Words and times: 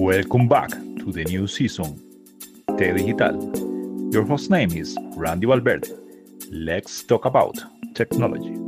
Welcome 0.00 0.46
back 0.46 0.70
to 0.70 1.10
the 1.10 1.24
new 1.24 1.48
season, 1.48 2.00
Te 2.78 2.92
Digital. 2.92 3.34
Your 4.12 4.24
host 4.24 4.48
name 4.48 4.70
is 4.70 4.96
Randy 5.16 5.48
Valverde. 5.48 5.88
Let's 6.52 7.02
talk 7.02 7.24
about 7.24 7.56
technology. 7.94 8.67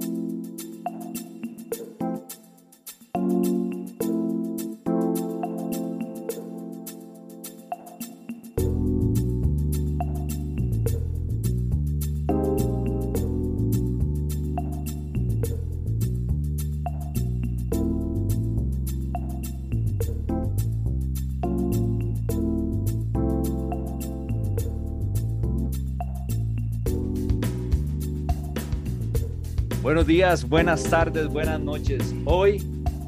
Días, 30.10 30.48
buenas 30.48 30.82
tardes, 30.82 31.28
buenas 31.28 31.60
noches. 31.60 32.16
Hoy 32.24 32.58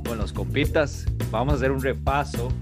con 0.07 0.19
los 0.19 0.33
compitas 0.33 1.05
vamos 1.33 1.55
a 1.55 1.57
hacer 1.57 1.73
un 1.73 1.83
repaso 1.83 2.53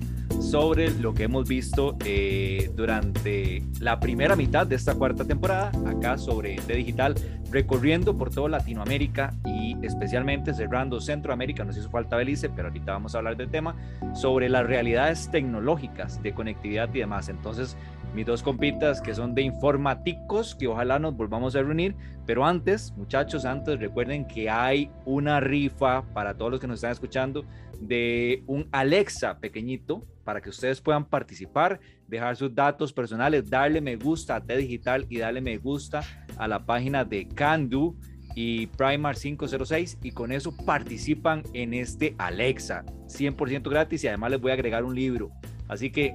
sobre 0.40 0.90
lo 0.92 1.12
que 1.12 1.24
hemos 1.24 1.46
visto 1.46 1.98
eh, 2.06 2.70
durante 2.74 3.62
la 3.80 4.00
primera 4.00 4.36
mitad 4.36 4.66
de 4.66 4.76
esta 4.76 4.94
cuarta 4.94 5.26
temporada, 5.26 5.70
acá 5.86 6.16
sobre 6.16 6.56
T 6.56 6.74
Digital, 6.74 7.16
recorriendo 7.50 8.16
por 8.16 8.30
toda 8.30 8.48
Latinoamérica 8.48 9.34
y 9.44 9.76
especialmente 9.82 10.54
cerrando 10.54 11.02
Centroamérica. 11.02 11.62
Nos 11.64 11.76
hizo 11.76 11.90
falta 11.90 12.16
Belice, 12.16 12.48
pero 12.48 12.68
ahorita 12.68 12.92
vamos 12.92 13.14
a 13.14 13.18
hablar 13.18 13.36
del 13.36 13.50
tema 13.50 13.76
sobre 14.14 14.48
las 14.48 14.66
realidades 14.66 15.30
tecnológicas 15.30 16.22
de 16.22 16.32
conectividad 16.32 16.88
y 16.94 17.00
demás. 17.00 17.28
Entonces, 17.28 17.76
mis 18.14 18.26
dos 18.26 18.42
compitas 18.42 19.00
que 19.00 19.14
son 19.14 19.34
de 19.34 19.42
informáticos, 19.42 20.54
que 20.54 20.66
ojalá 20.66 20.98
nos 20.98 21.16
volvamos 21.16 21.54
a 21.56 21.62
reunir. 21.62 21.94
Pero 22.26 22.44
antes, 22.44 22.92
muchachos, 22.96 23.44
antes 23.44 23.78
recuerden 23.78 24.26
que 24.26 24.50
hay 24.50 24.90
una 25.04 25.40
rifa 25.40 26.02
para 26.12 26.34
todos 26.34 26.52
los 26.52 26.60
que 26.60 26.66
nos 26.66 26.76
están 26.76 26.92
escuchando 26.92 27.44
de 27.80 28.42
un 28.46 28.68
Alexa 28.72 29.38
pequeñito 29.38 30.04
para 30.24 30.40
que 30.40 30.50
ustedes 30.50 30.80
puedan 30.80 31.06
participar, 31.06 31.80
dejar 32.06 32.36
sus 32.36 32.54
datos 32.54 32.92
personales, 32.92 33.48
darle 33.48 33.80
me 33.80 33.96
gusta 33.96 34.36
a 34.36 34.40
T 34.40 34.56
Digital 34.56 35.06
y 35.08 35.18
darle 35.18 35.40
me 35.40 35.56
gusta 35.56 36.02
a 36.36 36.46
la 36.46 36.64
página 36.64 37.04
de 37.04 37.26
Candu 37.26 37.96
y 38.34 38.66
Primar 38.68 39.16
506 39.16 39.98
y 40.02 40.12
con 40.12 40.30
eso 40.30 40.56
participan 40.56 41.42
en 41.52 41.74
este 41.74 42.14
Alexa 42.18 42.84
100% 43.06 43.68
gratis 43.68 44.04
y 44.04 44.08
además 44.08 44.30
les 44.30 44.40
voy 44.40 44.50
a 44.52 44.54
agregar 44.54 44.84
un 44.84 44.94
libro. 44.94 45.32
Así 45.68 45.90
que 45.90 46.14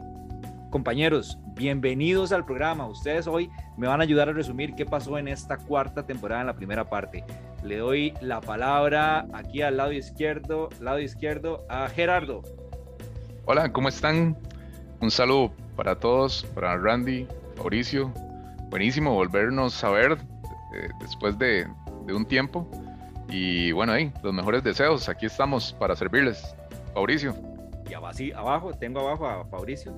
compañeros, 0.75 1.39
bienvenidos 1.53 2.33
al 2.33 2.43
programa. 2.43 2.85
Ustedes 2.85 3.27
hoy 3.27 3.49
me 3.77 3.87
van 3.87 4.01
a 4.01 4.03
ayudar 4.03 4.27
a 4.27 4.33
resumir 4.33 4.75
qué 4.75 4.85
pasó 4.85 5.17
en 5.17 5.29
esta 5.29 5.55
cuarta 5.55 6.05
temporada 6.05 6.41
en 6.41 6.47
la 6.47 6.53
primera 6.53 6.89
parte. 6.89 7.23
Le 7.63 7.77
doy 7.77 8.13
la 8.19 8.41
palabra 8.41 9.25
aquí 9.31 9.61
al 9.61 9.77
lado 9.77 9.93
izquierdo, 9.93 10.67
lado 10.81 10.99
izquierdo 10.99 11.65
a 11.69 11.87
Gerardo. 11.87 12.43
Hola, 13.45 13.71
¿cómo 13.71 13.87
están? 13.87 14.37
Un 14.99 15.11
saludo 15.11 15.53
para 15.77 15.97
todos, 15.97 16.43
para 16.53 16.75
Randy, 16.75 17.25
Mauricio. 17.55 18.11
Buenísimo 18.69 19.13
volvernos 19.13 19.81
a 19.81 19.91
ver 19.91 20.17
eh, 20.75 20.89
después 20.99 21.39
de, 21.39 21.67
de, 22.05 22.13
un 22.13 22.25
tiempo. 22.25 22.69
Y 23.29 23.71
bueno, 23.71 23.93
ahí, 23.93 24.11
los 24.23 24.33
mejores 24.33 24.61
deseos. 24.61 25.07
Aquí 25.07 25.25
estamos 25.25 25.71
para 25.79 25.95
servirles. 25.95 26.53
Mauricio. 26.93 27.33
Y 27.89 27.93
así 27.93 28.33
abajo, 28.33 28.73
tengo 28.73 28.99
abajo 28.99 29.25
a 29.25 29.45
Mauricio. 29.45 29.97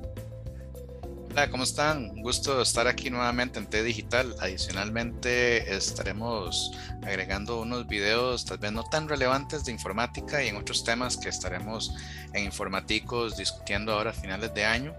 Hola, 1.32 1.50
¿cómo 1.52 1.64
están? 1.64 2.10
Un 2.10 2.24
gusto 2.24 2.62
estar 2.62 2.88
aquí 2.88 3.10
nuevamente 3.10 3.60
en 3.60 3.68
T 3.68 3.84
Digital. 3.84 4.36
Adicionalmente 4.40 5.76
estaremos 5.76 6.72
agregando 7.04 7.62
unos 7.62 7.88
videos 7.88 8.46
tal 8.46 8.58
vez 8.58 8.72
no 8.72 8.84
tan 8.84 9.08
relevantes 9.08 9.64
de 9.64 9.72
informática 9.72 10.44
y 10.44 10.48
en 10.48 10.56
otros 10.56 10.84
temas 10.84 11.16
que 11.16 11.30
estaremos 11.30 11.94
en 12.34 12.46
Informáticos 12.46 13.38
discutiendo 13.38 13.94
ahora 13.94 14.10
a 14.10 14.14
finales 14.14 14.54
de 14.54 14.66
año. 14.66 14.96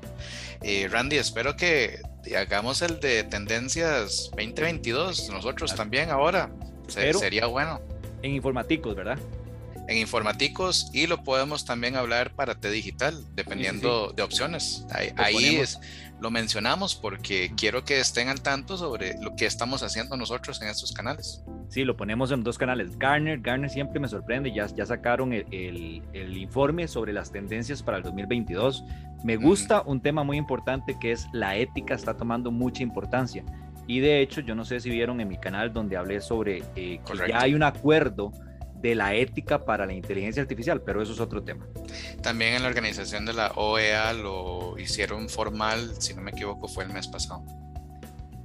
Eh, 0.62 0.86
Randy, 0.88 1.16
espero 1.16 1.56
que 1.56 2.00
hagamos 2.36 2.82
el 2.82 3.00
de 3.00 3.24
tendencias 3.24 4.30
2022, 4.30 5.30
nosotros 5.30 5.74
también 5.74 6.10
ahora. 6.10 6.50
sería 6.86 7.46
bueno. 7.46 7.80
En 8.22 8.32
Informáticos, 8.32 8.94
¿verdad? 8.94 9.18
en 9.88 9.96
informaticos 9.96 10.90
y 10.92 11.06
lo 11.06 11.24
podemos 11.24 11.64
también 11.64 11.96
hablar 11.96 12.34
para 12.34 12.54
T 12.54 12.70
digital, 12.70 13.24
dependiendo 13.34 14.04
sí, 14.04 14.10
sí. 14.10 14.16
de 14.16 14.22
opciones. 14.22 14.84
Ahí, 14.90 15.12
ahí 15.16 15.56
es, 15.56 15.80
lo 16.20 16.30
mencionamos 16.30 16.96
porque 16.96 17.52
quiero 17.56 17.84
que 17.84 18.00
estén 18.00 18.28
al 18.28 18.40
tanto 18.40 18.76
sobre 18.76 19.14
lo 19.20 19.36
que 19.36 19.46
estamos 19.46 19.82
haciendo 19.82 20.16
nosotros 20.16 20.60
en 20.62 20.68
estos 20.68 20.92
canales. 20.92 21.44
Sí, 21.68 21.84
lo 21.84 21.96
ponemos 21.96 22.32
en 22.32 22.42
dos 22.42 22.58
canales. 22.58 22.98
Garner, 22.98 23.40
Garner 23.40 23.70
siempre 23.70 24.00
me 24.00 24.08
sorprende, 24.08 24.52
ya, 24.52 24.66
ya 24.66 24.86
sacaron 24.86 25.32
el, 25.32 25.46
el, 25.52 26.02
el 26.12 26.36
informe 26.36 26.88
sobre 26.88 27.12
las 27.12 27.30
tendencias 27.30 27.82
para 27.82 27.98
el 27.98 28.02
2022. 28.02 28.84
Me 29.24 29.36
gusta 29.36 29.82
un 29.82 30.00
tema 30.00 30.24
muy 30.24 30.36
importante 30.36 30.96
que 31.00 31.12
es 31.12 31.26
la 31.32 31.56
ética 31.56 31.94
está 31.94 32.16
tomando 32.16 32.50
mucha 32.50 32.82
importancia. 32.82 33.44
Y 33.86 34.00
de 34.00 34.20
hecho, 34.20 34.42
yo 34.42 34.54
no 34.54 34.64
sé 34.64 34.80
si 34.80 34.90
vieron 34.90 35.20
en 35.20 35.28
mi 35.28 35.38
canal 35.38 35.72
donde 35.72 35.96
hablé 35.96 36.20
sobre 36.20 36.62
eh, 36.76 37.00
que 37.04 37.28
ya 37.28 37.40
hay 37.40 37.54
un 37.54 37.62
acuerdo 37.62 38.32
de 38.80 38.94
la 38.94 39.14
ética 39.14 39.64
para 39.64 39.86
la 39.86 39.92
inteligencia 39.92 40.42
artificial, 40.42 40.80
pero 40.82 41.02
eso 41.02 41.12
es 41.12 41.20
otro 41.20 41.42
tema. 41.42 41.66
También 42.22 42.54
en 42.54 42.62
la 42.62 42.68
organización 42.68 43.26
de 43.26 43.32
la 43.32 43.52
OEA 43.56 44.12
lo 44.12 44.78
hicieron 44.78 45.28
formal, 45.28 45.94
si 45.98 46.14
no 46.14 46.22
me 46.22 46.30
equivoco, 46.30 46.68
fue 46.68 46.84
el 46.84 46.92
mes 46.92 47.08
pasado. 47.08 47.44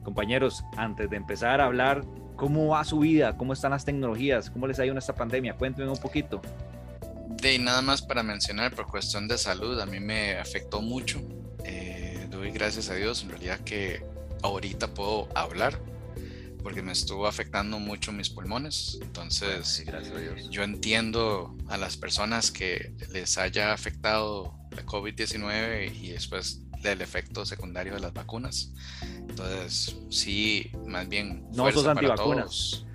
Compañeros, 0.03 0.63
antes 0.75 1.09
de 1.09 1.17
empezar 1.17 1.61
a 1.61 1.65
hablar, 1.65 2.03
¿cómo 2.35 2.67
va 2.67 2.83
su 2.83 2.99
vida? 2.99 3.37
¿Cómo 3.37 3.53
están 3.53 3.71
las 3.71 3.85
tecnologías? 3.85 4.49
¿Cómo 4.49 4.67
les 4.67 4.79
ha 4.79 4.85
ido 4.85 4.91
en 4.91 4.97
esta 4.97 5.15
pandemia? 5.15 5.55
Cuéntenme 5.55 5.91
un 5.91 5.97
poquito. 5.97 6.41
De 7.41 7.57
nada 7.59 7.81
más 7.81 8.01
para 8.01 8.23
mencionar, 8.23 8.73
por 8.73 8.87
cuestión 8.87 9.27
de 9.27 9.37
salud, 9.37 9.79
a 9.79 9.85
mí 9.85 9.99
me 9.99 10.37
afectó 10.37 10.81
mucho. 10.81 11.21
Eh, 11.65 12.27
doy 12.29 12.51
gracias 12.51 12.89
a 12.89 12.95
Dios, 12.95 13.23
en 13.23 13.29
realidad 13.29 13.59
que 13.59 14.03
ahorita 14.41 14.87
puedo 14.87 15.29
hablar, 15.35 15.79
porque 16.63 16.81
me 16.81 16.93
estuvo 16.93 17.27
afectando 17.27 17.77
mucho 17.77 18.11
mis 18.11 18.29
pulmones. 18.29 18.97
Entonces, 19.01 19.83
Ay, 19.87 20.47
yo 20.49 20.63
entiendo 20.63 21.55
a 21.67 21.77
las 21.77 21.97
personas 21.97 22.51
que 22.51 22.93
les 23.11 23.37
haya 23.37 23.73
afectado 23.73 24.57
la 24.71 24.85
COVID-19 24.85 25.93
y 25.93 26.11
después 26.11 26.61
del 26.81 27.01
efecto 27.01 27.45
secundario 27.45 27.93
de 27.93 27.99
las 27.99 28.13
vacunas. 28.13 28.71
Entonces, 29.01 29.97
sí, 30.09 30.71
más 30.87 31.07
bien. 31.07 31.45
No 31.53 31.71
sos 31.71 31.85
antivacunas. 31.85 32.85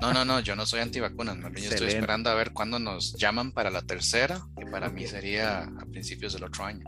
No, 0.00 0.12
no, 0.12 0.24
no, 0.24 0.40
yo 0.40 0.56
no 0.56 0.66
soy 0.66 0.80
antivacunas. 0.80 1.36
Yo 1.54 1.70
estoy 1.70 1.88
esperando 1.88 2.30
a 2.30 2.34
ver 2.34 2.52
cuándo 2.52 2.78
nos 2.78 3.14
llaman 3.14 3.52
para 3.52 3.70
la 3.70 3.82
tercera, 3.82 4.40
que 4.58 4.66
para 4.66 4.88
mí 4.90 5.06
sería 5.06 5.64
a 5.64 5.86
principios 5.90 6.34
del 6.34 6.44
otro 6.44 6.64
año. 6.64 6.84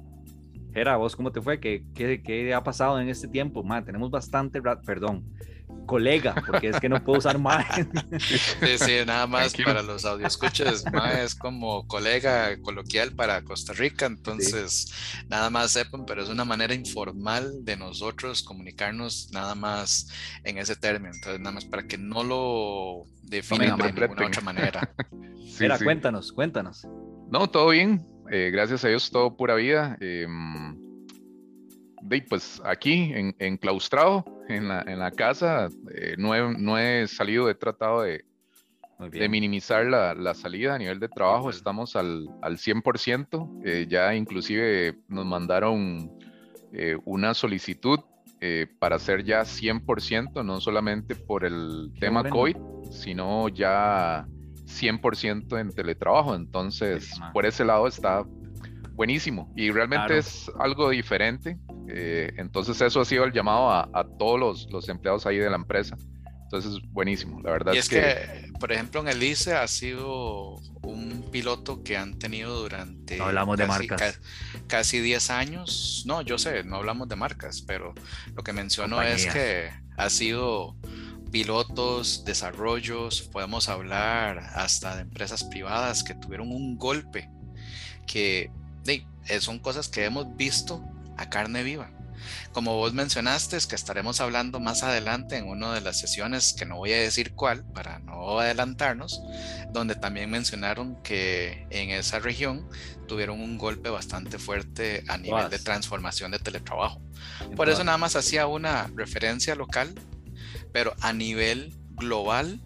Era, 0.75 0.97
¿vos 0.97 1.17
cómo 1.17 1.33
te 1.33 1.41
fue? 1.41 1.59
¿Qué, 1.59 1.85
qué, 1.95 2.23
qué 2.23 2.53
ha 2.53 2.63
pasado 2.63 3.01
en 3.01 3.09
este 3.09 3.29
tiempo? 3.29 3.63
Man, 3.63 3.85
tenemos 3.87 4.11
bastante, 4.11 4.61
perdón, 4.85 5.25
colega, 5.85 6.35
porque 6.47 6.69
es 6.69 6.81
que 6.81 6.89
no 6.89 7.03
puedo 7.03 7.19
usar 7.19 7.39
más. 7.39 7.67
Sí, 8.19 8.79
sí, 8.79 8.93
nada 9.07 9.27
más 9.27 9.53
Tranquilo. 9.53 9.69
para 9.69 9.83
los 9.83 10.05
audioscuchas, 10.05 10.85
más 10.93 11.19
es 11.19 11.35
como 11.35 11.87
colega 11.87 12.61
coloquial 12.63 13.13
para 13.13 13.43
Costa 13.43 13.73
Rica, 13.73 14.07
entonces 14.07 14.89
sí. 14.89 15.27
nada 15.29 15.51
más 15.51 15.73
sepan, 15.73 16.05
pero 16.07 16.23
es 16.23 16.29
una 16.29 16.45
manera 16.45 16.75
informal 16.75 17.65
de 17.65 17.77
nosotros 17.77 18.43
comunicarnos 18.43 19.31
nada 19.33 19.55
más 19.55 20.09
en 20.45 20.59
ese 20.59 20.77
término, 20.77 21.15
entonces 21.15 21.41
nada 21.41 21.53
más 21.53 21.65
para 21.65 21.87
que 21.87 21.99
no 21.99 22.25
lo 22.25 23.05
definan 23.23 23.79
no 23.79 23.85
de 23.85 23.93
ninguna 23.93 24.27
otra 24.27 24.43
manera. 24.43 24.95
sí, 25.37 25.59
Mira, 25.61 25.79
sí. 25.79 25.85
cuéntanos, 25.85 26.33
cuéntanos. 26.33 26.87
No, 27.31 27.49
todo 27.49 27.71
bien, 27.71 28.07
eh, 28.31 28.51
gracias 28.53 28.85
a 28.85 28.89
Dios, 28.89 29.11
todo 29.11 29.37
pura 29.37 29.55
vida. 29.55 29.97
Eh, 30.01 30.27
de, 32.03 32.23
pues 32.23 32.61
aquí, 32.65 33.13
en, 33.15 33.35
enclaustrado 33.39 34.25
en 34.49 34.69
la, 34.69 34.83
en 34.87 34.99
la 34.99 35.11
casa, 35.11 35.69
eh, 35.95 36.15
no, 36.19 36.35
he, 36.35 36.59
no, 36.59 36.79
he, 36.79 37.07
salido, 37.09 37.49
he 37.51 37.55
tratado 37.55 38.03
de, 38.03 38.25
de 38.99 39.29
minimizar 39.29 39.87
la, 39.87 40.15
la, 40.15 40.35
salida 40.35 40.75
a 40.75 40.79
nivel 40.79 41.01
de 41.01 41.09
trabajo, 41.09 41.51
estamos 41.51 41.97
al, 41.97 42.29
al 42.43 42.57
100%, 42.57 43.63
eh, 43.65 43.87
ya 43.89 44.15
inclusive 44.15 44.99
nos 45.09 45.27
mandaron 45.27 46.11
eh, 46.73 46.97
una 47.05 47.35
solicitud 47.35 48.01
eh, 48.41 48.67
para 48.79 48.99
ser 48.99 49.25
ya 49.25 49.43
100%, 49.43 50.45
no 50.45 50.61
solamente 50.61 51.15
por 51.15 51.45
el 51.45 51.91
Qué 51.95 52.01
tema 52.01 52.21
bueno. 52.23 52.37
COVID, 52.37 52.57
sino 52.91 53.49
ya 53.49 54.27
100% 54.67 55.61
en 55.61 55.71
teletrabajo, 55.71 56.35
entonces 56.35 57.19
por 57.33 57.47
ese 57.47 57.65
lado 57.65 57.87
está 57.87 58.25
buenísimo 58.97 59.53
y 59.55 59.71
realmente 59.71 60.07
claro. 60.07 60.21
es 60.21 60.51
algo 60.59 60.91
diferente. 60.91 61.59
Eh, 61.89 62.33
entonces 62.37 62.81
eso 62.81 63.01
ha 63.01 63.05
sido 63.05 63.25
el 63.25 63.33
llamado 63.33 63.71
a, 63.71 63.89
a 63.93 64.05
todos 64.19 64.41
los, 64.41 64.73
los, 64.73 64.89
empleados 64.89 65.25
ahí 65.27 65.39
de 65.39 65.49
la 65.49 65.55
empresa 65.55 65.97
Entonces, 66.45 66.81
buenísimo, 66.91 67.41
la 67.43 67.53
verdad. 67.53 67.75
Y 67.75 67.79
es, 67.79 67.89
que... 67.89 68.51
por 68.59 68.73
ejemplo, 68.73 69.01
en 69.03 69.09
el 69.09 69.23
ICE 69.23 69.55
ha 69.55 69.69
sido 69.69 70.57
un 70.83 71.29
piloto 71.31 71.85
que 71.85 71.97
han 71.97 72.19
tenido 72.19 72.59
durante... 72.61 73.21
hablamos 73.21 73.57
de 73.57 73.67
marcas. 73.67 74.21
casi 74.67 75.01
10 75.01 75.31
años. 75.31 76.03
No, 76.07 76.23
yo 76.23 76.39
sé, 76.39 76.65
no 76.65 76.77
hablamos 76.77 77.09
de 77.09 77.17
marcas, 77.17 77.63
pero 77.63 77.95
lo 78.35 78.43
que 78.43 78.53
menciono 78.53 79.01
es 79.03 79.27
que 79.27 79.71
ha 79.97 80.11
sido 80.11 80.77
pilotos, 81.31 82.25
desarrollos, 82.25 83.23
podemos 83.23 83.69
hablar 83.69 84.39
hasta 84.55 84.97
de 84.97 85.03
empresas 85.03 85.45
privadas 85.45 86.03
que 86.03 86.15
tuvieron 86.15 86.51
un 86.51 86.77
golpe, 86.77 87.29
que 88.07 88.51
son 89.41 89.59
cosas 89.59 89.89
que 89.89 90.05
hemos 90.05 90.37
visto 90.37 90.85
a 91.17 91.29
carne 91.29 91.63
viva. 91.63 91.91
Como 92.53 92.77
vos 92.77 92.95
mencionaste, 92.95 93.57
es 93.57 93.67
que 93.67 93.77
estaremos 93.77 94.21
hablando 94.21 94.61
más 94.61 94.83
adelante 94.83 95.37
en 95.37 95.49
una 95.49 95.75
de 95.75 95.81
las 95.81 95.99
sesiones, 95.99 96.55
que 96.55 96.65
no 96.65 96.77
voy 96.77 96.93
a 96.93 97.01
decir 97.01 97.35
cuál 97.35 97.65
para 97.65 97.99
no 98.01 98.41
adelantarnos, 98.41 99.23
donde 99.73 99.95
también 99.95 100.31
mencionaron 100.31 101.01
que 101.03 101.67
en 101.71 101.91
esa 101.91 102.19
región 102.19 102.69
tuvieron 103.07 103.41
un 103.41 103.59
golpe 103.59 103.91
bastante 103.91 104.39
fuerte 104.39 105.05
a 105.09 105.19
nivel 105.19 105.51
de 105.51 105.59
transformación 105.59 106.31
de 106.31 106.39
teletrabajo. 106.39 107.01
Por 107.55 107.69
eso 107.69 107.85
nada 107.85 107.99
más 107.99 108.17
hacía 108.17 108.47
una 108.47 108.91
referencia 108.95 109.55
local, 109.55 109.95
pero 110.73 110.95
a 111.01 111.13
nivel 111.13 111.75
global 111.91 112.61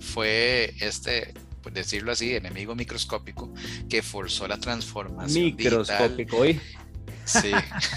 fue 0.00 0.74
este 0.80 1.34
por 1.68 1.74
decirlo 1.74 2.12
así, 2.12 2.34
enemigo 2.34 2.74
microscópico 2.74 3.52
que 3.90 4.00
forzó 4.00 4.48
la 4.48 4.56
transformación 4.56 5.44
microscópico, 5.44 6.42
digital. 6.42 6.66
Sí. 7.26 7.50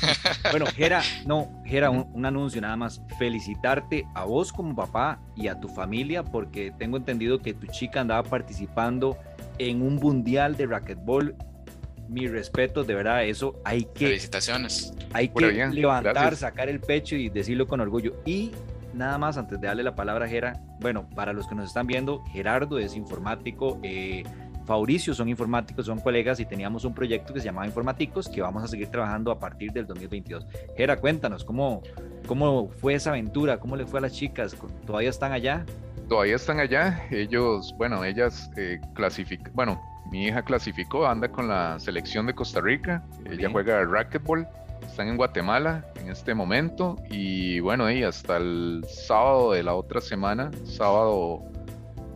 bueno, 0.52 0.66
Gera, 0.66 1.02
no, 1.26 1.64
Gera, 1.66 1.90
un, 1.90 2.26
anuncio 2.26 2.60
nada 2.60 2.76
más. 2.76 3.02
Felicitarte 3.18 4.06
a 4.14 4.26
vos 4.26 4.52
como 4.52 4.76
papá 4.76 5.22
y 5.38 5.48
a 5.48 5.58
tu 5.58 5.70
familia 5.70 6.22
porque 6.22 6.74
tengo 6.78 6.98
entendido 6.98 7.42
que 7.42 7.54
tu 7.54 7.66
chica 7.68 8.02
andaba 8.02 8.30
participando 8.30 9.18
en 9.58 9.82
un 9.82 9.96
mundial 9.96 10.58
de 10.58 10.66
racquetball. 10.66 11.34
Mi 12.10 12.28
respeto, 12.28 12.84
de 12.84 12.94
verdad, 12.94 13.24
eso 13.24 13.62
hay 13.64 13.86
que. 13.86 14.08
Felicitaciones. 14.08 14.92
Hay 15.14 15.30
que 15.30 15.70
levantar, 15.72 16.36
sacar 16.36 16.68
el 16.68 16.82
pecho 16.82 17.16
y 17.16 17.30
decirlo 17.30 17.70
con 17.70 17.80
orgullo. 17.80 18.22
Y 18.26 18.52
nada 18.94 19.18
más 19.18 19.38
antes 19.38 19.60
de 19.60 19.68
darle 19.68 19.84
la 19.84 19.96
palabra 19.96 20.26
a 20.26 20.28
Gera, 20.28 20.62
bueno, 20.80 21.08
para 21.16 21.34
los 21.34 21.48
que 21.48 21.56
nos 21.56 21.68
están 21.68 21.88
viendo, 21.88 22.24
Gerardo 22.26 22.80
es 22.80 22.96
informático, 22.96 23.80
eh, 23.84 24.24
Fabricio 24.66 25.14
son 25.14 25.28
informáticos, 25.28 25.86
son 25.86 26.00
colegas 26.00 26.40
y 26.40 26.46
teníamos 26.46 26.86
un 26.86 26.94
proyecto 26.94 27.34
que 27.34 27.40
se 27.40 27.48
llamaba 27.48 27.66
Informáticos 27.66 28.30
que 28.30 28.42
vamos 28.42 28.64
a 28.64 28.68
seguir 28.68 28.90
trabajando 28.90 29.32
a 29.32 29.40
partir 29.40 29.72
del 29.72 29.88
2022. 29.88 30.46
Gera, 30.78 30.98
cuéntanos, 30.98 31.44
¿cómo, 31.44 31.82
cómo 32.28 32.70
fue 32.70 32.94
esa 32.94 33.10
aventura? 33.10 33.60
¿Cómo 33.60 33.76
le 33.76 33.86
fue 33.86 34.00
a 34.00 34.04
las 34.04 34.14
chicas? 34.14 34.56
¿Todavía 34.86 35.10
están 35.10 35.32
allá? 35.32 35.66
Todavía 36.08 36.36
están 36.36 36.60
allá. 36.60 37.02
Ellos, 37.10 37.74
bueno, 37.78 38.04
ellas 38.04 38.52
eh, 38.56 38.80
clasifican, 38.94 39.52
bueno, 39.56 39.82
mi 40.12 40.26
hija 40.28 40.44
clasificó, 40.44 41.08
anda 41.08 41.30
con 41.30 41.48
la 41.48 41.80
selección 41.80 42.26
de 42.26 42.34
Costa 42.34 42.60
Rica, 42.60 43.04
ella 43.30 43.50
juega 43.50 43.84
racquetball, 43.86 44.48
están 44.92 45.08
en 45.08 45.16
Guatemala 45.16 45.86
en 45.96 46.10
este 46.10 46.36
momento 46.36 46.98
y 47.10 47.62
bueno, 47.62 47.90
y 47.90 48.04
hasta 48.04 48.38
el 48.38 48.84
sábado 48.90 49.54
de 49.54 49.64
la 49.64 49.74
otra 49.74 50.02
semana, 50.02 50.52
sábado 50.66 51.44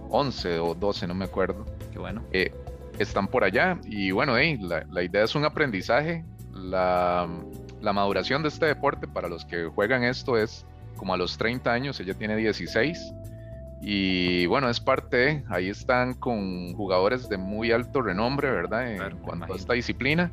11 0.09 0.59
o 0.59 0.75
12, 0.75 1.07
no 1.07 1.15
me 1.15 1.23
acuerdo, 1.23 1.65
bueno. 1.97 2.21
Eh, 2.33 2.53
están 2.99 3.27
por 3.27 3.45
allá 3.45 3.79
y 3.85 4.11
bueno, 4.11 4.35
la, 4.35 5.03
idea 5.03 5.23
es 5.23 5.35
un 5.35 5.45
aprendizaje. 5.45 6.25
La, 6.53 7.27
maduración 7.81 8.41
de 8.41 8.49
este 8.49 8.65
deporte 8.65 9.07
para 9.07 9.29
los 9.29 9.45
que 9.45 9.67
juegan 9.67 10.03
esto 10.03 10.37
es 10.37 10.65
como 10.97 11.13
a 11.13 11.17
los 11.17 11.37
30 11.37 11.71
años, 11.71 11.99
ella 12.01 12.13
tiene 12.13 12.35
16. 12.35 13.13
Y 13.81 14.47
bueno, 14.47 14.69
es 14.69 14.81
parte, 14.81 15.45
ahí 15.49 15.69
están 15.69 16.13
con 16.13 16.73
jugadores 16.73 17.29
de 17.29 17.37
muy 17.37 17.71
alto 17.71 18.01
renombre, 18.01 18.51
¿verdad? 18.51 18.91
En 18.91 19.17
cuanto 19.19 19.53
a 19.53 19.55
esta 19.55 19.73
disciplina. 19.73 20.31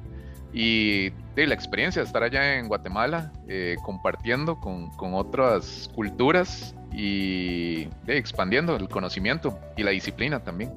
Y 0.53 1.11
de 1.35 1.47
la 1.47 1.55
experiencia 1.55 2.03
de 2.03 2.07
estar 2.07 2.23
allá 2.23 2.59
en 2.59 2.69
Guatemala, 2.69 3.33
eh, 3.49 3.77
compartiendo 3.83 4.61
con, 4.61 4.91
con, 4.91 5.15
otras 5.15 5.91
culturas 5.95 6.75
y 6.93 7.89
expandiendo 8.07 8.77
el 8.77 8.89
conocimiento 8.89 9.59
y 9.77 9.83
la 9.83 9.93
disciplina 9.93 10.41
también. 10.41 10.71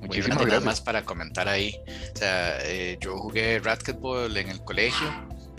Muchísimas 0.00 0.38
gracias. 0.38 0.60
Nada 0.60 0.64
más 0.64 0.80
para 0.80 1.02
comentar 1.02 1.48
ahí. 1.48 1.76
O 2.14 2.16
sea, 2.16 2.58
eh, 2.62 2.98
yo 3.00 3.18
jugué 3.18 3.58
racquetball 3.58 4.34
en 4.36 4.48
el 4.48 4.60
colegio. 4.60 5.08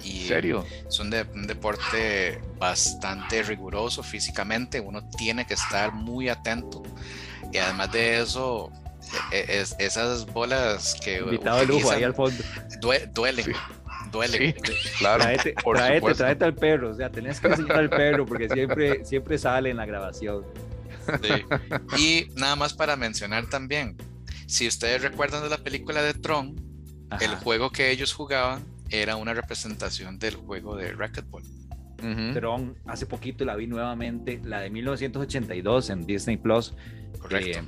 Y 0.04 0.28
serio? 0.28 0.66
Es 0.88 1.00
un, 1.00 1.12
deporte 1.12 2.42
bastante 2.58 3.44
riguroso 3.44 4.02
físicamente. 4.02 4.80
Uno 4.80 5.08
tiene 5.10 5.46
que 5.46 5.54
estar 5.54 5.94
muy 5.94 6.30
atento. 6.30 6.82
Y 7.52 7.58
además 7.58 7.92
de 7.92 8.22
eso, 8.22 8.72
e, 9.32 9.64
esas 9.80 10.26
bolas 10.26 10.96
que. 11.04 11.20
Invitado 11.20 11.60
de 11.60 11.66
lujo 11.66 11.92
ahí 11.92 12.04
al 12.04 12.14
fondo. 12.14 12.44
duelen. 13.14 13.54
Duelen. 14.12 14.54
claro. 14.98 15.24
Traete, 15.24 15.54
traete, 15.54 16.14
traete, 16.14 16.46
al 16.46 16.56
perro. 16.56 16.92
O 16.92 16.96
sea, 16.96 17.10
tenés 17.10 17.40
que 17.40 17.48
enseñar 17.48 17.78
al 17.78 17.90
perro 17.90 18.26
porque 18.26 18.50
siempre, 18.50 19.06
siempre 19.06 19.38
sale 19.38 19.70
en 19.70 19.78
la 19.78 19.86
grabación. 19.86 20.46
Sí. 21.22 21.98
Y 21.98 22.28
nada 22.36 22.56
más 22.56 22.74
para 22.74 22.96
mencionar 22.96 23.50
también, 23.50 23.96
si 24.48 24.68
ustedes 24.68 25.02
recuerdan 25.02 25.44
de 25.44 25.50
la 25.50 25.58
película 25.58 26.02
de 26.04 26.14
Tron, 26.14 26.56
el 27.20 27.36
juego 27.36 27.72
que 27.72 27.92
ellos 27.92 28.14
jugaban 28.14 28.64
era 28.90 29.16
una 29.16 29.34
representación 29.34 30.20
del 30.20 30.36
juego 30.36 30.76
de 30.76 30.92
racquetball. 30.94 31.44
Tron, 32.34 32.76
hace 32.88 33.06
poquito 33.06 33.46
la 33.46 33.56
vi 33.56 33.68
nuevamente, 33.68 34.42
la 34.44 34.60
de 34.60 34.72
1982 34.72 35.92
en 35.92 36.06
Disney 36.06 36.38
Plus. 36.38 36.74
Correcto. 37.20 37.60
Eh, 37.60 37.64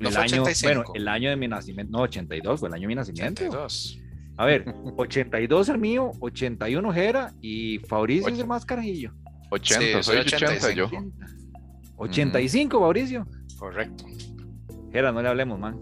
el 0.00 0.16
año, 0.16 0.44
bueno, 0.62 0.84
el 0.94 1.08
año 1.08 1.30
de 1.30 1.36
mi 1.36 1.48
nacimiento, 1.48 1.90
no, 1.92 2.02
82, 2.04 2.60
fue 2.60 2.68
el 2.68 2.74
año 2.74 2.82
de 2.82 2.88
mi 2.88 2.94
nacimiento. 2.94 3.44
82. 3.44 3.98
A 4.38 4.44
ver, 4.44 4.64
82 4.96 5.68
el 5.70 5.78
mío, 5.78 6.12
81 6.20 6.92
Jera 6.92 7.32
y 7.40 7.78
Fabricio 7.78 8.28
es 8.28 8.38
el 8.38 8.46
más 8.46 8.66
carajillo. 8.66 9.12
80, 9.50 10.02
soy 10.02 10.18
80 10.18 10.72
yo. 10.72 10.90
85, 11.96 12.80
Fabricio. 12.80 13.26
Correcto. 13.58 14.04
Jera, 14.92 15.12
no 15.12 15.22
le 15.22 15.28
hablemos, 15.28 15.58
man. 15.58 15.80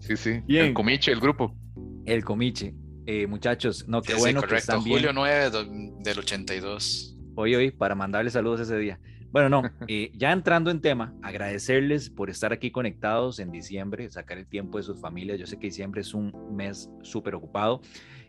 sí, 0.00 0.16
sí, 0.16 0.42
El 0.48 0.74
comiche, 0.74 1.10
el 1.10 1.20
grupo. 1.20 1.56
El 2.04 2.24
comiche. 2.24 2.72
Eh, 3.06 3.26
muchachos, 3.26 3.86
no, 3.88 4.02
qué 4.02 4.14
bueno 4.14 4.42
que 4.42 4.56
están 4.56 4.82
bien. 4.82 4.98
Julio 4.98 5.12
9 5.12 5.50
del 6.00 6.18
82. 6.18 7.16
Hoy, 7.34 7.54
hoy, 7.54 7.70
para 7.70 7.94
mandarles 7.94 8.32
saludos 8.32 8.60
ese 8.60 8.78
día. 8.78 8.98
Bueno, 9.32 9.48
no, 9.48 9.62
eh, 9.88 10.10
ya 10.14 10.32
entrando 10.32 10.70
en 10.70 10.80
tema, 10.80 11.14
agradecerles 11.22 12.10
por 12.10 12.30
estar 12.30 12.52
aquí 12.52 12.70
conectados 12.70 13.38
en 13.38 13.50
diciembre, 13.50 14.08
sacar 14.10 14.38
el 14.38 14.46
tiempo 14.46 14.78
de 14.78 14.84
sus 14.84 15.00
familias. 15.00 15.38
Yo 15.38 15.46
sé 15.46 15.58
que 15.58 15.66
diciembre 15.66 16.00
es 16.00 16.14
un 16.14 16.32
mes 16.54 16.90
súper 17.02 17.34
ocupado. 17.34 17.80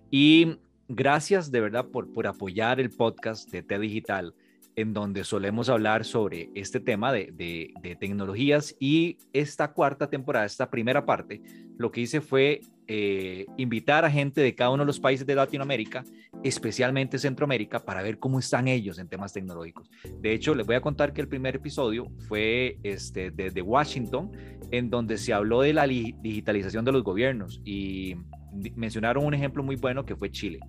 Y 0.10 0.58
gracias 0.88 1.52
de 1.52 1.62
verdad 1.62 1.88
por, 1.88 2.12
por 2.14 2.28
apoyar 2.28 2.80
el 2.80 2.90
podcast 2.90 3.52
de 3.52 3.64
T 3.64 3.78
Digital 3.80 4.34
en 4.78 4.94
donde 4.94 5.24
solemos 5.24 5.70
hablar 5.70 6.06
sobre 6.06 6.52
este 6.54 6.80
tema 6.80 7.12
de, 7.12 7.74
tecnologías 8.00 8.76
y 8.80 9.18
esta 9.34 9.74
cuarta 9.74 10.08
temporada, 10.08 10.46
esta 10.46 10.70
primera 10.70 11.04
parte, 11.04 11.42
lo 11.80 11.92
que 11.92 12.02
hice 12.02 12.22
fue 12.22 12.62
eh, 12.86 13.48
invitar 13.58 14.06
a 14.06 14.12
gente 14.12 14.40
de 14.40 14.54
cada 14.54 14.70
uno 14.70 14.84
de 14.84 14.88
los 14.88 15.00
países 15.00 15.26
de 15.26 15.34
Latinoamérica, 15.34 16.04
especialmente 16.44 17.18
Centroamérica, 17.18 17.80
para 17.80 18.04
ver 18.04 18.20
cómo 18.20 18.38
están 18.38 18.68
ellos 18.68 19.00
en 19.00 19.10
temas 19.10 19.34
tecnológicos. 19.34 19.90
De 20.22 20.32
hecho, 20.34 20.54
les 20.54 20.68
voy 20.68 20.76
a 20.76 20.82
contar 20.82 21.12
que 21.12 21.22
el 21.22 21.28
primer 21.28 21.56
episodio 21.56 22.06
fue 22.28 22.78
este, 22.84 23.32
desde 23.32 23.64
Washington, 23.64 24.32
en 24.70 24.92
donde 24.92 25.18
se 25.18 25.34
habló 25.34 25.62
de 25.62 25.74
la 25.74 25.88
digitalización 25.88 26.86
de 26.86 26.92
los 26.92 27.04
gobiernos 27.04 27.62
y 27.66 28.16
mencionaron 28.76 29.26
un 29.26 29.34
ejemplo 29.34 29.64
muy 29.64 29.76
bueno 29.76 30.06
que 30.06 30.16
fue 30.16 30.30
Chile. 30.30 30.60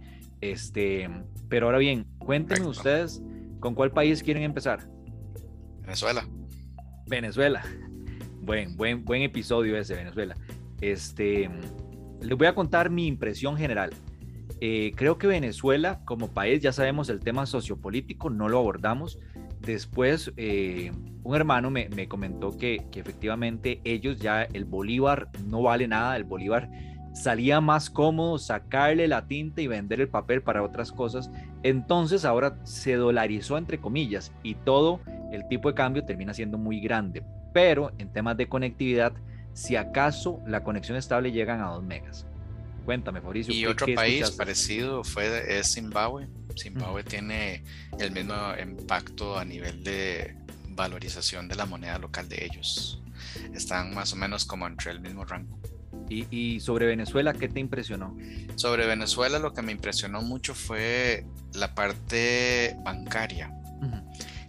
Este, 0.40 1.10
pero 1.50 1.66
ahora 1.66 1.78
bien, 1.78 2.06
cuéntenme 2.18 2.68
ustedes 2.68 3.22
¿Con 3.60 3.74
cuál 3.74 3.90
país 3.90 4.22
quieren 4.22 4.42
empezar? 4.42 4.88
Venezuela. 5.82 6.28
Venezuela. 7.06 7.62
Buen, 8.40 8.76
buen, 8.76 9.04
buen 9.04 9.22
episodio 9.22 9.76
ese, 9.76 9.94
Venezuela. 9.94 10.36
Este, 10.80 11.50
les 12.20 12.38
voy 12.38 12.46
a 12.46 12.54
contar 12.54 12.90
mi 12.90 13.06
impresión 13.06 13.56
general. 13.56 13.90
Eh, 14.60 14.92
creo 14.96 15.18
que 15.18 15.26
Venezuela, 15.26 16.00
como 16.04 16.28
país, 16.28 16.62
ya 16.62 16.72
sabemos 16.72 17.08
el 17.08 17.20
tema 17.20 17.46
sociopolítico, 17.46 18.30
no 18.30 18.48
lo 18.48 18.58
abordamos. 18.58 19.18
Después, 19.60 20.32
eh, 20.36 20.92
un 21.22 21.36
hermano 21.36 21.70
me, 21.70 21.88
me 21.90 22.08
comentó 22.08 22.56
que, 22.56 22.86
que, 22.90 23.00
efectivamente 23.00 23.80
ellos 23.84 24.18
ya, 24.18 24.42
el 24.42 24.64
Bolívar 24.64 25.30
no 25.46 25.62
vale 25.62 25.86
nada, 25.88 26.16
el 26.16 26.24
Bolívar 26.24 26.70
salía 27.22 27.60
más 27.60 27.90
cómodo 27.90 28.38
sacarle 28.38 29.08
la 29.08 29.26
tinta 29.26 29.60
y 29.60 29.66
vender 29.66 30.00
el 30.00 30.08
papel 30.08 30.42
para 30.42 30.62
otras 30.62 30.92
cosas. 30.92 31.30
Entonces 31.62 32.24
ahora 32.24 32.58
se 32.64 32.94
dolarizó 32.94 33.58
entre 33.58 33.80
comillas 33.80 34.32
y 34.42 34.54
todo 34.54 35.00
el 35.32 35.46
tipo 35.48 35.68
de 35.68 35.74
cambio 35.74 36.04
termina 36.04 36.34
siendo 36.34 36.58
muy 36.58 36.80
grande. 36.80 37.22
Pero 37.52 37.92
en 37.98 38.12
temas 38.12 38.36
de 38.36 38.48
conectividad, 38.48 39.12
si 39.52 39.76
acaso 39.76 40.40
la 40.46 40.62
conexión 40.62 40.96
estable 40.96 41.32
llegan 41.32 41.60
a 41.60 41.68
2 41.70 41.82
megas. 41.82 42.26
Cuéntame, 42.84 43.20
Fabricio. 43.20 43.52
Y 43.52 43.66
otro 43.66 43.86
país 43.94 44.30
parecido 44.30 45.04
fue 45.04 45.58
es 45.58 45.74
Zimbabue. 45.74 46.26
Zimbabue 46.56 47.04
tiene 47.04 47.62
el 47.98 48.12
mismo 48.12 48.34
impacto 48.58 49.38
a 49.38 49.44
nivel 49.44 49.84
de, 49.84 50.34
valorización 50.78 51.48
de 51.48 51.56
la 51.56 51.66
moneda 51.66 51.98
local 51.98 52.28
de 52.28 52.44
ellos. 52.44 53.02
Están 53.52 53.94
más 53.94 54.12
o 54.14 54.16
menos 54.16 54.46
como 54.46 54.66
entre 54.66 54.92
el 54.92 55.00
mismo 55.00 55.24
rango. 55.24 55.58
Y, 56.08 56.60
sobre 56.60 56.86
Venezuela, 56.86 57.34
¿qué 57.34 57.48
te 57.48 57.60
impresionó? 57.60 58.16
Sobre 58.56 58.86
Venezuela 58.86 59.38
lo 59.38 59.52
que 59.52 59.62
me 59.62 59.72
impresionó 59.72 60.22
mucho 60.22 60.54
fue 60.54 61.26
la 61.54 61.74
parte 61.74 62.76
bancaria, 62.82 63.52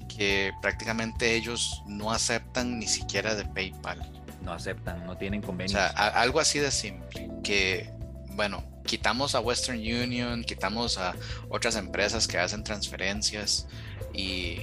que 0.08 0.52
prácticamente 0.62 1.36
ellos 1.36 1.84
no 1.88 2.12
aceptan 2.12 2.80
ni 2.80 2.88
siquiera 2.88 3.36
de 3.36 3.46
PayPal. 3.46 4.00
No 4.44 4.54
aceptan, 4.54 5.06
no 5.06 5.18
tienen 5.18 5.42
convenio. 5.42 5.78
O 5.78 5.80
sea, 5.80 5.88
algo 5.88 6.40
así 6.40 6.60
de 6.60 6.72
simple, 6.72 7.30
que 7.44 7.92
bueno, 8.36 8.64
quitamos 8.86 9.36
a 9.36 9.40
Western 9.40 9.80
Union, 9.80 10.44
quitamos 10.44 10.98
a 10.98 11.14
otras 11.50 11.76
empresas 11.76 12.28
que 12.28 12.38
hacen 12.38 12.64
transferencias 12.64 13.68
y 14.14 14.62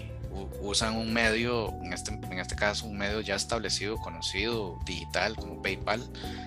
usan 0.61 0.97
un 0.97 1.13
medio, 1.13 1.73
en 1.83 1.93
este, 1.93 2.13
en 2.13 2.39
este 2.39 2.57
caso 2.57 2.87
un 2.87 2.97
medio 2.97 3.21
ya 3.21 3.35
establecido, 3.35 3.97
conocido, 3.97 4.79
digital, 4.85 5.37
como 5.37 5.63
PayPal, 5.63 6.03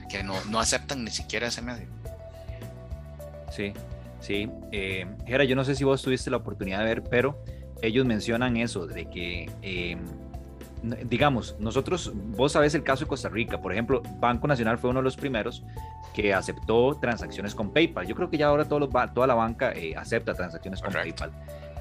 que 0.10 0.24
no, 0.24 0.34
no 0.46 0.60
aceptan 0.60 1.04
ni 1.04 1.12
siquiera 1.12 1.48
ese 1.48 1.62
medio. 1.62 1.88
Sí, 3.52 3.74
sí. 4.20 4.50
Eh, 4.72 5.06
yo 5.48 5.56
no 5.56 5.64
sé 5.64 5.76
si 5.76 5.84
vos 5.84 6.02
tuviste 6.02 6.30
la 6.30 6.38
oportunidad 6.38 6.80
de 6.80 6.86
ver, 6.86 7.04
pero 7.04 7.44
ellos 7.82 8.06
mencionan 8.06 8.58
eso, 8.58 8.86
de 8.86 9.10
que, 9.10 9.50
eh, 9.62 9.98
digamos, 11.06 11.56
nosotros, 11.60 12.12
vos 12.14 12.54
sabés 12.54 12.76
el 12.76 12.84
caso 12.84 13.06
de 13.06 13.10
Costa 13.10 13.30
Rica, 13.30 13.62
por 13.62 13.72
ejemplo, 13.72 14.02
Banco 14.20 14.48
Nacional 14.48 14.78
fue 14.78 14.90
uno 14.90 15.00
de 15.00 15.04
los 15.04 15.18
primeros 15.18 15.64
que 16.14 16.34
aceptó 16.34 16.98
transacciones 17.00 17.56
con 17.56 17.72
PayPal. 17.72 18.08
Yo 18.08 18.16
creo 18.16 18.30
que 18.30 18.38
ya 18.38 18.48
ahora 18.48 18.66
toda 18.66 19.28
la 19.28 19.36
banca 19.36 19.72
eh, 19.74 19.96
acepta 19.96 20.34
transacciones 20.34 20.82
con 20.82 20.92
PayPal. 20.92 21.32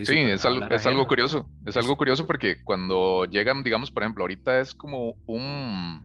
Sí, 0.01 0.17
es 0.17 0.43
algo, 0.45 0.65
es 0.69 0.85
algo 0.85 1.07
curioso. 1.07 1.47
Es 1.65 1.77
algo 1.77 1.95
curioso 1.95 2.25
porque 2.25 2.63
cuando 2.63 3.25
llegan, 3.25 3.63
digamos, 3.63 3.91
por 3.91 4.03
ejemplo, 4.03 4.23
ahorita 4.23 4.59
es 4.59 4.73
como 4.73 5.15
un, 5.27 6.03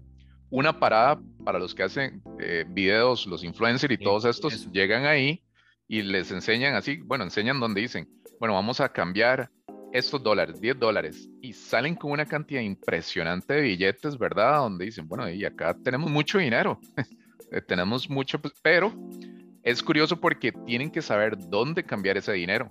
una 0.50 0.78
parada 0.78 1.20
para 1.44 1.58
los 1.58 1.74
que 1.74 1.84
hacen 1.84 2.22
eh, 2.38 2.64
videos, 2.68 3.26
los 3.26 3.44
influencers 3.44 3.94
y 3.94 3.98
todos 3.98 4.24
estos, 4.24 4.70
llegan 4.72 5.06
ahí 5.06 5.42
y 5.86 6.02
les 6.02 6.30
enseñan 6.30 6.74
así, 6.74 6.98
bueno, 6.98 7.24
enseñan 7.24 7.60
donde 7.60 7.80
dicen, 7.80 8.08
bueno, 8.38 8.54
vamos 8.54 8.80
a 8.80 8.90
cambiar 8.90 9.50
estos 9.90 10.22
dólares, 10.22 10.60
10 10.60 10.78
dólares, 10.78 11.30
y 11.40 11.54
salen 11.54 11.94
con 11.94 12.10
una 12.10 12.26
cantidad 12.26 12.60
impresionante 12.60 13.54
de 13.54 13.62
billetes, 13.62 14.18
¿verdad? 14.18 14.58
Donde 14.58 14.84
dicen, 14.84 15.08
bueno, 15.08 15.30
y 15.30 15.46
acá 15.46 15.74
tenemos 15.82 16.10
mucho 16.10 16.36
dinero, 16.38 16.78
eh, 17.50 17.62
tenemos 17.62 18.10
mucho, 18.10 18.38
pues, 18.38 18.52
pero 18.60 18.92
es 19.62 19.82
curioso 19.82 20.20
porque 20.20 20.52
tienen 20.52 20.90
que 20.90 21.00
saber 21.00 21.38
dónde 21.38 21.84
cambiar 21.84 22.18
ese 22.18 22.32
dinero 22.32 22.70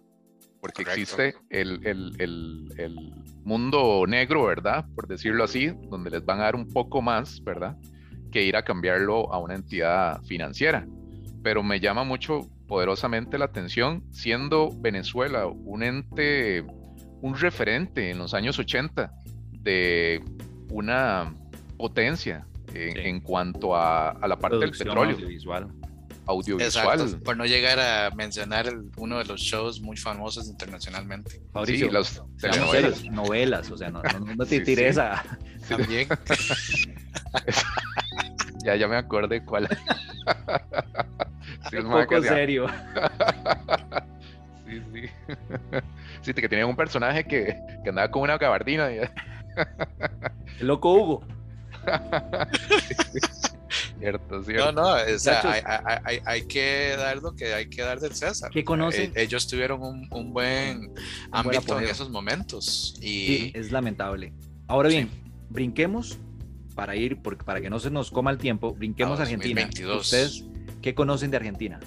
porque 0.60 0.84
existe 0.84 1.36
el, 1.50 1.86
el, 1.86 2.16
el, 2.20 2.74
el, 2.78 3.14
mundo 3.44 4.04
negro, 4.08 4.46
¿verdad? 4.46 4.86
Por 4.94 5.08
decirlo 5.08 5.44
así, 5.44 5.72
donde 5.90 6.10
les 6.10 6.26
van 6.26 6.40
a 6.40 6.44
dar 6.44 6.56
un 6.56 6.68
poco 6.68 7.02
más, 7.02 7.42
¿verdad? 7.44 7.78
Que 8.32 8.44
ir 8.44 8.58
a 8.58 8.64
cambiarlo 8.64 9.34
a 9.34 9.40
una 9.40 9.56
entidad 9.56 10.22
financiera. 10.24 10.86
Pero 11.44 11.64
me 11.64 11.80
llama 11.80 12.04
mucho 12.04 12.42
poderosamente 12.68 13.38
la 13.38 13.46
atención, 13.46 14.04
siendo 14.12 14.70
Venezuela 14.80 15.48
un 15.48 15.84
ente, 15.84 16.66
un 17.22 17.36
referente 17.38 18.12
en 18.12 18.18
los 18.18 18.34
años 18.34 18.60
80 18.60 19.14
de 19.52 20.22
una 20.70 21.34
potencia 21.78 22.46
en, 22.74 23.22
cuanto 23.22 23.76
a, 23.76 24.10
a, 24.10 24.28
la 24.28 24.38
parte 24.38 24.58
del 24.58 24.72
petróleo 24.72 25.16
audiovisual. 25.16 25.70
Por 27.24 27.38
no 27.38 27.46
llegar 27.46 27.80
a 27.80 28.12
mencionar 28.12 28.74
uno 28.98 29.20
de 29.20 29.26
los 29.26 29.42
shows 29.42 29.80
muy 29.82 29.96
famosos 29.96 30.50
internacionalmente. 30.50 31.42
Mauricio, 31.54 31.88
sí, 31.88 31.94
las 31.94 32.22
telenovelas. 32.40 33.04
novelas, 33.06 33.72
o 33.72 33.78
sea, 33.78 33.90
no, 33.90 34.02
no, 34.02 34.46
te 34.46 34.60
tires 34.62 34.98
a... 34.98 35.24
También. 35.70 36.08
ya, 38.66 38.76
ya 38.76 38.88
me 38.88 38.98
acordé 38.98 39.44
cuál. 39.44 39.68
sí, 41.70 41.78
un 41.78 41.92
poco 41.92 42.22
serio. 42.22 42.68
sí, 44.68 44.82
sí. 44.94 45.02
Sí, 46.22 46.34
que 46.34 46.50
tenía 46.50 46.66
un 46.66 46.76
personaje 46.76 47.24
que, 47.24 47.56
que 47.84 47.90
andaba 47.90 48.12
con 48.12 48.24
una 48.24 48.38
gabardina. 48.38 48.92
Y... 48.92 49.00
El 50.60 50.68
loco 50.68 50.94
Hugo. 50.94 51.24
Cierto, 54.00 54.44
cierto. 54.44 54.72
No, 54.72 54.84
no, 54.84 55.16
o 55.16 55.20
sea, 55.20 55.42
hay, 56.06 56.20
hay, 56.26 56.42
que 56.46 56.96
dar 56.98 57.18
lo 57.18 57.36
que 57.36 57.54
hay 57.54 57.68
que 57.68 57.82
dar 57.82 58.00
del 58.00 58.14
César. 58.14 58.52
¿Qué 58.52 58.64
conocen? 58.64 59.12
Eh, 59.16 59.24
ellos 59.24 59.48
tuvieron 59.48 59.82
un, 59.82 60.08
un 60.12 60.34
buen 60.34 60.94
ámbito 61.32 61.80
en 61.80 61.86
esos 61.86 62.10
momentos. 62.10 62.96
Y... 63.02 63.58
es 63.58 63.72
lamentable. 63.72 64.34
Ahora 64.68 64.90
bien, 64.90 65.10
brinquemos 65.50 66.20
para 66.76 66.96
ir, 66.96 67.18
para 67.22 67.60
que 67.60 67.70
no 67.70 67.80
se 67.80 67.90
nos 67.90 68.12
coma 68.12 68.32
el 68.32 68.38
tiempo, 68.38 68.74
brinquemos 68.74 69.20
a 69.20 69.24
Argentina. 69.24 69.68
¿Ustedes 69.98 70.44
qué 70.82 70.94
conocen 70.94 71.32
de 71.32 71.38
Argentina? 71.38 71.80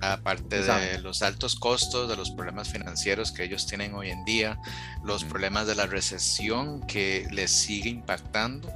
Aparte 0.00 0.62
de 0.62 0.98
los 0.98 1.22
altos 1.22 1.56
costos, 1.56 2.08
de 2.08 2.16
los 2.16 2.30
problemas 2.30 2.68
financieros 2.70 3.32
que 3.32 3.44
ellos 3.44 3.66
tienen 3.66 3.94
hoy 3.94 4.10
en 4.10 4.24
día, 4.24 4.58
los 5.04 5.24
problemas 5.24 5.66
de 5.66 5.74
la 5.74 5.86
recesión 5.86 6.80
que 6.86 7.26
les 7.30 7.50
sigue 7.50 7.90
impactando, 7.90 8.72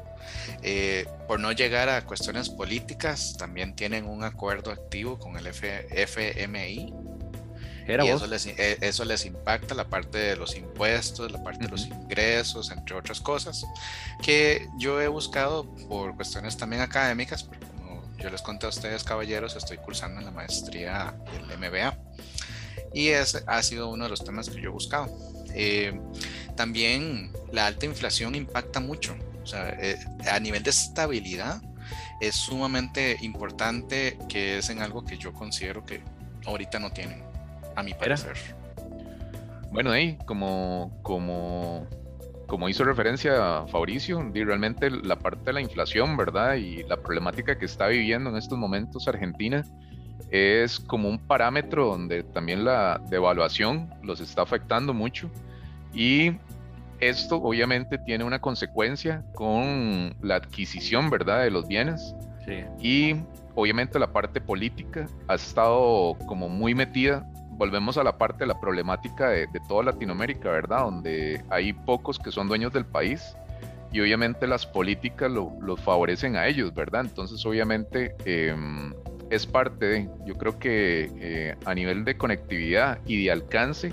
eh, 0.62 1.06
por 1.26 1.40
no 1.40 1.52
llegar 1.52 1.88
a 1.88 2.04
cuestiones 2.04 2.48
políticas, 2.48 3.36
también 3.38 3.74
tienen 3.74 4.06
un 4.06 4.24
acuerdo 4.24 4.70
activo 4.70 5.18
con 5.18 5.36
el 5.36 5.46
FMI. 5.46 6.94
y 7.86 8.08
eso 8.08 8.26
les, 8.26 8.46
eh, 8.46 8.78
eso 8.80 9.04
les, 9.04 9.26
impacta 9.26 9.74
la 9.74 9.88
parte 9.88 10.18
de 10.18 10.36
los 10.36 10.56
impuestos, 10.56 11.30
la 11.30 11.42
parte 11.42 11.64
de 11.64 11.70
los 11.70 11.86
ingresos, 11.86 12.70
entre 12.70 12.96
otras 12.96 13.20
cosas, 13.20 13.64
que 14.22 14.68
yo 14.78 15.00
he 15.00 15.08
buscado 15.08 15.70
por 15.88 16.16
cuestiones 16.16 16.56
también 16.56 16.80
académicas, 16.80 17.42
porque 17.42 17.73
yo 18.24 18.30
les 18.30 18.40
conté 18.40 18.64
a 18.64 18.70
ustedes, 18.70 19.04
caballeros, 19.04 19.54
estoy 19.54 19.76
cursando 19.76 20.18
en 20.18 20.24
la 20.24 20.30
maestría 20.30 21.14
del 21.30 21.58
MBA. 21.58 21.98
Y 22.94 23.08
ese 23.08 23.44
ha 23.46 23.62
sido 23.62 23.90
uno 23.90 24.04
de 24.04 24.10
los 24.10 24.24
temas 24.24 24.48
que 24.48 24.62
yo 24.62 24.70
he 24.70 24.72
buscado. 24.72 25.14
Eh, 25.52 26.00
también 26.56 27.32
la 27.52 27.66
alta 27.66 27.84
inflación 27.84 28.34
impacta 28.34 28.80
mucho. 28.80 29.14
O 29.42 29.46
sea, 29.46 29.76
eh, 29.78 29.98
a 30.30 30.40
nivel 30.40 30.62
de 30.62 30.70
estabilidad 30.70 31.60
es 32.18 32.34
sumamente 32.34 33.18
importante 33.20 34.16
que 34.26 34.56
es 34.58 34.70
en 34.70 34.80
algo 34.80 35.04
que 35.04 35.18
yo 35.18 35.34
considero 35.34 35.84
que 35.84 36.00
ahorita 36.46 36.78
no 36.78 36.90
tienen, 36.92 37.22
a 37.76 37.82
mi 37.82 37.92
parecer. 37.92 38.38
Bueno, 39.70 39.90
ahí, 39.90 40.16
como, 40.24 40.98
como, 41.02 41.86
como 42.46 42.68
hizo 42.68 42.84
referencia 42.84 43.66
Fabricio, 43.66 44.20
realmente 44.32 44.90
la 44.90 45.16
parte 45.16 45.44
de 45.46 45.52
la 45.54 45.60
inflación, 45.60 46.16
¿verdad? 46.16 46.54
Y 46.54 46.82
la 46.84 46.96
problemática 46.96 47.58
que 47.58 47.64
está 47.64 47.88
viviendo 47.88 48.30
en 48.30 48.36
estos 48.36 48.58
momentos 48.58 49.08
Argentina 49.08 49.64
es 50.30 50.78
como 50.80 51.08
un 51.08 51.18
parámetro 51.18 51.86
donde 51.86 52.22
también 52.22 52.64
la 52.64 53.00
devaluación 53.08 53.92
los 54.02 54.20
está 54.20 54.42
afectando 54.42 54.92
mucho. 54.94 55.30
Y 55.92 56.32
esto 57.00 57.36
obviamente 57.36 57.98
tiene 57.98 58.24
una 58.24 58.40
consecuencia 58.40 59.24
con 59.34 60.14
la 60.22 60.36
adquisición, 60.36 61.10
¿verdad?, 61.10 61.42
de 61.42 61.50
los 61.50 61.66
bienes. 61.66 62.14
Sí. 62.46 62.64
Y 62.80 63.16
obviamente 63.54 63.98
la 63.98 64.12
parte 64.12 64.40
política 64.40 65.06
ha 65.28 65.34
estado 65.34 66.16
como 66.26 66.48
muy 66.48 66.74
metida 66.74 67.26
volvemos 67.56 67.96
a 67.98 68.04
la 68.04 68.18
parte 68.18 68.40
de 68.40 68.46
la 68.46 68.60
problemática 68.60 69.28
de, 69.28 69.48
toda 69.68 69.84
Latinoamérica, 69.84 70.50
¿verdad? 70.50 70.80
Donde 70.80 71.42
hay 71.50 71.72
pocos 71.72 72.18
que 72.18 72.30
son 72.30 72.48
dueños 72.48 72.72
del 72.72 72.84
país 72.84 73.36
y 73.92 74.00
obviamente 74.00 74.46
las 74.46 74.66
políticas 74.66 75.30
los 75.30 75.80
favorecen 75.80 76.36
a 76.36 76.46
ellos, 76.46 76.74
¿verdad? 76.74 77.02
Entonces 77.02 77.44
obviamente 77.46 78.14
em, 78.24 78.92
es 79.30 79.46
parte 79.46 79.86
de, 79.86 80.08
yo 80.26 80.34
creo 80.34 80.58
que 80.58 81.10
eh, 81.18 81.56
a 81.64 81.74
nivel 81.74 82.04
de 82.04 82.16
conectividad 82.16 82.98
y 83.06 83.24
de 83.24 83.30
alcance 83.30 83.92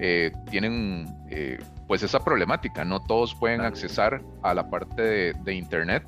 eh, 0.00 0.32
tienen 0.50 1.06
eh, 1.30 1.58
pues 1.86 2.02
esa 2.02 2.24
problemática, 2.24 2.84
no 2.84 3.00
todos 3.02 3.34
pueden 3.34 3.60
accesar 3.60 4.22
a 4.42 4.54
la 4.54 4.68
parte 4.70 5.02
de, 5.02 5.32
de 5.44 5.54
Internet 5.54 6.02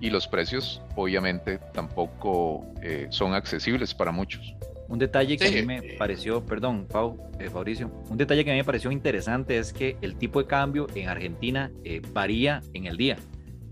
y 0.00 0.10
los 0.10 0.26
precios 0.26 0.82
obviamente 0.96 1.58
tampoco 1.72 2.66
son 3.10 3.32
accesibles 3.32 3.94
para 3.94 4.10
muchos. 4.10 4.54
Un 4.88 4.98
detalle 4.98 5.36
que 5.36 5.46
a 5.46 5.50
mí 5.50 5.62
me 5.62 5.82
pareció, 5.98 6.44
perdón, 6.44 6.86
Pau, 6.90 7.18
eh, 7.40 7.48
Fabricio, 7.48 7.90
un 8.10 8.16
detalle 8.16 8.44
que 8.44 8.50
a 8.50 8.54
mí 8.54 8.60
me 8.60 8.64
pareció 8.64 8.90
interesante 8.90 9.58
es 9.58 9.72
que 9.72 9.96
el 10.02 10.16
tipo 10.16 10.40
de 10.40 10.46
cambio 10.46 10.86
en 10.94 11.08
Argentina 11.08 11.72
eh, 11.84 12.02
varía 12.12 12.60
en 12.74 12.86
el 12.86 12.96
día. 12.96 13.16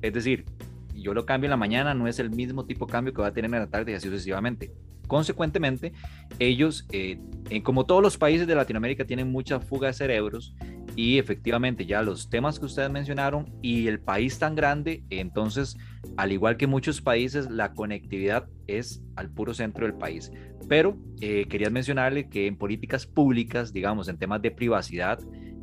Es 0.00 0.12
decir, 0.12 0.46
yo 0.94 1.14
lo 1.14 1.26
cambio 1.26 1.46
en 1.46 1.50
la 1.50 1.56
mañana, 1.56 1.94
no 1.94 2.06
es 2.06 2.18
el 2.18 2.30
mismo 2.30 2.64
tipo 2.64 2.86
de 2.86 2.92
cambio 2.92 3.12
que 3.12 3.22
va 3.22 3.28
a 3.28 3.32
tener 3.32 3.52
en 3.52 3.60
la 3.60 3.66
tarde 3.66 3.92
y 3.92 3.94
así 3.94 4.08
sucesivamente. 4.08 4.72
Consecuentemente, 5.06 5.92
ellos, 6.38 6.86
eh, 6.90 7.18
como 7.62 7.84
todos 7.84 8.02
los 8.02 8.16
países 8.16 8.46
de 8.46 8.54
Latinoamérica, 8.54 9.04
tienen 9.04 9.30
mucha 9.30 9.60
fuga 9.60 9.88
de 9.88 9.94
cerebros 9.94 10.54
y 10.94 11.18
efectivamente 11.18 11.86
ya 11.86 12.02
los 12.02 12.28
temas 12.28 12.58
que 12.58 12.66
ustedes 12.66 12.90
mencionaron 12.90 13.52
y 13.62 13.86
el 13.86 14.00
país 14.00 14.38
tan 14.38 14.54
grande, 14.54 15.04
entonces, 15.10 15.76
al 16.16 16.32
igual 16.32 16.56
que 16.56 16.66
muchos 16.66 17.00
países, 17.00 17.50
la 17.50 17.72
conectividad 17.72 18.48
es 18.66 19.02
al 19.16 19.30
puro 19.30 19.54
centro 19.54 19.86
del 19.86 19.94
país. 19.94 20.30
Pero 20.68 20.98
eh, 21.20 21.46
quería 21.48 21.70
mencionarle 21.70 22.28
que 22.28 22.46
en 22.46 22.56
políticas 22.56 23.06
públicas, 23.06 23.72
digamos, 23.72 24.08
en 24.08 24.18
temas 24.18 24.42
de 24.42 24.50
privacidad, 24.50 25.18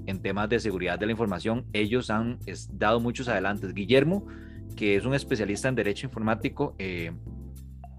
en 0.08 0.22
temas 0.22 0.50
de 0.50 0.60
seguridad 0.60 0.98
de 0.98 1.06
la 1.06 1.12
información, 1.12 1.66
ellos 1.74 2.10
han 2.10 2.40
dado 2.74 3.00
muchos 3.00 3.28
adelantos. 3.28 3.74
Guillermo, 3.74 4.26
que 4.76 4.96
es 4.96 5.06
un 5.06 5.14
especialista 5.14 5.70
en 5.70 5.76
derecho 5.76 6.08
informático, 6.08 6.76
eh, 6.80 7.12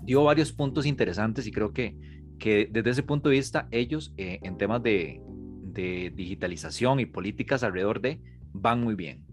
dio 0.02 0.24
varios 0.24 0.52
puntos 0.52 0.86
interesantes 0.86 1.46
y 1.46 1.52
creo 1.52 1.72
que, 1.72 1.96
que 2.38 2.68
desde 2.70 2.90
ese 2.90 3.02
punto 3.04 3.28
de 3.28 3.36
vista 3.36 3.68
ellos 3.70 4.12
eh, 4.16 4.40
en 4.42 4.56
temas 4.56 4.82
de, 4.82 5.20
de 5.72 6.12
digitalización 6.14 7.00
y 7.00 7.06
políticas 7.06 7.62
alrededor 7.62 8.00
de 8.00 8.20
van 8.52 8.80
muy 8.80 8.94
bien. 8.94 9.24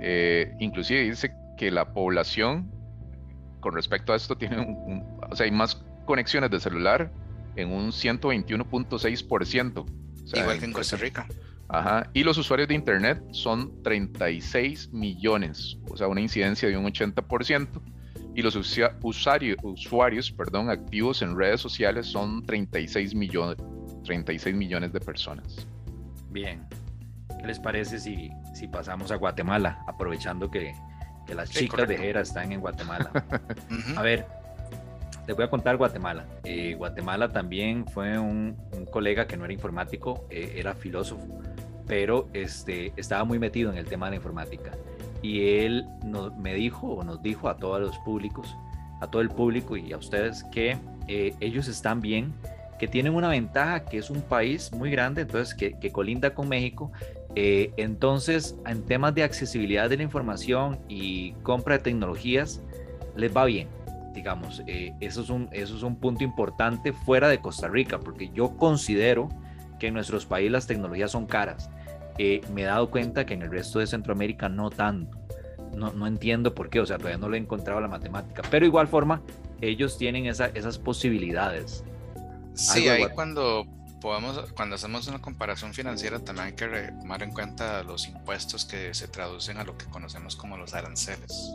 eh, 0.00 0.54
inclusive 0.60 1.02
dice 1.02 1.32
que 1.56 1.70
la 1.70 1.92
población 1.92 2.70
con 3.60 3.74
respecto 3.74 4.12
a 4.12 4.16
esto 4.16 4.36
tiene 4.36 4.60
un, 4.60 5.04
o 5.28 5.36
sea, 5.36 5.44
hay 5.44 5.52
más 5.52 5.84
conexiones 6.06 6.50
de 6.50 6.60
celular 6.60 7.10
en 7.56 7.72
un 7.72 7.90
121.6%. 7.90 9.86
Igual 10.34 10.58
que 10.58 10.64
en 10.64 10.72
Costa 10.72 10.96
Rica. 10.96 11.26
Ajá. 11.68 12.08
Y 12.14 12.22
los 12.22 12.38
usuarios 12.38 12.68
de 12.68 12.74
Internet 12.74 13.22
son 13.32 13.82
36 13.82 14.90
millones, 14.92 15.78
o 15.90 15.96
sea, 15.96 16.08
una 16.08 16.20
incidencia 16.20 16.68
de 16.68 16.76
un 16.76 16.86
80% 16.86 17.82
y 18.34 18.42
los 18.42 18.54
usuarios, 18.54 19.56
usuarios 19.62 20.30
perdón, 20.30 20.70
activos 20.70 21.22
en 21.22 21.36
redes 21.36 21.60
sociales 21.60 22.06
son 22.06 22.44
36 22.46 23.14
millones, 23.14 23.56
36 24.04 24.54
millones 24.54 24.92
de 24.92 25.00
personas. 25.00 25.66
Bien. 26.30 26.64
¿Qué 27.38 27.46
les 27.46 27.58
parece 27.58 27.98
si, 27.98 28.32
si 28.52 28.68
pasamos 28.68 29.10
a 29.10 29.16
Guatemala, 29.16 29.82
aprovechando 29.86 30.50
que, 30.50 30.74
que 31.26 31.34
las 31.34 31.50
chicas 31.50 31.88
de 31.88 31.96
Jera 31.96 32.20
están 32.20 32.52
en 32.52 32.60
Guatemala? 32.60 33.10
A 33.96 34.02
ver, 34.02 34.26
les 35.26 35.36
voy 35.36 35.44
a 35.44 35.50
contar 35.50 35.76
Guatemala. 35.76 36.26
Eh, 36.44 36.74
Guatemala 36.74 37.28
también 37.28 37.86
fue 37.86 38.18
un, 38.18 38.56
un, 38.76 38.86
colega 38.86 39.26
que 39.26 39.36
no 39.36 39.44
era 39.44 39.52
informático, 39.52 40.26
eh, 40.30 40.54
era 40.56 40.74
filósofo, 40.74 41.40
pero 41.86 42.28
este, 42.32 42.92
estaba 42.96 43.24
muy 43.24 43.38
metido 43.38 43.70
en 43.70 43.78
el 43.78 43.86
tema 43.86 44.06
de 44.06 44.10
la 44.12 44.16
informática 44.16 44.72
y 45.22 45.58
él 45.58 45.86
nos, 46.04 46.36
me 46.36 46.54
dijo 46.54 46.86
o 46.88 47.04
nos 47.04 47.22
dijo 47.22 47.48
a 47.48 47.56
todos 47.56 47.80
los 47.80 47.98
públicos, 47.98 48.56
a 49.00 49.08
todo 49.08 49.22
el 49.22 49.30
público 49.30 49.76
y 49.76 49.92
a 49.92 49.96
ustedes 49.96 50.44
que 50.44 50.76
eh, 51.08 51.34
ellos 51.40 51.68
están 51.68 52.00
bien, 52.00 52.32
que 52.78 52.86
tienen 52.86 53.14
una 53.14 53.28
ventaja, 53.28 53.84
que 53.84 53.98
es 53.98 54.10
un 54.10 54.22
país 54.22 54.72
muy 54.72 54.90
grande, 54.90 55.22
entonces 55.22 55.54
que, 55.54 55.78
que 55.78 55.90
colinda 55.90 56.34
con 56.34 56.48
México. 56.48 56.92
Eh, 57.34 57.72
entonces, 57.76 58.56
en 58.66 58.84
temas 58.84 59.14
de 59.14 59.22
accesibilidad 59.22 59.88
de 59.88 59.98
la 59.98 60.02
información 60.02 60.78
y 60.88 61.32
compra 61.42 61.76
de 61.76 61.84
tecnologías, 61.84 62.62
les 63.16 63.36
va 63.36 63.44
bien, 63.44 63.68
digamos. 64.14 64.62
Eh, 64.66 64.92
eso, 65.00 65.22
es 65.22 65.30
un, 65.30 65.48
eso 65.52 65.76
es 65.76 65.82
un 65.82 65.96
punto 65.96 66.24
importante 66.24 66.92
fuera 66.92 67.28
de 67.28 67.40
Costa 67.40 67.68
Rica, 67.68 68.00
porque 68.00 68.30
yo 68.34 68.56
considero 68.56 69.28
que 69.78 69.88
en 69.88 69.94
nuestros 69.94 70.26
países 70.26 70.52
las 70.52 70.66
tecnologías 70.66 71.12
son 71.12 71.26
caras 71.26 71.70
eh, 72.18 72.40
me 72.52 72.62
he 72.62 72.64
dado 72.64 72.90
cuenta 72.90 73.24
que 73.24 73.34
en 73.34 73.42
el 73.42 73.50
resto 73.50 73.78
de 73.78 73.86
Centroamérica 73.86 74.48
no 74.48 74.70
tanto. 74.70 75.16
No, 75.74 75.92
no 75.92 76.06
entiendo 76.06 76.54
por 76.54 76.68
qué, 76.68 76.80
o 76.80 76.86
sea, 76.86 76.98
todavía 76.98 77.18
no 77.18 77.28
le 77.28 77.38
he 77.38 77.40
encontrado 77.40 77.80
la 77.80 77.88
matemática, 77.88 78.42
pero 78.50 78.66
igual 78.66 78.88
forma, 78.88 79.22
ellos 79.60 79.96
tienen 79.96 80.26
esa, 80.26 80.46
esas 80.46 80.78
posibilidades. 80.78 81.84
Sí, 82.54 82.88
ahí 82.88 83.04
cuando 83.14 83.64
podemos, 84.00 84.52
cuando 84.52 84.76
hacemos 84.76 85.06
una 85.08 85.20
comparación 85.20 85.74
financiera, 85.74 86.18
también 86.18 86.48
hay 86.48 86.52
que 86.54 86.66
tomar 87.00 87.22
en 87.22 87.32
cuenta 87.32 87.82
los 87.82 88.06
impuestos 88.06 88.64
que 88.64 88.94
se 88.94 89.08
traducen 89.08 89.58
a 89.58 89.64
lo 89.64 89.76
que 89.76 89.86
conocemos 89.86 90.36
como 90.36 90.56
los 90.56 90.74
aranceles, 90.74 91.52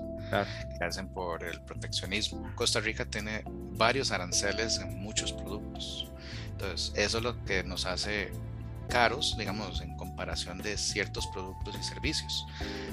que 0.77 0.83
hacen 0.83 1.07
por 1.09 1.43
el 1.43 1.61
proteccionismo. 1.61 2.51
Costa 2.55 2.79
Rica 2.79 3.05
tiene 3.05 3.43
varios 3.45 4.11
aranceles 4.11 4.79
en 4.79 5.01
muchos 5.01 5.31
productos. 5.33 6.11
Entonces, 6.51 6.93
eso 6.95 7.17
es 7.17 7.23
lo 7.23 7.43
que 7.45 7.63
nos 7.63 7.85
hace 7.85 8.31
caros, 8.89 9.35
digamos, 9.37 9.81
en 9.81 9.95
comparación 9.97 10.59
de 10.59 10.77
ciertos 10.77 11.27
productos 11.27 11.75
y 11.79 11.83
servicios. 11.83 12.45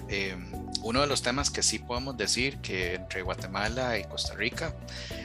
Eh, 0.08 0.36
uno 0.82 1.00
de 1.00 1.06
los 1.06 1.22
temas 1.22 1.50
que 1.50 1.62
sí 1.62 1.78
podemos 1.78 2.16
decir 2.16 2.58
que 2.58 2.94
entre 2.94 3.22
Guatemala 3.22 3.98
y 3.98 4.04
Costa 4.04 4.34
Rica, 4.34 4.74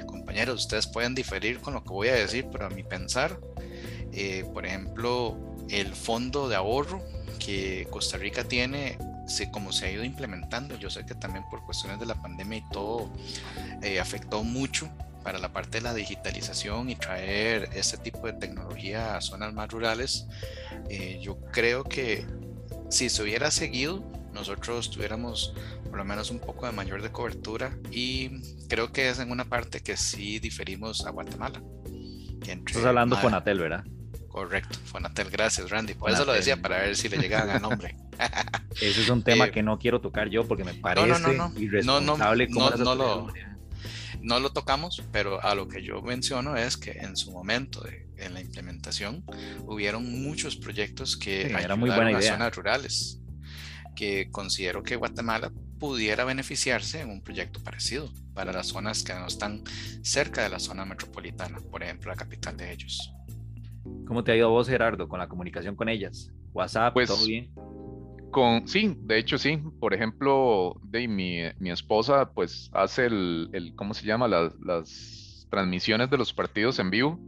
compañeros, 0.05 0.61
ustedes 0.61 0.87
pueden 0.87 1.15
diferir 1.15 1.59
con 1.59 1.73
lo 1.73 1.83
que 1.83 1.89
voy 1.89 2.07
a 2.09 2.15
decir, 2.15 2.47
pero 2.51 2.65
a 2.65 2.69
mi 2.69 2.83
pensar, 2.83 3.39
eh, 4.15 4.45
por 4.53 4.65
ejemplo, 4.65 5.37
el 5.69 5.93
fondo 5.93 6.47
de 6.47 6.55
ahorro 6.55 7.03
que 7.37 7.85
Costa 7.91 8.17
Rica 8.17 8.45
tiene, 8.45 8.97
como 9.51 9.73
se 9.73 9.87
ha 9.87 9.91
ido 9.91 10.03
implementando, 10.03 10.77
yo 10.77 10.89
sé 10.89 11.05
que 11.05 11.15
también 11.15 11.43
por 11.49 11.65
cuestiones 11.65 11.99
de 11.99 12.05
la 12.05 12.15
pandemia 12.15 12.59
y 12.59 12.69
todo 12.71 13.11
eh, 13.81 13.99
afectó 13.99 14.43
mucho 14.43 14.89
para 15.21 15.39
la 15.39 15.51
parte 15.51 15.79
de 15.79 15.81
la 15.81 15.93
digitalización 15.93 16.89
y 16.89 16.95
traer 16.95 17.69
este 17.73 17.97
tipo 17.97 18.25
de 18.27 18.33
tecnología 18.33 19.17
a 19.17 19.21
zonas 19.21 19.53
más 19.53 19.69
rurales, 19.69 20.27
eh, 20.89 21.19
yo 21.21 21.41
creo 21.51 21.83
que 21.83 22.25
si 22.89 23.09
se 23.09 23.23
hubiera 23.23 23.51
seguido, 23.51 24.03
nosotros 24.31 24.91
tuviéramos 24.91 25.53
por 25.89 25.97
lo 25.97 26.05
menos 26.05 26.29
un 26.29 26.39
poco 26.39 26.67
de 26.67 26.71
mayor 26.71 27.01
de 27.01 27.11
cobertura 27.11 27.75
y 27.91 28.39
creo 28.69 28.93
que 28.93 29.09
es 29.09 29.19
en 29.19 29.31
una 29.31 29.45
parte 29.45 29.81
que 29.81 29.97
sí 29.97 30.39
diferimos 30.39 31.05
a 31.05 31.09
Guatemala. 31.09 31.61
Estás 32.47 32.85
hablando 32.85 33.19
con 33.19 33.33
Atel, 33.33 33.59
¿verdad? 33.59 33.83
Correcto, 34.35 34.77
Fonatel, 34.83 35.29
gracias 35.29 35.69
Randy. 35.69 35.93
Por 35.93 36.11
eso 36.11 36.25
lo 36.25 36.33
decía, 36.33 36.57
para 36.57 36.79
ver 36.79 36.97
si 36.97 37.07
le 37.07 37.15
llegaban 37.19 37.51
a 37.51 37.57
nombre. 37.57 37.95
Ese 38.81 39.03
es 39.03 39.07
un 39.07 39.23
tema 39.23 39.45
eh, 39.45 39.51
que 39.51 39.63
no 39.63 39.79
quiero 39.79 40.01
tocar 40.01 40.27
yo 40.27 40.45
porque 40.45 40.65
me 40.65 40.73
parece 40.73 41.07
no, 41.07 41.19
no, 41.19 41.31
no, 41.31 41.57
irresponsable 41.57 42.49
no, 42.49 42.69
no, 42.71 42.95
lo, 42.95 43.33
no 44.19 44.39
lo 44.41 44.51
tocamos, 44.51 45.01
pero 45.13 45.41
a 45.41 45.55
lo 45.55 45.69
que 45.69 45.81
yo 45.81 46.01
menciono 46.01 46.57
es 46.57 46.75
que 46.75 46.91
en 46.91 47.15
su 47.15 47.31
momento 47.31 47.79
de, 47.79 48.09
en 48.17 48.33
la 48.33 48.41
implementación 48.41 49.23
hubieron 49.67 50.03
muchos 50.21 50.57
proyectos 50.57 51.15
que 51.15 51.43
eran 51.43 51.79
muy 51.79 51.89
buena 51.89 52.17
a 52.17 52.21
zonas 52.21 52.53
rurales 52.53 53.21
que 53.95 54.29
considero 54.31 54.83
que 54.83 54.97
Guatemala 54.97 55.49
pudiera 55.79 56.25
beneficiarse 56.25 56.99
en 56.99 57.09
un 57.09 57.21
proyecto 57.21 57.63
parecido 57.63 58.11
para 58.33 58.51
las 58.51 58.67
zonas 58.67 59.01
que 59.01 59.13
no 59.13 59.27
están 59.27 59.63
cerca 60.01 60.43
de 60.43 60.49
la 60.49 60.59
zona 60.59 60.83
metropolitana, 60.83 61.59
por 61.71 61.83
ejemplo, 61.83 62.11
la 62.11 62.17
capital 62.17 62.57
de 62.57 62.73
ellos. 62.73 63.13
¿Cómo 64.07 64.23
te 64.23 64.31
ha 64.31 64.35
ido 64.35 64.49
vos, 64.49 64.67
Gerardo, 64.67 65.07
con 65.07 65.19
la 65.19 65.27
comunicación 65.27 65.75
con 65.75 65.89
ellas? 65.89 66.31
¿WhatsApp? 66.53 66.93
Pues, 66.93 67.09
¿Todo 67.09 67.25
bien? 67.25 67.51
Con, 68.31 68.67
sí, 68.67 68.97
de 69.01 69.17
hecho 69.17 69.37
sí. 69.37 69.61
Por 69.79 69.93
ejemplo, 69.93 70.79
de 70.83 71.07
mi, 71.07 71.41
mi 71.59 71.71
esposa 71.71 72.31
pues 72.33 72.69
hace 72.73 73.05
el, 73.05 73.49
el 73.53 73.75
¿cómo 73.75 73.93
se 73.93 74.05
llama? 74.05 74.27
Las, 74.27 74.53
las, 74.59 75.47
transmisiones 75.49 76.09
de 76.09 76.17
los 76.17 76.33
partidos 76.33 76.79
en 76.79 76.89
vivo. 76.89 77.19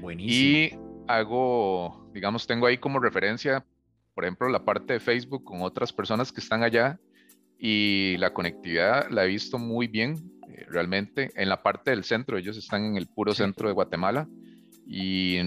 Buenísimo. 0.00 0.58
Y 0.58 0.78
hago, 1.06 2.08
digamos, 2.14 2.46
tengo 2.46 2.66
ahí 2.66 2.78
como 2.78 2.98
referencia, 2.98 3.66
por 4.14 4.24
ejemplo, 4.24 4.48
la 4.48 4.64
parte 4.64 4.94
de 4.94 5.00
Facebook 5.00 5.44
con 5.44 5.60
otras 5.60 5.92
personas 5.92 6.32
que 6.32 6.40
están 6.40 6.62
allá 6.62 6.98
y 7.58 8.16
la 8.18 8.32
conectividad 8.32 9.10
la 9.10 9.24
he 9.24 9.28
visto 9.28 9.58
muy 9.58 9.86
bien, 9.86 10.32
eh, 10.48 10.66
realmente. 10.70 11.30
En 11.34 11.48
la 11.48 11.62
parte 11.62 11.90
del 11.90 12.04
centro, 12.04 12.38
ellos 12.38 12.56
están 12.56 12.84
en 12.84 12.96
el 12.96 13.06
puro 13.06 13.34
centro 13.34 13.68
de 13.68 13.74
Guatemala 13.74 14.28
y 14.86 15.38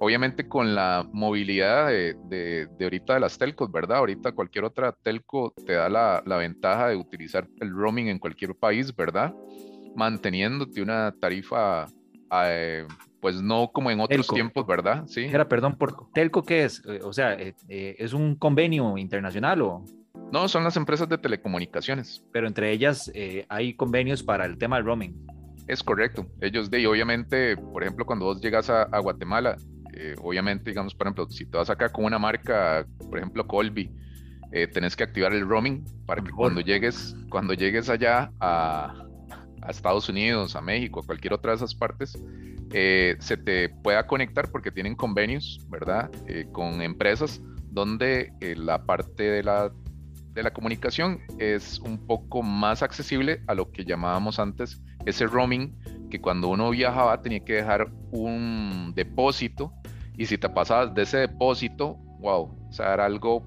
obviamente 0.00 0.48
con 0.48 0.74
la 0.74 1.06
movilidad 1.12 1.88
de, 1.88 2.16
de, 2.28 2.68
ahorita 2.80 3.14
de 3.14 3.20
las 3.20 3.36
telcos, 3.36 3.70
¿verdad? 3.70 3.98
Ahorita 3.98 4.32
cualquier 4.32 4.64
otra 4.64 4.92
telco 4.92 5.52
te 5.66 5.74
da 5.74 5.88
la, 5.88 6.22
la, 6.24 6.36
ventaja 6.36 6.88
de 6.88 6.96
utilizar 6.96 7.46
el 7.60 7.70
roaming 7.70 8.08
en 8.08 8.18
cualquier 8.18 8.54
país, 8.54 8.94
¿verdad? 8.94 9.34
Manteniéndote 9.94 10.80
una 10.80 11.14
tarifa, 11.20 11.86
eh, 12.44 12.86
pues 13.20 13.42
no 13.42 13.70
como 13.72 13.90
en 13.90 14.00
otros 14.00 14.26
tiempos, 14.28 14.66
¿verdad? 14.66 15.04
Sí. 15.06 15.24
Era, 15.24 15.48
perdón, 15.48 15.76
por 15.76 16.10
telco, 16.12 16.42
¿qué 16.42 16.64
es? 16.64 16.82
Eh, 16.86 17.00
o 17.02 17.12
sea, 17.12 17.34
eh, 17.34 17.54
¿es 17.68 18.14
un 18.14 18.36
convenio 18.36 18.96
internacional 18.96 19.60
o...? 19.62 19.84
No, 20.32 20.48
son 20.48 20.64
las 20.64 20.76
empresas 20.76 21.08
de 21.08 21.18
telecomunicaciones. 21.18 22.24
Pero 22.32 22.46
entre 22.46 22.70
ellas 22.70 23.10
hay 23.48 23.74
convenios 23.74 24.22
para 24.22 24.44
el 24.44 24.58
tema 24.58 24.76
del 24.76 24.84
roaming. 24.84 25.26
Es 25.68 25.82
correcto. 25.82 26.26
Ellos 26.40 26.70
de, 26.70 26.86
obviamente, 26.86 27.54
por 27.56 27.82
ejemplo, 27.82 28.06
cuando 28.06 28.24
vos 28.24 28.40
llegas 28.40 28.70
a, 28.70 28.98
Guatemala, 28.98 29.56
eh, 29.92 30.14
obviamente, 30.22 30.70
digamos, 30.70 30.94
por 30.94 31.06
ejemplo, 31.06 31.28
si 31.28 31.44
te 31.44 31.58
vas 31.58 31.68
acá 31.68 31.90
con 31.90 32.06
una 32.06 32.18
marca, 32.18 32.86
por 33.10 33.18
ejemplo, 33.18 33.46
Colby, 33.46 33.92
eh, 34.50 34.66
tenés 34.66 34.96
que 34.96 35.04
activar 35.04 35.34
el 35.34 35.46
roaming 35.46 35.84
para 36.06 36.24
que 36.24 36.30
cuando 36.30 36.62
llegues, 36.62 37.14
cuando 37.28 37.52
llegues 37.52 37.90
allá 37.90 38.32
a, 38.40 39.04
Estados 39.68 40.08
Unidos, 40.08 40.56
a 40.56 40.62
México, 40.62 41.00
a 41.00 41.02
cualquier 41.04 41.34
otra 41.34 41.50
de 41.50 41.56
esas 41.56 41.74
partes, 41.74 42.18
eh, 42.72 43.16
se 43.18 43.36
te 43.36 43.68
pueda 43.68 44.06
conectar 44.06 44.50
porque 44.50 44.70
tienen 44.70 44.94
convenios, 44.94 45.60
¿verdad? 45.68 46.10
con 46.52 46.80
empresas 46.80 47.42
donde 47.70 48.32
la 48.40 48.86
parte 48.86 49.24
de 49.24 49.42
la 49.42 49.70
de 50.32 50.42
la 50.42 50.52
comunicación 50.52 51.20
es 51.38 51.80
un 51.80 52.06
poco 52.06 52.42
más 52.42 52.82
accesible 52.82 53.42
a 53.46 53.54
lo 53.54 53.70
que 53.72 53.84
llamábamos 53.84 54.38
antes 54.38 54.80
ese 55.08 55.26
roaming, 55.26 55.76
que 56.10 56.20
cuando 56.20 56.48
uno 56.48 56.70
viajaba 56.70 57.20
tenía 57.22 57.40
que 57.44 57.54
dejar 57.54 57.90
un 58.10 58.92
depósito 58.94 59.72
y 60.16 60.26
si 60.26 60.38
te 60.38 60.48
pasabas 60.48 60.94
de 60.94 61.02
ese 61.02 61.18
depósito, 61.18 61.96
wow, 62.20 62.68
o 62.68 62.72
sea, 62.72 62.94
era 62.94 63.04
algo 63.04 63.44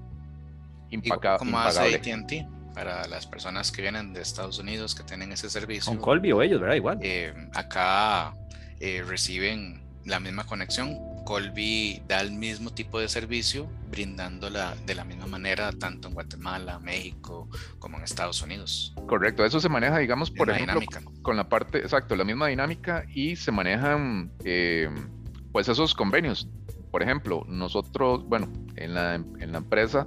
impacable. 0.90 1.38
Como 1.38 1.58
hace 1.58 1.94
AT&T 1.94 2.48
para 2.74 3.06
las 3.06 3.26
personas 3.26 3.70
que 3.70 3.82
vienen 3.82 4.14
de 4.14 4.22
Estados 4.22 4.58
Unidos 4.58 4.94
que 4.94 5.02
tienen 5.02 5.32
ese 5.32 5.50
servicio. 5.50 5.92
Con 5.92 6.00
Colby 6.00 6.32
o 6.32 6.42
ellos, 6.42 6.60
¿verdad? 6.60 6.76
Igual. 6.76 6.98
Eh, 7.02 7.34
acá 7.54 8.34
eh, 8.80 9.02
reciben 9.06 9.82
la 10.04 10.20
misma 10.20 10.44
conexión 10.44 10.98
Colby 11.24 12.02
da 12.06 12.20
el 12.20 12.32
mismo 12.32 12.70
tipo 12.70 12.98
de 12.98 13.08
servicio, 13.08 13.68
brindándola 13.90 14.74
de 14.86 14.94
la 14.94 15.04
misma 15.04 15.26
manera 15.26 15.72
tanto 15.72 16.08
en 16.08 16.14
Guatemala, 16.14 16.78
México, 16.78 17.48
como 17.78 17.98
en 17.98 18.04
Estados 18.04 18.42
Unidos. 18.42 18.94
Correcto, 19.06 19.44
eso 19.44 19.60
se 19.60 19.68
maneja, 19.68 19.98
digamos, 19.98 20.30
por 20.30 20.50
ejemplo, 20.50 20.80
con 21.22 21.36
la 21.36 21.48
parte, 21.48 21.78
exacto, 21.78 22.16
la 22.16 22.24
misma 22.24 22.48
dinámica 22.48 23.04
y 23.08 23.36
se 23.36 23.52
manejan, 23.52 24.32
eh, 24.44 24.88
pues, 25.52 25.68
esos 25.68 25.94
convenios. 25.94 26.48
Por 26.90 27.02
ejemplo, 27.02 27.44
nosotros, 27.48 28.24
bueno, 28.26 28.52
en 28.76 28.94
la, 28.94 29.14
en 29.14 29.52
la 29.52 29.58
empresa 29.58 30.06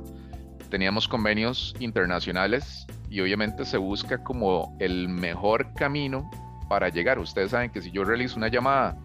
teníamos 0.69 1.07
convenios 1.07 1.75
internacionales 1.79 2.85
y 3.09 3.21
obviamente 3.21 3.65
se 3.65 3.77
busca 3.77 4.23
como 4.23 4.75
el 4.79 5.07
mejor 5.09 5.73
camino 5.73 6.29
para 6.69 6.89
llegar. 6.89 7.19
Ustedes 7.19 7.51
saben 7.51 7.71
que 7.71 7.81
si 7.81 7.91
yo 7.91 8.03
realizo 8.03 8.37
una 8.37 8.47
llamada 8.47 8.97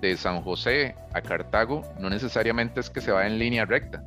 de 0.00 0.16
San 0.16 0.42
José 0.42 0.94
a 1.12 1.20
Cartago 1.20 1.82
no 1.98 2.10
necesariamente 2.10 2.80
es 2.80 2.90
que 2.90 3.00
se 3.00 3.12
va 3.12 3.26
en 3.26 3.38
línea 3.38 3.64
recta. 3.64 4.02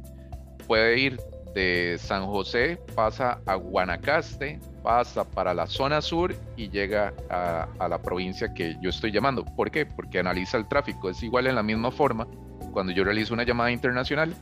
Puede 0.67 0.99
ir 0.99 1.19
de 1.53 1.97
San 1.99 2.25
José, 2.25 2.79
pasa 2.95 3.39
a 3.45 3.55
Guanacaste, 3.55 4.59
pasa 4.81 5.23
para 5.23 5.53
la 5.53 5.67
zona 5.67 6.01
sur 6.01 6.35
y 6.57 6.69
llega 6.69 7.13
a, 7.29 7.67
a, 7.79 7.87
la 7.87 8.01
provincia 8.01 8.53
que 8.53 8.75
yo 8.81 8.89
estoy 8.89 9.11
llamando. 9.11 9.45
¿Por 9.45 9.69
qué? 9.69 9.85
Porque 9.85 10.19
analiza 10.19 10.57
el 10.57 10.67
tráfico. 10.67 11.09
Es 11.09 11.21
igual 11.21 11.47
en 11.47 11.55
la 11.55 11.63
misma 11.63 11.91
forma 11.91 12.27
cuando 12.71 12.91
yo 12.91 13.03
realizo 13.03 13.33
una 13.33 13.43
llamada 13.43 13.71
internacional 13.71 14.33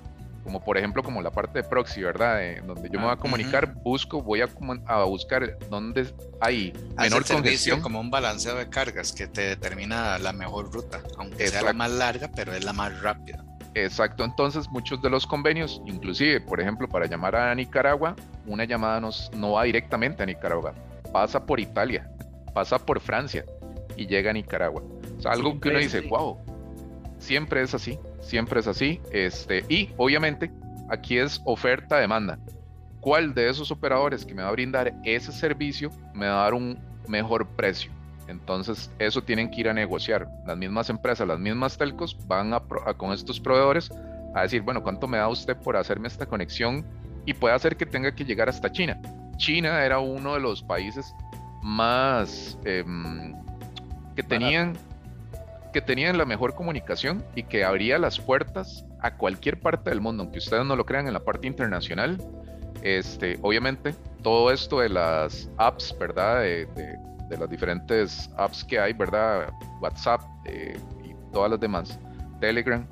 como 0.44 0.64
por 0.64 0.78
ejemplo 0.78 1.04
como 1.04 1.22
la 1.22 1.32
parte 1.32 1.62
de 1.62 1.64
proxy, 1.64 2.02
¿verdad? 2.02 2.40
donde 2.66 2.90
yo 2.90 3.00
me 3.00 3.06
voy 3.06 3.14
a 3.14 3.18
comunicar, 3.18 3.74
busco, 3.76 4.22
voy 4.22 4.42
a, 4.42 4.50
a 4.86 5.04
buscar 5.04 5.58
dónde 5.70 6.14
hay 6.40 6.74
menor 6.98 7.26
congestión. 7.26 7.82
como 7.82 8.00
un 8.00 8.10
balanceo 8.10 8.56
de 8.56 8.70
cargas 8.70 9.12
que 9.12 9.28
te 9.28 9.42
determina 9.42 10.18
la 10.20 10.34
mejor 10.34 10.72
ruta, 10.72 11.02
aunque 11.18 11.48
sea 11.48 11.62
la 11.62 11.74
más 11.74 11.92
larga, 11.92 12.30
pero 12.36 12.54
es 12.54 12.64
la 12.64 12.74
más 12.74 13.02
rápida. 13.02 13.44
Exacto, 13.74 14.26
entonces 14.26 14.68
muchos 14.70 15.02
de 15.02 15.10
los 15.10 15.26
convenios, 15.26 15.82
inclusive, 15.86 16.42
por 16.42 16.60
ejemplo, 16.60 16.90
para 16.90 17.06
llamar 17.06 17.36
a 17.36 17.56
Nicaragua, 17.56 18.16
una 18.46 18.66
llamada 18.66 19.00
nos, 19.00 19.32
no 19.34 19.54
va 19.54 19.64
directamente 19.64 20.24
a 20.24 20.26
Nicaragua, 20.26 20.74
pasa 21.14 21.46
por 21.46 21.60
Italia, 21.60 22.10
pasa 22.54 22.78
por 22.80 23.00
Francia 23.00 23.46
y 23.96 24.08
llega 24.08 24.32
a 24.32 24.34
Nicaragua. 24.34 24.84
O 25.18 25.22
sea, 25.22 25.32
algo 25.32 25.58
que 25.60 25.70
uno 25.70 25.80
dice, 25.80 26.02
wow, 26.02 26.38
siempre 27.20 27.62
es 27.62 27.74
así 27.74 27.98
siempre 28.22 28.60
es 28.60 28.68
así. 28.68 29.02
Este, 29.12 29.66
y 29.68 29.90
obviamente 29.98 30.52
aquí 30.90 31.18
es 31.18 31.42
oferta-demanda. 31.46 32.40
¿Cuál 33.00 33.34
de 33.34 33.50
esos 33.50 33.72
operadores 33.72 34.26
que 34.26 34.34
me 34.34 34.44
va 34.44 34.50
a 34.50 34.52
brindar 34.52 34.94
ese 35.04 35.32
servicio 35.32 35.90
me 36.14 36.28
va 36.28 36.42
a 36.42 36.44
dar 36.44 36.54
un 36.54 36.80
mejor 37.08 37.48
precio? 37.48 37.92
Entonces, 38.28 38.92
eso 39.00 39.22
tienen 39.24 39.50
que 39.50 39.62
ir 39.62 39.70
a 39.70 39.74
negociar. 39.74 40.28
Las 40.46 40.58
mismas 40.58 40.90
empresas, 40.90 41.28
las 41.28 41.40
mismas 41.40 41.78
telcos 41.78 42.18
van 42.28 42.54
a, 42.54 42.62
con 42.96 43.12
estos 43.12 43.40
proveedores 43.40 43.92
a 44.34 44.44
decir, 44.44 44.62
bueno, 44.62 44.82
¿cuánto 44.84 45.08
me 45.08 45.18
da 45.18 45.28
usted 45.28 45.58
por 45.58 45.76
hacerme 45.76 46.08
esta 46.08 46.26
conexión? 46.26 46.86
Y 47.26 47.34
puede 47.34 47.54
hacer 47.54 47.76
que 47.76 47.86
tenga 47.86 48.14
que 48.16 48.24
llegar 48.24 48.48
hasta 48.48 48.72
China. 48.72 49.00
China 49.38 49.84
era 49.84 50.00
uno 50.00 50.36
de 50.36 50.40
los 50.40 50.64
países 50.64 51.14
más 51.62 52.58
em, 52.64 53.34
que 54.16 54.24
tenían 54.24 54.78
que 55.72 55.82
tenían 55.82 56.18
la 56.18 56.26
mejor 56.26 56.54
comunicación 56.54 57.24
y 57.36 57.44
que 57.44 57.64
abría 57.64 57.98
las 57.98 58.20
puertas 58.20 58.86
a 59.02 59.16
cualquier 59.16 59.60
parte 59.60 59.90
del 59.90 60.02
mundo, 60.02 60.24
aunque 60.24 60.40
ustedes 60.40 60.66
no 60.66 60.76
lo 60.76 60.86
crean 60.86 61.08
en 61.08 61.14
la 61.14 61.22
parte 61.22 61.48
internacional. 61.48 62.18
Este, 62.84 63.38
obviamente, 63.42 63.96
todo 64.22 64.52
esto 64.52 64.80
de 64.80 64.90
las 64.90 65.50
apps, 65.58 65.96
¿verdad? 65.98 66.42
De, 66.42 66.66
de, 66.66 67.38
las 67.38 67.50
diferentes 67.50 68.30
apps 68.36 68.64
que 68.66 68.78
hay, 68.78 68.92
¿verdad? 68.92 69.54
WhatsApp 69.80 70.22
eh, 70.46 70.78
y 71.06 71.14
todas 71.32 71.50
las 71.52 71.60
demás, 71.62 71.98
Telegram, 72.42 72.86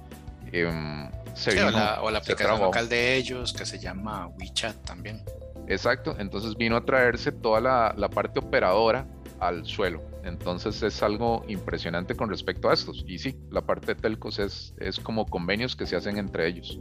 em, 0.54 1.10
se 1.34 1.62
o, 1.62 1.70
la, 1.70 1.96
aplicación 1.96 2.62
local 2.62 2.88
de 2.88 3.16
ellos 3.16 3.52
que 3.52 3.66
se 3.66 3.78
llama 3.78 4.28
WeChat 4.40 4.78
también. 4.86 5.22
Exacto, 5.68 6.16
entonces 6.18 6.56
vino 6.56 6.78
a 6.78 6.86
traerse 6.86 7.34
toda 7.34 7.60
la, 7.60 7.94
la 7.98 8.10
parte 8.10 8.40
operadora 8.40 9.06
al 9.40 9.66
suelo. 9.66 10.02
Entonces 10.24 10.82
es 10.84 11.02
algo 11.04 11.44
impresionante 11.48 12.16
con 12.16 12.30
respecto 12.30 12.70
a 12.70 12.74
estos. 12.74 13.04
Y 13.08 13.20
sí, 13.20 13.36
la 13.52 13.62
parte 13.62 13.94
de 13.94 13.96
telcos 13.96 14.40
es, 14.40 14.74
es 14.78 15.00
como 15.00 15.26
convenios 15.26 15.76
que 15.76 15.86
se 15.86 15.96
hacen 15.96 16.18
entre 16.18 16.48
ellos. 16.48 16.80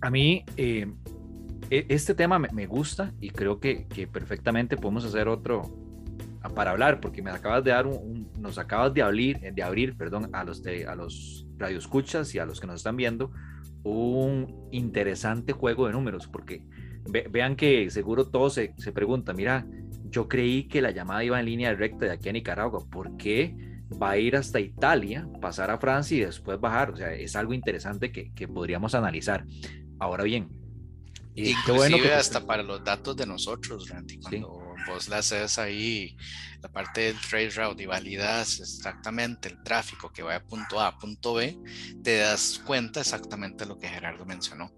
A 0.00 0.10
mí, 0.10 0.44
eh, 0.56 0.86
e, 1.70 1.86
este 1.88 2.14
tema 2.14 2.38
me, 2.38 2.66
gusta 2.66 3.12
y 3.20 3.30
creo 3.30 3.58
que, 3.58 3.86
que, 3.88 4.06
perfectamente 4.06 4.76
podemos 4.76 5.04
hacer 5.04 5.28
otro 5.28 5.62
para 6.54 6.70
hablar, 6.70 7.00
porque 7.00 7.22
me 7.22 7.30
acabas 7.30 7.64
de 7.64 7.72
dar 7.72 7.86
un, 7.86 8.30
nos 8.38 8.58
acabas 8.58 8.94
de 8.94 9.02
abrir, 9.02 9.38
de 9.40 9.62
abrir, 9.62 9.96
perdón, 9.96 10.30
a 10.32 10.44
los 10.44 10.62
de, 10.62 10.86
a 10.86 10.94
los 10.94 11.46
radioescuchas 11.58 12.34
y 12.34 12.38
a 12.38 12.46
los 12.46 12.60
que 12.60 12.66
nos 12.66 12.76
están 12.76 12.96
viendo, 12.96 13.32
un 13.82 14.68
interesante 14.70 15.52
juego 15.52 15.86
de 15.86 15.92
números, 15.92 16.26
porque 16.28 16.62
vean 17.30 17.56
que 17.56 17.90
seguro 17.90 18.26
todos 18.26 18.54
se, 18.54 18.74
se 18.78 18.92
preguntan, 18.92 19.36
mira, 19.36 19.66
yo 20.10 20.28
creí 20.28 20.64
que 20.64 20.80
la 20.80 20.90
llamada 20.90 21.24
iba 21.24 21.38
en 21.38 21.46
línea 21.46 21.74
recta 21.74 22.06
de 22.06 22.12
aquí 22.12 22.28
a 22.28 22.32
Nicaragua, 22.32 22.84
¿por 22.90 23.16
qué 23.16 23.54
va 24.00 24.10
a 24.10 24.18
ir 24.18 24.36
hasta 24.36 24.60
Italia, 24.60 25.28
pasar 25.40 25.70
a 25.70 25.78
Francia 25.78 26.16
y 26.16 26.20
después 26.20 26.60
bajar? 26.60 26.90
O 26.90 26.96
sea, 26.96 27.12
es 27.12 27.36
algo 27.36 27.52
interesante 27.52 28.12
que, 28.12 28.32
que 28.32 28.48
podríamos 28.48 28.94
analizar. 28.94 29.44
Ahora 29.98 30.24
bien, 30.24 30.48
Inclusive 31.46 31.76
bueno 31.76 32.14
hasta 32.14 32.44
para 32.44 32.62
los 32.62 32.82
datos 32.82 33.16
de 33.16 33.26
nosotros, 33.26 33.88
Randy, 33.88 34.18
cuando 34.18 34.74
vos 34.86 35.08
le 35.08 35.16
haces 35.16 35.58
ahí 35.58 36.16
la 36.60 36.68
parte 36.68 37.02
del 37.02 37.20
trade 37.20 37.50
route 37.50 37.82
y 37.82 37.86
validas 37.86 38.58
exactamente 38.60 39.48
el 39.48 39.62
tráfico 39.62 40.10
que 40.12 40.22
va 40.22 40.32
de 40.32 40.40
punto 40.40 40.80
A 40.80 40.88
a 40.88 40.98
punto 40.98 41.34
B, 41.34 41.56
te 42.02 42.18
das 42.18 42.60
cuenta 42.64 43.00
exactamente 43.00 43.66
lo 43.66 43.78
que 43.78 43.88
Gerardo 43.88 44.24
mencionó. 44.26 44.72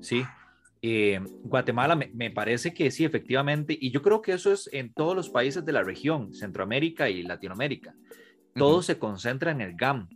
Sí, 0.00 0.24
eh, 0.82 1.20
Guatemala 1.42 1.96
me, 1.96 2.30
parece 2.30 2.72
que 2.74 2.90
sí, 2.90 3.04
efectivamente, 3.04 3.76
y 3.78 3.90
yo 3.90 4.02
creo 4.02 4.22
que 4.22 4.32
eso 4.32 4.52
es 4.52 4.68
en 4.72 4.92
todos 4.92 5.16
los 5.16 5.30
países 5.30 5.64
de 5.64 5.72
la 5.72 5.82
región, 5.82 6.34
Centroamérica 6.34 7.08
y 7.08 7.22
Latinoamérica. 7.22 7.94
Todo 8.54 8.82
se 8.82 8.98
concentra 8.98 9.50
en 9.50 9.60
el 9.60 9.74
GAM, 9.74 10.08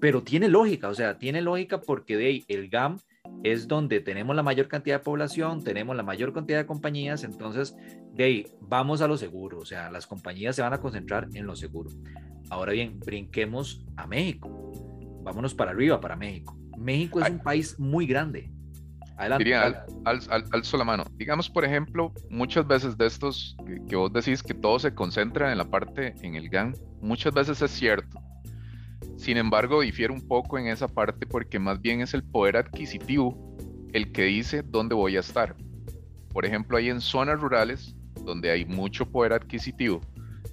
pero 0.00 0.22
tiene 0.22 0.48
lógica, 0.48 0.88
o 0.88 0.94
sea, 0.94 1.18
tiene 1.18 1.40
lógica 1.40 1.80
porque 1.80 2.16
de 2.16 2.44
el 2.48 2.68
GAM 2.68 2.98
es 3.44 3.68
donde 3.68 4.00
tenemos 4.00 4.34
la 4.34 4.42
mayor 4.42 4.68
cantidad 4.68 4.98
de 4.98 5.04
población, 5.04 5.62
tenemos 5.62 5.94
la 5.94 6.02
mayor 6.02 6.32
cantidad 6.32 6.58
de 6.58 6.66
compañías, 6.66 7.22
entonces 7.22 7.76
de 8.12 8.24
ahí 8.24 8.46
vamos 8.60 9.02
a 9.02 9.08
lo 9.08 9.16
seguro, 9.16 9.58
o 9.58 9.64
sea, 9.64 9.90
las 9.90 10.06
compañías 10.06 10.56
se 10.56 10.62
van 10.62 10.72
a 10.72 10.80
concentrar 10.80 11.28
en 11.34 11.46
lo 11.46 11.54
seguro. 11.54 11.90
Ahora 12.48 12.72
bien, 12.72 12.98
brinquemos 12.98 13.84
a 13.96 14.06
México, 14.06 14.72
vámonos 15.22 15.54
para 15.54 15.70
arriba, 15.70 16.00
para 16.00 16.16
México. 16.16 16.58
México 16.76 17.20
es 17.20 17.30
un 17.30 17.38
país 17.38 17.78
muy 17.78 18.06
grande. 18.06 18.50
Adelante. 19.20 19.54
Al, 20.04 20.24
alzo 20.52 20.76
la 20.76 20.84
mano. 20.84 21.04
Digamos, 21.12 21.48
por 21.48 21.64
ejemplo, 21.64 22.12
muchas 22.30 22.66
veces 22.66 22.96
de 22.96 23.06
estos 23.06 23.56
que, 23.66 23.84
que 23.86 23.96
vos 23.96 24.12
decís 24.12 24.42
que 24.42 24.54
todo 24.54 24.78
se 24.78 24.94
concentra 24.94 25.52
en 25.52 25.58
la 25.58 25.64
parte, 25.64 26.14
en 26.22 26.34
el 26.34 26.48
GAN, 26.48 26.74
muchas 27.00 27.32
veces 27.32 27.62
es 27.62 27.70
cierto 27.70 28.20
sin 29.20 29.36
embargo, 29.36 29.82
difiere 29.82 30.14
un 30.14 30.26
poco 30.26 30.58
en 30.58 30.66
esa 30.66 30.88
parte 30.88 31.26
porque 31.26 31.58
más 31.58 31.80
bien 31.82 32.00
es 32.00 32.14
el 32.14 32.22
poder 32.22 32.56
adquisitivo 32.56 33.54
el 33.92 34.12
que 34.12 34.24
dice 34.24 34.62
dónde 34.62 34.94
voy 34.94 35.18
a 35.18 35.20
estar. 35.20 35.56
Por 36.32 36.46
ejemplo, 36.46 36.78
hay 36.78 36.88
en 36.88 37.02
zonas 37.02 37.38
rurales 37.38 37.94
donde 38.24 38.50
hay 38.50 38.64
mucho 38.64 39.04
poder 39.04 39.34
adquisitivo 39.34 40.00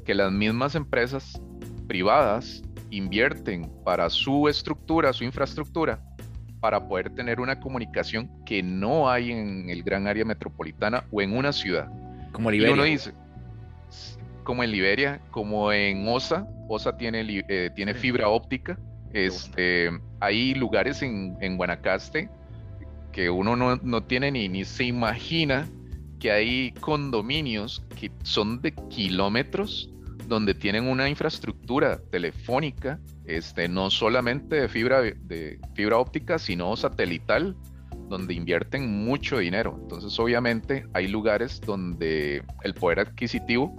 que 0.05 0.13
las 0.13 0.33
mismas 0.33 0.75
empresas 0.75 1.41
privadas 1.87 2.61
invierten 2.89 3.71
para 3.85 4.09
su 4.09 4.49
estructura, 4.49 5.13
su 5.13 5.23
infraestructura, 5.23 6.03
para 6.67 6.85
poder 6.85 7.09
tener 7.11 7.39
una 7.39 7.61
comunicación 7.61 8.29
que 8.45 8.61
no 8.61 9.09
hay 9.09 9.31
en 9.31 9.69
el 9.69 9.83
gran 9.83 10.05
área 10.05 10.25
metropolitana 10.25 11.05
o 11.11 11.21
en 11.21 11.31
una 11.31 11.53
ciudad. 11.53 11.87
Como 12.33 12.51
Liberia. 12.51 12.73
uno 12.73 12.83
dice, 12.83 13.13
como 14.43 14.65
en 14.65 14.71
Liberia, 14.71 15.21
como 15.31 15.71
en 15.71 16.05
OSA, 16.05 16.45
OSA 16.67 16.97
tiene, 16.97 17.25
eh, 17.47 17.69
tiene 17.73 17.93
fibra 17.93 18.27
óptica. 18.27 18.77
Este, 19.13 19.89
hay 20.19 20.55
lugares 20.55 21.01
en, 21.01 21.37
en, 21.39 21.55
Guanacaste 21.55 22.29
que 23.13 23.29
uno 23.29 23.55
no, 23.55 23.77
no 23.77 24.03
tiene 24.03 24.29
ni, 24.29 24.49
ni 24.49 24.65
se 24.65 24.83
imagina 24.83 25.69
que 26.19 26.33
hay 26.33 26.73
condominios 26.81 27.81
que 27.97 28.11
son 28.23 28.61
de 28.61 28.73
kilómetros 28.89 29.89
donde 30.27 30.53
tienen 30.53 30.87
una 30.87 31.09
infraestructura 31.09 31.99
telefónica, 32.11 32.99
este, 33.25 33.67
no 33.67 33.89
solamente 33.89 34.57
de 34.61 34.67
fibra, 34.67 35.01
de 35.01 35.59
fibra 35.73 35.97
óptica, 35.97 36.37
sino 36.37 36.75
satelital, 36.75 37.55
donde 38.09 38.33
invierten 38.33 39.05
mucho 39.05 39.39
dinero. 39.39 39.77
Entonces, 39.81 40.17
obviamente, 40.19 40.85
hay 40.93 41.07
lugares 41.07 41.61
donde 41.61 42.43
el 42.63 42.73
poder 42.73 42.99
adquisitivo, 42.99 43.75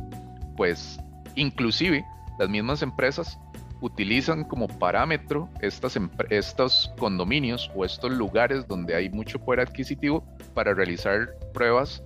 pues, 0.57 0.99
inclusive 1.35 2.05
las 2.39 2.49
mismas 2.49 2.83
empresas 2.83 3.39
utilizan 3.81 4.45
como 4.45 4.67
parámetro 4.67 5.49
estas, 5.61 5.99
estos 6.31 6.93
condominios 6.99 7.71
o 7.75 7.85
estos 7.85 8.11
lugares 8.13 8.67
donde 8.67 8.95
hay 8.95 9.09
mucho 9.09 9.39
poder 9.39 9.61
adquisitivo 9.61 10.25
para 10.55 10.75
realizar 10.75 11.29
pruebas 11.55 12.03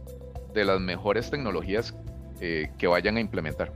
de 0.52 0.64
las 0.64 0.80
mejores 0.80 1.30
tecnologías 1.30 1.94
eh, 2.40 2.70
que 2.76 2.86
vayan 2.86 3.16
a 3.16 3.20
implementar. 3.20 3.72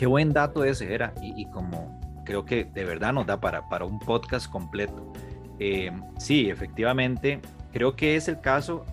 Qué 0.00 0.06
buen 0.06 0.32
dato 0.32 0.64
ese 0.64 0.94
era 0.94 1.12
y, 1.20 1.44
como 1.50 2.00
creo 2.24 2.46
que 2.46 2.64
de 2.64 2.86
verdad 2.86 3.12
nos 3.12 3.26
da 3.26 3.38
para, 3.38 3.68
para 3.68 3.84
un 3.84 3.98
podcast 3.98 4.50
completo. 4.50 5.12
Eh, 5.58 5.92
sí, 6.16 6.48
efectivamente, 6.48 7.38
creo 7.70 7.94
que 7.96 8.16
es 8.16 8.26
el 8.26 8.40
caso 8.40 8.86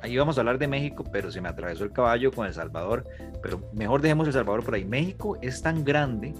ahí 0.00 0.16
vamos 0.16 0.38
a 0.38 0.40
hablar 0.40 0.56
de 0.56 0.68
México, 0.68 1.04
pero 1.12 1.30
se 1.30 1.42
me 1.42 1.50
atravesó 1.50 1.84
el 1.84 1.92
caballo 1.92 2.32
con 2.32 2.46
El 2.46 2.54
Salvador, 2.54 3.04
pero 3.42 3.60
mejor 3.74 4.00
dejemos 4.00 4.26
El 4.26 4.32
Salvador 4.32 4.64
por 4.64 4.74
ahí. 4.74 4.86
México 4.86 5.36
es 5.42 5.60
tan 5.60 5.84
grande 5.84 6.32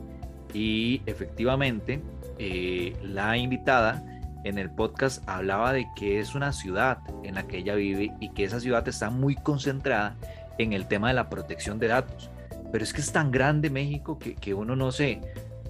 y 0.54 1.02
efectivamente 1.04 2.00
eh, 2.38 2.96
la 3.02 3.36
invitada 3.36 4.02
en 4.44 4.56
el 4.56 4.70
podcast 4.70 5.22
hablaba 5.28 5.74
de 5.74 5.86
que 5.96 6.18
es 6.18 6.34
una 6.34 6.54
ciudad 6.54 7.00
en 7.24 7.34
la 7.34 7.42
que 7.42 7.58
ella 7.58 7.74
vive 7.74 8.14
y 8.20 8.30
que 8.30 8.44
esa 8.44 8.58
ciudad 8.58 8.88
está 8.88 9.10
muy 9.10 9.34
concentrada 9.34 10.16
en 10.56 10.72
el 10.72 10.88
tema 10.88 11.08
de 11.08 11.14
la 11.14 11.28
protección 11.28 11.78
de 11.78 11.88
datos. 11.88 12.30
Pero 12.72 12.82
es 12.82 12.92
que 12.92 13.00
es 13.00 13.12
tan 13.12 13.30
grande 13.30 13.70
México 13.70 14.18
que, 14.18 14.34
que 14.34 14.54
uno 14.54 14.74
no 14.74 14.90
sé, 14.90 15.20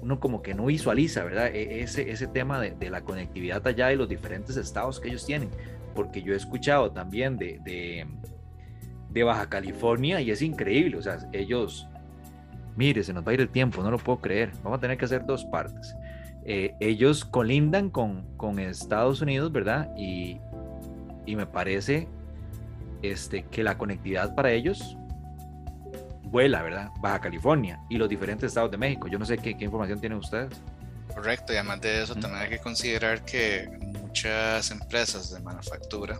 uno 0.01 0.21
como 0.21 0.41
que 0.41 0.55
no 0.55 0.67
visualiza, 0.67 1.25
¿verdad? 1.25 1.49
E, 1.49 1.83
ese, 1.83 2.11
ese 2.11 2.29
tema 2.29 2.61
de, 2.61 2.71
de, 2.71 2.89
la 2.89 3.03
conectividad 3.03 3.67
allá 3.67 3.89
de 3.89 3.97
los 3.97 4.09
diferentes 4.09 4.57
estados 4.57 5.01
que 5.01 5.09
ellos 5.09 5.27
tienen 5.27 5.51
porque 5.95 6.23
yo 6.23 6.35
he 6.35 6.37
escuchado 6.37 6.91
también 6.91 7.37
de, 7.37 7.61
de, 9.11 9.23
Baja 9.23 9.49
California 9.49 10.21
y 10.21 10.31
es 10.31 10.43
increíble, 10.43 10.97
o 10.97 11.03
sea, 11.03 11.19
ellos, 11.33 11.87
mire, 12.77 13.03
se 13.05 13.13
nos 13.13 13.27
va 13.27 13.31
a 13.31 13.35
ir 13.35 13.41
el 13.41 13.49
tiempo, 13.49 13.83
no 13.83 13.91
lo 13.91 13.99
puedo 13.99 14.21
creer, 14.21 14.51
vamos 14.63 14.79
a 14.79 14.81
tener 14.81 14.97
que 14.99 15.05
hacer 15.05 15.25
dos 15.27 15.45
partes. 15.45 15.95
Eh, 16.45 16.75
ellos 16.81 17.25
colindan 17.25 17.89
con, 17.89 18.27
con, 18.37 18.59
Estados 18.59 19.21
Unidos, 19.21 19.53
¿verdad? 19.53 19.91
Y, 19.97 20.41
y, 21.25 21.37
me 21.37 21.47
parece 21.47 22.09
este, 23.03 23.45
que 23.45 23.63
la 23.63 23.79
conectividad 23.79 24.35
para 24.35 24.51
ellos 24.51 24.97
vuela, 26.33 26.63
¿verdad? 26.63 26.91
Baja 26.99 27.21
California 27.21 27.79
y 27.89 27.99
los 27.99 28.09
diferentes 28.09 28.49
estados 28.49 28.71
de 28.71 28.79
México. 28.79 29.07
Yo 29.07 29.19
no 29.19 29.25
sé 29.25 29.39
qué, 29.39 29.57
qué 29.57 29.67
información 29.67 30.01
tienen 30.01 30.19
ustedes. 30.19 30.51
Correcto, 31.15 31.53
y 31.53 31.57
además 31.57 31.81
de 31.83 32.03
eso, 32.03 32.15
también 32.15 32.43
hay 32.43 32.49
que 32.49 32.59
considerar 32.59 33.23
que 33.25 33.69
muchas 33.81 34.71
empresas 34.71 35.31
de 35.31 35.41
manufactura, 35.41 36.19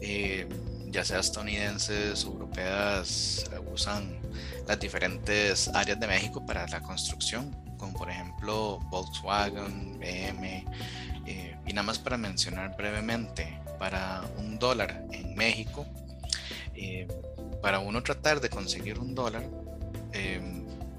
eh, 0.00 0.48
ya 0.88 1.04
sea 1.04 1.20
estadounidenses 1.20 2.24
o 2.24 2.32
europeas, 2.32 3.48
usan 3.72 4.18
las 4.66 4.80
diferentes 4.80 5.68
áreas 5.68 6.00
de 6.00 6.08
México 6.08 6.44
para 6.44 6.66
la 6.66 6.80
construcción, 6.80 7.54
como 7.78 7.92
por 7.92 8.10
ejemplo 8.10 8.80
Volkswagen, 8.90 9.98
BM, 10.00 10.64
eh, 11.26 11.56
y 11.64 11.72
nada 11.72 11.84
más 11.84 12.00
para 12.00 12.16
mencionar 12.16 12.76
brevemente, 12.76 13.60
para 13.78 14.22
un 14.38 14.58
dólar 14.58 15.04
en 15.12 15.36
México, 15.36 15.86
eh, 16.74 17.06
para 17.66 17.80
uno 17.80 18.00
tratar 18.00 18.40
de 18.40 18.48
conseguir 18.48 19.00
un 19.00 19.16
dólar 19.16 19.42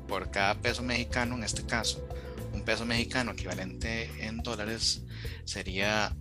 por 0.06 0.30
cada 0.32 0.54
peso 0.56 0.84
mexicano, 0.84 1.36
en 1.36 1.44
este 1.46 1.66
caso, 1.66 2.06
un 2.54 2.62
peso 2.66 2.86
mexicano 2.86 3.32
equivalente 3.32 4.10
en 4.20 4.40
dólares 4.40 5.02
sería 5.46 6.14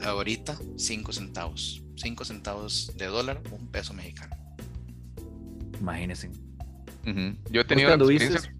ahorita 0.00 0.56
5 0.76 1.12
centavos. 1.12 1.82
5 1.96 2.24
centavos 2.24 2.92
de 2.96 3.06
dólar, 3.06 3.42
un 3.50 3.66
peso 3.66 3.92
mexicano. 3.94 4.36
Imagínense. 5.80 6.30
Yo 7.50 7.62
he 7.62 7.64
tenido 7.64 7.92
experiencia 7.94 8.54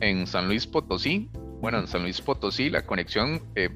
en 0.00 0.26
San 0.26 0.46
Luis 0.48 0.66
Potosí. 0.66 1.28
Bueno, 1.60 1.80
en 1.80 1.88
San 1.88 2.04
Luis 2.04 2.22
Potosí 2.22 2.70
la 2.70 2.86
conexión... 2.86 3.42
Eh, 3.54 3.68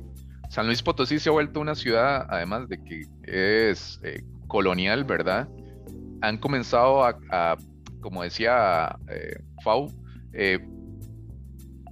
San 0.49 0.65
Luis 0.65 0.83
Potosí 0.83 1.19
se 1.19 1.29
ha 1.29 1.33
vuelto 1.33 1.61
una 1.61 1.75
ciudad, 1.75 2.27
además 2.31 2.67
de 2.71 2.83
que 2.83 3.07
es 3.25 4.01
eh, 4.05 4.25
colonial, 4.49 5.05
¿verdad? 5.05 5.51
Han 6.23 6.39
comenzado 6.39 7.05
a, 7.05 7.57
como 8.01 8.23
decía 8.23 8.97
eh, 9.09 9.39
Fau, 9.63 9.89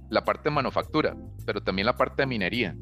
la 0.09 0.25
parte 0.25 0.49
de 0.49 0.55
manufactura, 0.55 1.15
pero 1.45 1.61
también 1.61 1.85
la 1.85 1.95
parte 1.95 2.23
de 2.23 2.27
minería. 2.27 2.75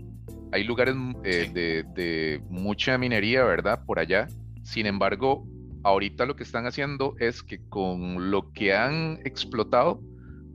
Hay 0.51 0.63
lugares 0.63 0.95
eh, 1.23 1.49
de, 1.53 1.83
de 1.93 2.41
mucha 2.49 2.97
minería, 2.97 3.43
¿verdad? 3.43 3.83
Por 3.85 3.99
allá. 3.99 4.27
Sin 4.63 4.85
embargo, 4.85 5.45
ahorita 5.83 6.25
lo 6.25 6.35
que 6.35 6.43
están 6.43 6.65
haciendo 6.65 7.15
es 7.19 7.43
que 7.43 7.59
con 7.69 8.31
lo 8.31 8.51
que 8.51 8.73
han 8.73 9.19
explotado, 9.25 10.01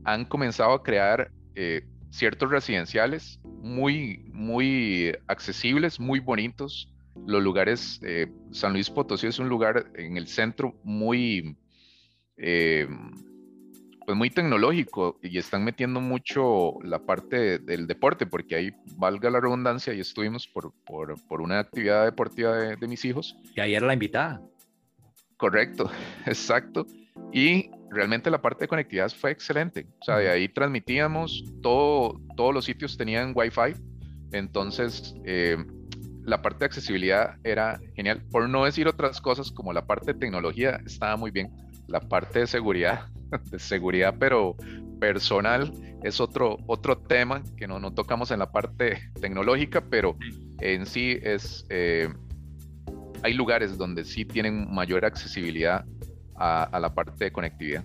han 0.04 0.24
comenzado 0.24 0.72
a 0.72 0.82
crear 0.82 1.30
eh, 1.54 1.86
ciertos 2.10 2.50
residenciales 2.50 3.40
muy, 3.44 4.30
muy 4.32 5.16
accesibles, 5.26 5.98
muy 5.98 6.20
bonitos. 6.20 6.92
Los 7.26 7.42
lugares, 7.42 8.00
eh, 8.02 8.32
San 8.50 8.72
Luis 8.72 8.90
Potosí 8.90 9.26
es 9.26 9.38
un 9.38 9.48
lugar 9.48 9.90
en 9.94 10.16
el 10.16 10.26
centro 10.26 10.74
muy, 10.82 11.56
eh, 12.36 12.88
pues 14.04 14.18
muy 14.18 14.30
tecnológico 14.30 15.18
y 15.22 15.38
están 15.38 15.64
metiendo 15.64 16.00
mucho 16.00 16.74
la 16.82 16.98
parte 16.98 17.58
del 17.58 17.86
deporte, 17.86 18.26
porque 18.26 18.56
ahí, 18.56 18.74
valga 18.96 19.30
la 19.30 19.40
redundancia, 19.40 19.94
y 19.94 20.00
estuvimos 20.00 20.46
por, 20.46 20.72
por, 20.84 21.14
por 21.26 21.40
una 21.40 21.60
actividad 21.60 22.04
deportiva 22.04 22.56
de, 22.56 22.76
de 22.76 22.88
mis 22.88 23.04
hijos. 23.04 23.36
Y 23.54 23.60
ayer 23.60 23.82
la 23.82 23.94
invitada. 23.94 24.42
Correcto, 25.36 25.90
exacto. 26.26 26.86
Y 27.32 27.70
realmente 27.90 28.30
la 28.30 28.42
parte 28.42 28.64
de 28.64 28.68
conectividad 28.68 29.10
fue 29.10 29.30
excelente. 29.30 29.86
O 30.00 30.04
sea, 30.04 30.18
de 30.18 30.28
ahí 30.28 30.48
transmitíamos, 30.48 31.44
todo, 31.62 32.20
todos 32.36 32.52
los 32.52 32.64
sitios 32.64 32.96
tenían 32.96 33.32
Wi-Fi. 33.34 33.74
Entonces, 34.32 35.14
eh, 35.24 35.56
la 36.24 36.42
parte 36.42 36.60
de 36.60 36.66
accesibilidad 36.66 37.36
era 37.44 37.80
genial. 37.94 38.22
Por 38.30 38.48
no 38.48 38.64
decir 38.64 38.88
otras 38.88 39.20
cosas 39.20 39.50
como 39.50 39.72
la 39.72 39.86
parte 39.86 40.12
de 40.12 40.18
tecnología 40.18 40.80
estaba 40.84 41.16
muy 41.16 41.30
bien. 41.30 41.50
La 41.86 42.00
parte 42.00 42.40
de 42.40 42.46
seguridad, 42.46 43.08
de 43.50 43.58
seguridad, 43.58 44.14
pero 44.18 44.56
personal, 45.00 45.72
es 46.02 46.20
otro, 46.20 46.58
otro 46.66 46.98
tema 46.98 47.42
que 47.56 47.66
no, 47.66 47.78
no 47.78 47.92
tocamos 47.92 48.30
en 48.30 48.38
la 48.38 48.50
parte 48.50 49.10
tecnológica, 49.20 49.82
pero 49.82 50.16
en 50.60 50.86
sí 50.86 51.18
es... 51.22 51.66
Eh, 51.68 52.08
hay 53.22 53.32
lugares 53.32 53.78
donde 53.78 54.04
sí 54.04 54.26
tienen 54.26 54.70
mayor 54.70 55.06
accesibilidad 55.06 55.86
a, 56.36 56.78
la 56.78 56.94
parte 56.94 57.24
de 57.24 57.32
conectividad. 57.32 57.82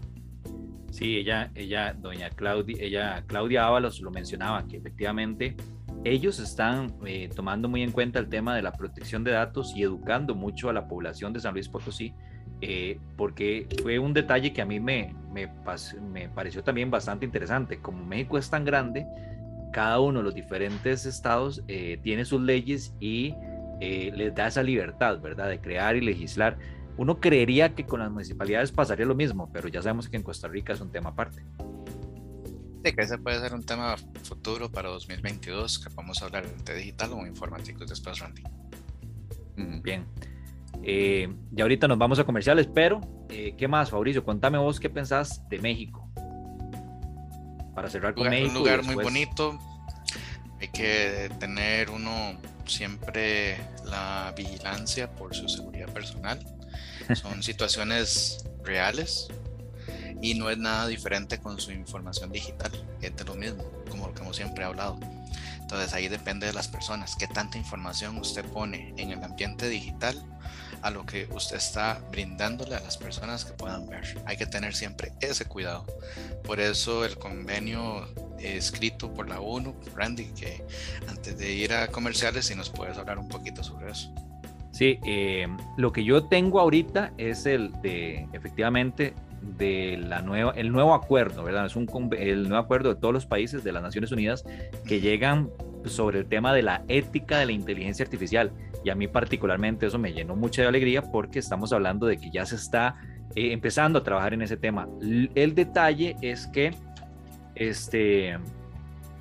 Sí, 0.92 1.16
ella, 1.16 1.50
ella, 1.56 1.94
doña 1.94 2.30
Claudia, 2.30 2.76
ella, 2.80 3.24
Claudia 3.26 3.66
Ábalos 3.66 4.02
lo 4.02 4.12
mencionaba, 4.12 4.68
que 4.68 4.78
efectivamente 4.78 5.56
ellos 6.04 6.40
están 6.40 6.94
eh, 7.06 7.30
tomando 7.36 7.68
muy 7.68 7.84
en 7.84 7.92
cuenta 7.92 8.20
el 8.20 8.30
tema 8.30 8.56
de 8.56 8.62
la 8.62 8.72
protección 8.72 9.24
de 9.24 9.32
datos 9.32 9.74
y 9.76 9.84
educando 9.84 10.34
mucho 10.34 10.70
a 10.70 10.74
la 10.74 10.88
población 10.88 11.34
de 11.34 11.40
San 11.40 11.54
Luis 11.54 11.68
Potosí, 11.68 12.14
eh, 12.62 13.00
porque 13.18 13.68
fue 13.82 14.00
un 14.00 14.14
detalle 14.14 14.54
que 14.54 14.62
a 14.62 14.66
mí 14.66 14.80
me, 14.80 15.14
me, 15.34 15.50
pareció 16.30 16.64
también 16.64 16.90
bastante 16.90 17.26
interesante. 17.26 17.80
Como 17.80 18.06
México 18.06 18.38
es 18.38 18.50
tan 18.50 18.64
grande, 18.64 19.06
cada 19.74 20.00
uno 20.00 20.20
de 20.20 20.24
los 20.24 20.34
diferentes 20.34 21.06
estados 21.06 21.64
eh, 21.68 22.00
tiene 22.02 22.26
sus 22.26 22.42
leyes 22.42 22.96
y 23.00 23.36
les 23.82 24.36
da 24.36 24.48
esa 24.48 24.62
libertad, 24.62 25.22
¿verdad? 25.22 25.48
De 25.48 25.62
crear 25.62 25.96
y 25.96 26.02
legislar. 26.02 26.58
Uno 26.98 27.22
creería 27.22 27.76
que 27.76 27.86
con 27.86 28.02
las 28.02 28.12
municipalidades 28.12 28.74
pasaría 28.74 29.06
lo 29.06 29.16
mismo, 29.16 29.50
pero 29.54 29.70
ya 29.70 29.82
sabemos 29.82 30.10
que 30.10 30.18
en 30.18 30.24
Costa 30.24 30.50
Rica 30.50 30.74
es 30.74 30.82
un 30.82 30.92
tema 30.92 31.12
aparte. 31.12 31.46
Sí, 32.84 32.94
que 32.94 33.02
ese 33.02 33.18
puede 33.18 33.40
ser 33.40 33.54
un 33.54 33.64
tema 33.64 33.96
futuro 34.24 34.72
para 34.72 34.90
2022, 34.90 35.80
que 35.80 35.90
podemos 35.90 36.22
hablar 36.22 36.48
de 36.48 36.76
digital 36.76 37.12
o 37.14 37.26
informáticos 37.26 37.90
después, 37.90 38.20
Randy. 38.20 38.44
Bien. 39.84 40.06
Eh, 40.84 41.28
ya 41.52 41.64
ahorita 41.66 41.88
nos 41.88 41.98
vamos 41.98 42.20
a 42.20 42.24
comerciales, 42.24 42.68
pero 42.74 43.02
eh, 43.30 43.54
¿qué 43.58 43.68
más, 43.68 43.90
Fabricio? 43.90 44.24
Contame 44.24 44.58
vos 44.58 44.80
qué 44.80 44.90
pensás 44.90 45.48
de 45.50 45.60
México. 45.60 46.10
Para 47.76 47.90
cerrar 47.90 48.14
con 48.14 48.30
México. 48.30 48.50
Un 48.50 48.56
lugar 48.60 48.84
muy 48.84 48.96
bonito. 48.96 49.60
Hay 50.62 50.70
que 50.70 51.30
tener 51.40 51.90
uno 51.90 52.38
siempre 52.66 53.58
la 53.86 54.34
vigilancia 54.38 55.12
por 55.12 55.36
su 55.36 55.50
seguridad 55.50 55.92
personal. 55.92 56.40
Son 57.16 57.44
situaciones 57.44 58.46
reales 58.64 59.28
y 60.22 60.34
no 60.34 60.50
es 60.50 60.58
nada 60.58 60.88
diferente 60.88 61.40
con 61.40 61.60
su 61.60 61.72
información 61.72 62.32
digital, 62.32 62.72
es 63.02 63.16
de 63.16 63.24
lo 63.24 63.36
mismo, 63.36 63.64
como 63.90 64.08
lo 64.08 64.14
que 64.14 64.22
hemos 64.22 64.36
siempre 64.36 64.64
hablado. 64.64 65.00
Entonces 65.60 65.94
ahí 65.94 66.08
depende 66.08 66.48
de 66.48 66.54
las 66.54 66.68
personas, 66.68 67.16
qué 67.16 67.28
tanta 67.28 67.58
información 67.58 68.18
usted 68.18 68.44
pone 68.46 68.94
en 68.98 69.12
el 69.12 69.24
ambiente 69.24 69.70
digital 69.70 70.20
a 70.82 70.90
lo 70.90 71.06
que 71.06 71.28
usted 71.32 71.58
está 71.58 72.02
brindándole 72.12 72.76
a 72.76 72.80
las 72.80 72.98
personas 72.98 73.46
que 73.46 73.54
puedan 73.54 73.88
ver. 73.88 74.22
Hay 74.26 74.38
que 74.38 74.46
tener 74.46 74.74
siempre 74.74 75.12
ese 75.20 75.46
cuidado. 75.46 75.86
Por 76.44 76.60
eso 76.60 77.06
el 77.06 77.18
convenio 77.18 78.08
escrito 78.40 79.14
por 79.14 79.28
la 79.28 79.42
ONU, 79.42 79.76
Randy, 79.96 80.26
que 80.28 80.64
antes 81.08 81.38
de 81.38 81.52
ir 81.52 81.74
a 81.74 81.88
comerciales, 81.88 82.46
si 82.46 82.56
nos 82.56 82.70
puedes 82.70 82.98
hablar 82.98 83.20
un 83.20 83.28
poquito 83.28 83.64
sobre 83.64 83.92
eso. 83.92 84.14
Sí, 84.72 85.00
eh, 85.06 85.48
lo 85.78 85.92
que 85.92 86.04
yo 86.04 86.26
tengo 86.26 86.60
ahorita 86.60 87.12
es 87.18 87.46
el 87.46 87.72
de, 87.82 88.28
efectivamente, 88.34 89.14
de 89.58 89.98
la 89.98 90.22
nueva, 90.22 90.54
el 90.56 90.72
nuevo 90.72 90.94
acuerdo, 90.94 91.44
¿verdad? 91.44 91.66
Es 91.66 91.76
un, 91.76 91.88
el 92.18 92.44
nuevo 92.44 92.64
acuerdo 92.64 92.94
de 92.94 93.00
todos 93.00 93.14
los 93.14 93.26
países 93.26 93.64
de 93.64 93.72
las 93.72 93.84
Naciones 93.84 94.12
Unidas 94.12 94.44
que 94.86 95.02
llegan 95.02 95.50
sobre 95.86 96.20
el 96.20 96.26
tema 96.26 96.54
de 96.54 96.64
la 96.64 96.84
ética 96.88 97.40
de 97.40 97.48
la 97.48 97.52
inteligencia 97.52 98.04
artificial. 98.04 98.52
Y 98.84 98.90
a 98.90 98.96
mí 98.96 99.08
particularmente 99.08 99.88
eso 99.88 99.98
me 99.98 100.14
llenó 100.14 100.36
mucha 100.36 100.68
alegría 100.68 101.02
porque 101.02 101.40
estamos 101.40 101.74
hablando 101.74 102.06
de 102.06 102.18
que 102.18 102.30
ya 102.32 102.46
se 102.46 102.56
está 102.56 102.96
eh, 103.36 103.52
empezando 103.52 104.00
a 104.00 104.04
trabajar 104.04 104.34
en 104.34 104.42
ese 104.42 104.58
tema. 104.58 104.88
El 105.02 105.56
detalle 105.56 106.16
es 106.22 106.48
que 106.48 106.72
este, 107.56 108.38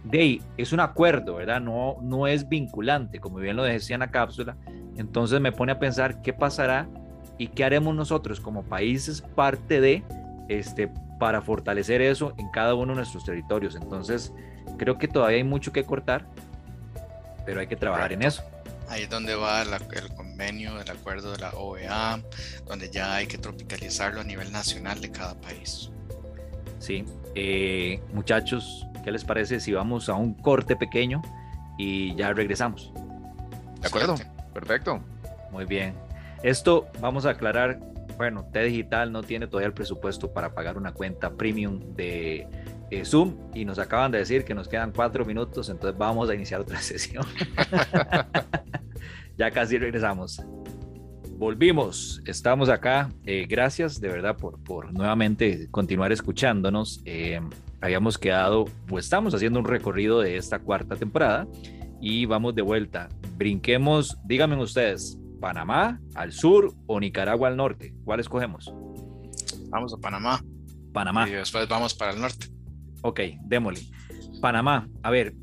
de 0.05 0.41
es 0.57 0.73
un 0.73 0.81
acuerdo, 0.81 1.37
¿verdad? 1.37 1.61
No, 1.61 1.97
no 2.03 2.27
es 2.27 2.49
vinculante, 2.49 3.21
como 3.21 3.38
bien 3.38 3.57
lo 3.57 3.64
decía 3.64 3.95
en 3.95 4.01
la 4.01 4.11
cápsula. 4.11 4.57
Entonces 4.97 5.41
me 5.41 5.53
pone 5.53 5.73
a 5.73 5.79
pensar 5.79 6.23
qué 6.23 6.33
pasará 6.33 6.88
y 7.37 7.49
qué 7.49 7.64
haremos 7.64 7.95
nosotros 7.95 8.41
como 8.41 8.64
países 8.64 9.23
parte 9.23 9.81
de, 9.81 10.03
este, 10.48 10.88
para 11.18 11.40
fortalecer 11.42 12.02
eso 12.02 12.34
en 12.38 12.50
cada 12.50 12.74
uno 12.74 12.92
de 12.92 12.96
nuestros 12.96 13.24
territorios. 13.24 13.74
Entonces, 13.74 14.32
creo 14.76 14.98
que 14.98 15.08
todavía 15.08 15.38
hay 15.38 15.44
mucho 15.44 15.72
que 15.72 15.84
cortar, 15.84 16.26
pero 17.44 17.61
hay 17.61 17.66
que 17.66 17.76
trabajar 17.76 18.12
en 18.12 18.22
eso. 18.22 18.42
Ahí 18.88 19.02
es 19.02 19.11
donde 19.11 19.34
va 19.34 19.62
el 19.62 20.14
convenio, 20.14 20.80
el 20.80 20.90
acuerdo 20.90 21.32
de 21.32 21.38
la 21.38 21.50
OEA, 21.50 22.20
donde 22.66 22.88
ya 22.90 23.16
hay 23.16 23.26
que 23.26 23.37
tropicalizarlo 23.37 24.20
a 24.20 24.24
nivel 24.24 24.50
nacional 24.50 25.00
de 25.00 25.11
cada 25.11 25.34
país. 25.34 25.90
Sí, 26.78 27.04
eh, 27.34 28.00
muchachos, 28.14 28.87
¿qué 29.04 29.11
les 29.11 29.24
parece 29.24 29.61
si 29.61 29.72
vamos 29.72 30.08
a 30.08 30.14
un 30.14 30.32
corte 30.34 30.74
pequeño 30.74 31.20
y 31.76 32.14
ya 32.14 32.32
regresamos? 32.32 32.92
De 33.80 33.88
acuerdo, 33.88 34.14
perfecto. 34.54 35.00
Muy 35.50 35.64
bien. 35.64 35.94
Esto 36.42 36.88
vamos 37.00 37.26
a 37.26 37.30
aclarar, 37.30 37.80
bueno, 38.18 38.50
T 38.52 38.64
Digital 38.64 39.12
no 39.12 39.22
tiene 39.22 39.46
todavía 39.46 39.68
el 39.68 39.72
presupuesto 39.72 40.33
para 40.33 40.52
pagar 40.52 40.76
una 40.76 40.92
cuenta 40.92 41.31
premium 41.37 41.94
de 41.94 42.48
eh, 42.90 43.04
Zoom 43.04 43.37
y 43.54 43.64
nos 43.64 43.78
acaban 43.78 44.11
de 44.11 44.18
decir 44.18 44.44
que 44.44 44.54
nos 44.54 44.66
quedan 44.66 44.90
cuatro 44.92 45.24
minutos, 45.24 45.68
entonces 45.68 45.96
vamos 45.96 46.28
a 46.28 46.35
iniciar 46.35 46.61
otra 46.61 46.78
sesión. 46.83 47.24
ya 49.38 49.52
casi 49.52 49.78
regresamos. 49.78 50.42
Volvimos, 51.37 52.20
estamos 52.26 52.68
acá. 52.68 53.09
Eh, 53.24 53.46
gracias 53.48 54.00
de 54.00 54.09
verdad 54.09 54.37
por, 54.37 54.61
por 54.64 54.92
nuevamente 54.92 55.68
continuar 55.70 56.11
escuchándonos. 56.11 57.00
Eh, 57.04 57.40
habíamos 57.81 58.18
quedado, 58.18 58.64
pues 58.88 59.04
estamos 59.04 59.33
haciendo 59.33 59.61
un 59.61 59.64
recorrido 59.64 60.20
de 60.20 60.37
esta 60.37 60.59
cuarta 60.59 60.96
temporada 60.96 61.46
y 62.00 62.26
vamos 62.26 62.57
de 62.57 62.62
vuelta. 62.62 63.09
Brinquemos, 63.37 64.18
díganme 64.24 64.61
ustedes, 64.61 65.17
Panamá 65.40 66.01
al 66.14 66.33
sur 66.33 66.74
o 66.87 67.01
Nicaragua 67.01 67.48
al 67.48 67.57
norte. 67.57 67.94
¿Cuál 68.05 68.20
escogemos? 68.20 68.72
Vamos 69.70 69.94
a 69.94 69.98
Panamá. 69.98 70.42
Panamá. 70.92 71.29
Y 71.29 71.33
después 71.33 71.68
vamos 71.68 71.94
para 71.94 72.12
el 72.12 72.20
norte. 72.20 72.48
Ok, 73.03 73.20
démosle. 73.42 73.83
Panamá, 74.40 74.88
a 75.03 75.11
ver, 75.11 75.35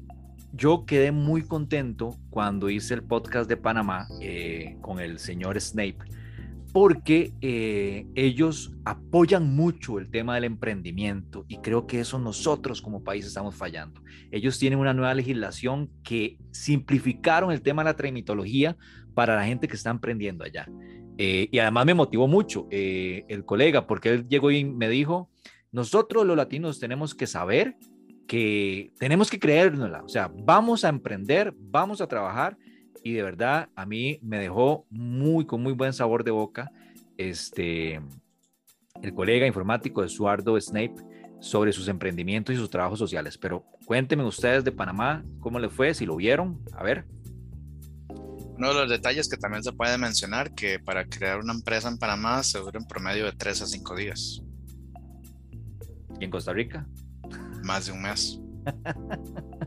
yo 0.53 0.85
quedé 0.85 1.11
muy 1.11 1.41
contento 1.41 2.17
cuando 2.29 2.69
hice 2.69 2.93
el 2.93 3.03
podcast 3.03 3.49
de 3.49 3.57
Panamá 3.57 4.07
eh, 4.21 4.77
con 4.81 4.99
el 4.99 5.19
señor 5.19 5.59
Snape, 5.59 5.97
porque 6.71 7.33
eh, 7.41 8.07
ellos 8.15 8.73
apoyan 8.85 9.55
mucho 9.55 9.99
el 9.99 10.09
tema 10.09 10.35
del 10.35 10.45
emprendimiento 10.45 11.45
y 11.47 11.57
creo 11.57 11.87
que 11.87 11.99
eso 11.99 12.19
nosotros 12.19 12.81
como 12.81 13.03
país 13.03 13.25
estamos 13.25 13.55
fallando. 13.55 14.01
Ellos 14.31 14.57
tienen 14.57 14.79
una 14.79 14.93
nueva 14.93 15.13
legislación 15.13 15.89
que 16.03 16.37
simplificaron 16.51 17.51
el 17.51 17.61
tema 17.61 17.83
de 17.83 17.89
la 17.89 17.95
tramitología 17.95 18.77
para 19.15 19.35
la 19.35 19.45
gente 19.45 19.67
que 19.67 19.75
está 19.75 19.89
emprendiendo 19.89 20.43
allá. 20.43 20.67
Eh, 21.17 21.47
y 21.51 21.59
además 21.59 21.85
me 21.85 21.93
motivó 21.93 22.27
mucho 22.27 22.67
el 22.69 23.45
colega, 23.45 23.87
porque 23.87 24.09
él 24.09 24.27
llegó 24.27 24.51
y 24.51 24.63
me 24.63 24.89
dijo, 24.89 25.29
nosotros 25.71 26.25
los 26.25 26.37
latinos 26.37 26.79
tenemos 26.79 27.15
que 27.15 27.25
saber 27.25 27.77
que 28.27 28.91
tenemos 28.99 29.29
que 29.29 29.39
creérnosla, 29.39 30.03
o 30.03 30.09
sea, 30.09 30.31
vamos 30.33 30.83
a 30.83 30.89
emprender, 30.89 31.53
vamos 31.57 32.01
a 32.01 32.07
trabajar 32.07 32.57
y 33.03 33.13
de 33.13 33.23
verdad 33.23 33.69
a 33.75 33.85
mí 33.85 34.19
me 34.21 34.39
dejó 34.39 34.85
muy 34.89 35.45
con 35.45 35.61
muy 35.61 35.73
buen 35.73 35.93
sabor 35.93 36.23
de 36.23 36.31
boca 36.31 36.71
este 37.17 38.01
el 39.01 39.13
colega 39.13 39.45
informático 39.45 40.03
Eduardo 40.03 40.59
Snape 40.59 40.95
sobre 41.39 41.71
sus 41.71 41.87
emprendimientos 41.87 42.55
y 42.55 42.57
sus 42.57 42.69
trabajos 42.69 42.97
sociales. 42.97 43.37
Pero 43.37 43.63
cuéntenme 43.85 44.23
ustedes 44.23 44.63
de 44.63 44.71
Panamá, 44.71 45.23
¿cómo 45.39 45.59
le 45.59 45.69
fue? 45.69 45.93
Si 45.93 46.05
lo 46.05 46.15
vieron, 46.15 46.59
a 46.73 46.83
ver. 46.83 47.05
Uno 48.57 48.69
de 48.69 48.73
los 48.73 48.89
detalles 48.89 49.27
que 49.27 49.37
también 49.37 49.63
se 49.63 49.73
puede 49.73 49.97
mencionar, 49.97 50.53
que 50.53 50.79
para 50.79 51.05
crear 51.05 51.39
una 51.39 51.53
empresa 51.53 51.89
en 51.89 51.97
Panamá 51.97 52.41
se 52.43 52.57
dura 52.59 52.79
en 52.79 52.87
promedio 52.87 53.25
de 53.25 53.33
3 53.33 53.61
a 53.61 53.65
5 53.65 53.95
días. 53.95 54.41
¿Y 56.19 56.25
en 56.25 56.31
Costa 56.31 56.53
Rica? 56.53 56.87
Más 57.63 57.87
de 57.87 57.91
un 57.91 58.01
mes. 58.01 58.39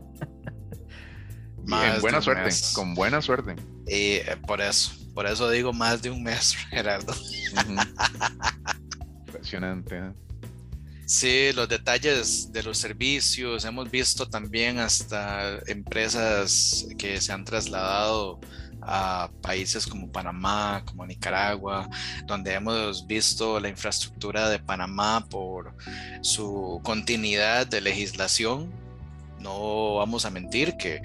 Más 1.65 2.01
buena 2.01 2.21
suerte, 2.21 2.49
con 2.73 2.95
buena 2.95 3.21
suerte. 3.21 3.55
Y 3.87 4.13
eh, 4.15 4.37
por 4.47 4.59
eso, 4.59 4.91
por 5.13 5.27
eso 5.27 5.49
digo 5.49 5.71
más 5.71 6.01
de 6.01 6.09
un 6.09 6.23
mes, 6.23 6.55
Gerardo. 6.69 7.13
Impresionante. 9.27 9.97
¿eh? 9.97 10.11
Sí, 11.05 11.51
los 11.53 11.69
detalles 11.69 12.51
de 12.51 12.63
los 12.63 12.77
servicios. 12.77 13.65
Hemos 13.65 13.89
visto 13.91 14.29
también 14.29 14.79
hasta 14.79 15.59
empresas 15.67 16.87
que 16.97 17.19
se 17.21 17.31
han 17.31 17.45
trasladado 17.45 18.39
a 18.91 19.29
países 19.41 19.85
como 19.85 20.11
Panamá, 20.11 20.81
como 20.85 21.05
Nicaragua, 21.05 21.87
donde 22.25 22.53
hemos 22.53 23.05
visto 23.05 23.59
la 23.59 23.69
infraestructura 23.69 24.49
de 24.49 24.57
Panamá 24.57 25.27
por 25.29 25.75
su 26.21 26.81
continuidad 26.83 27.67
de 27.67 27.81
legislación. 27.81 28.71
No 29.39 29.95
vamos 29.95 30.25
a 30.25 30.31
mentir 30.31 30.75
que 30.75 31.01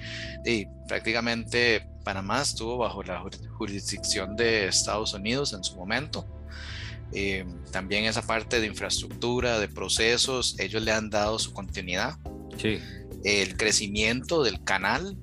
prácticamente 0.87 1.87
Panamá 2.03 2.41
estuvo 2.41 2.77
bajo 2.77 3.03
la 3.03 3.23
jurisdicción 3.57 4.35
de 4.35 4.67
Estados 4.67 5.13
Unidos 5.13 5.53
en 5.53 5.63
su 5.63 5.75
momento. 5.75 6.27
Eh, 7.13 7.45
también 7.71 8.05
esa 8.05 8.23
parte 8.23 8.59
de 8.59 8.67
infraestructura, 8.67 9.59
de 9.59 9.67
procesos, 9.67 10.55
ellos 10.59 10.81
le 10.81 10.91
han 10.91 11.11
dado 11.11 11.37
su 11.37 11.53
continuidad. 11.53 12.17
Sí. 12.57 12.79
El 13.23 13.55
crecimiento 13.57 14.43
del 14.43 14.63
canal 14.63 15.15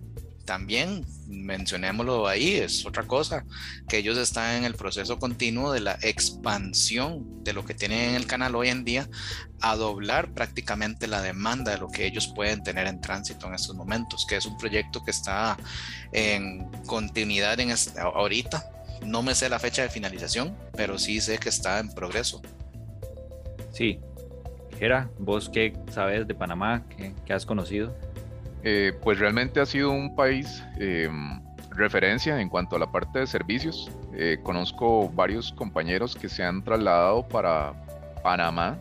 también, 0.45 1.05
mencionémoslo 1.33 2.29
ahí, 2.29 2.55
es 2.55 2.85
otra 2.87 3.05
cosa, 3.05 3.45
que 3.89 3.99
ellos 3.99 4.19
están 4.19 4.57
en 4.57 4.65
el 4.65 4.75
proceso 4.75 5.19
continuo 5.19 5.73
de 5.73 5.81
la 5.81 5.99
expansión 6.03 7.43
de 7.43 7.53
lo 7.53 7.65
que 7.65 7.75
tienen 7.75 8.11
en 8.11 8.15
el 8.15 8.27
canal 8.27 8.55
hoy 8.55 8.69
en 8.69 8.85
día 8.85 9.09
a 9.61 9.77
doblar 9.77 10.33
prácticamente 10.35 11.07
la 11.07 11.23
demanda 11.23 11.73
de 11.73 11.79
lo 11.79 11.89
que 11.89 12.07
ellos 12.07 12.33
pueden 12.35 12.63
tener 12.63 12.87
en 12.87 13.01
tránsito 13.01 13.47
en 13.47 13.55
estos 13.55 13.75
momentos, 13.75 14.27
que 14.27 14.37
es 14.37 14.47
un 14.47 14.57
proyecto 14.59 15.03
que 15.05 15.11
está 15.11 15.57
en 16.13 16.71
continuidad 16.87 17.59
en 17.61 17.75
ahorita. 17.99 18.65
No 19.05 19.23
me 19.23 19.35
sé 19.35 19.49
la 19.49 19.59
fecha 19.59 19.83
de 19.83 19.89
finalización, 19.89 20.57
pero 20.77 20.99
sí 20.99 21.21
sé 21.21 21.39
que 21.39 21.49
está 21.49 21.81
en 21.81 21.93
progreso. 21.93 22.43
Sí. 23.73 23.99
Gera, 24.79 25.11
vos 25.19 25.49
qué 25.49 25.77
sabes 25.91 26.27
de 26.27 26.35
Panamá, 26.35 26.85
qué, 26.97 27.15
qué 27.25 27.33
has 27.33 27.47
conocido? 27.47 27.97
Eh, 28.65 28.93
pues 29.03 29.19
realmente 29.19 29.61
ha 29.61 29.67
sido 29.67 29.91
un 29.91 30.15
país 30.15 30.63
em, 30.79 31.41
referencia 31.71 32.41
en 32.41 32.49
cuanto 32.49 32.77
a 32.77 32.79
la 32.79 32.91
parte 32.91 33.21
de 33.21 33.27
servicios. 33.27 33.91
Eh, 34.15 34.39
conozco 34.43 35.09
varios 35.09 35.53
compañeros 35.53 36.15
que 36.15 36.29
se 36.29 36.45
han 36.45 36.63
trasladado 36.63 37.27
para 37.27 37.73
Panamá 38.23 38.79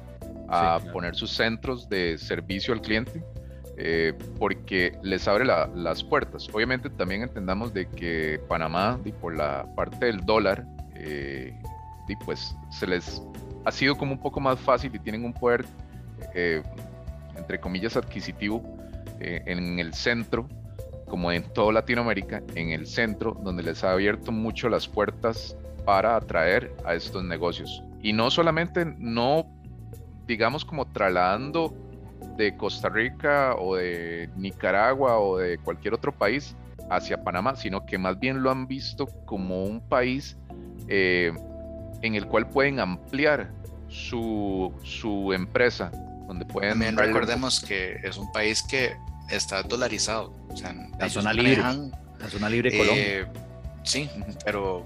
a 0.48 0.80
poner 0.92 1.16
sus 1.16 1.32
centros 1.32 1.90
de 1.90 2.18
servicio 2.18 2.74
al 2.74 2.82
cliente. 2.82 3.24
Eh, 3.84 4.14
porque 4.38 4.96
les 5.02 5.28
abre 5.28 5.44
las 5.46 6.04
puertas. 6.04 6.48
Obviamente 6.54 6.88
también 6.88 7.24
entendamos 7.24 7.74
de 7.74 7.88
que 7.90 8.40
Panamá, 8.48 9.00
y 9.04 9.12
por 9.12 9.36
la 9.36 9.66
parte 9.76 10.06
del 10.06 10.24
dólar, 10.24 10.66
y 12.08 12.16
pues 12.18 12.56
se 12.70 12.86
les 12.86 13.24
ha 13.66 13.72
sido 13.72 13.98
como 13.98 14.12
un 14.12 14.20
poco 14.20 14.40
más 14.40 14.60
fácil 14.60 14.94
y 14.94 15.00
tienen 15.00 15.26
un 15.26 15.34
poder, 15.34 15.66
entre 17.36 17.60
comillas, 17.60 17.98
adquisitivo 17.98 18.62
eh, 19.22 19.44
en 19.46 19.80
el 19.80 19.94
centro, 19.94 20.48
como 21.08 21.32
en 21.32 21.44
toda 21.44 21.74
Latinoamérica, 21.74 22.42
en 22.56 22.70
el 22.70 22.88
centro, 22.88 23.38
donde 23.44 23.64
les 23.64 23.84
ha 23.84 23.92
abierto 23.92 24.32
mucho 24.32 24.70
las 24.70 24.88
puertas 24.88 25.56
para 25.86 26.16
atraer 26.16 26.74
a 26.86 26.96
estos 26.96 27.24
negocios. 27.24 27.84
Y 28.02 28.14
no 28.14 28.32
solamente, 28.32 28.86
no, 28.98 29.46
digamos, 30.26 30.66
como 30.66 30.88
trasladando 30.88 31.74
de 32.38 32.56
Costa 32.56 32.90
Rica 32.90 33.56
o 33.58 33.76
de 33.76 34.30
Nicaragua 34.36 35.20
o 35.20 35.38
de 35.38 35.58
cualquier 35.58 35.94
otro 35.94 36.12
país 36.12 36.56
hacia 36.90 37.24
Panamá, 37.24 37.56
sino 37.56 37.86
que 37.86 37.98
más 37.98 38.20
bien 38.20 38.42
lo 38.42 38.52
han 38.52 38.68
visto 38.68 39.06
como 39.26 39.66
un 39.66 39.82
país 39.82 40.38
eh, 40.88 41.34
en 42.02 42.16
el 42.16 42.26
cual 42.28 42.48
pueden 42.50 42.80
ampliar 42.80 43.52
su, 43.88 44.74
su 44.84 45.34
empresa, 45.34 45.92
donde 46.28 46.46
pueden... 46.46 46.72
También 46.72 46.98
recordemos 46.98 47.60
que 47.60 47.98
es 48.04 48.18
un 48.18 48.32
país 48.32 48.64
que 48.64 48.96
está 49.32 49.64
dolarizado. 49.64 50.34
O 50.50 50.58
sea, 50.58 50.76
la 51.00 51.10
zona 51.10 51.34
libre. 51.34 51.58
la 51.58 52.30
zona 52.30 52.50
libre 52.50 52.78
Colombia. 52.78 53.04
Eh, 53.04 53.26
sí, 53.84 54.10
pero 54.46 54.86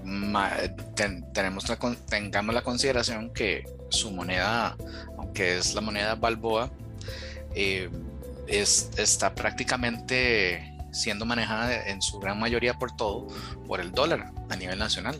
tenemos 1.32 1.68
la, 1.68 1.78
tengamos 2.08 2.54
la 2.54 2.62
consideración 2.62 3.32
que 3.32 3.64
su 3.88 4.10
moneda, 4.10 4.76
aunque 5.18 5.58
es 5.58 5.74
la 5.74 5.80
moneda 5.80 6.14
Balboa, 6.14 6.70
eh, 7.54 7.88
es, 8.46 8.90
está 8.96 9.34
prácticamente 9.34 10.72
siendo 10.92 11.26
manejada 11.26 11.88
en 11.88 12.00
su 12.00 12.18
gran 12.18 12.38
mayoría 12.38 12.74
por 12.74 12.96
todo 12.96 13.26
por 13.66 13.80
el 13.80 13.92
dólar 13.92 14.32
a 14.48 14.56
nivel 14.56 14.78
nacional. 14.78 15.16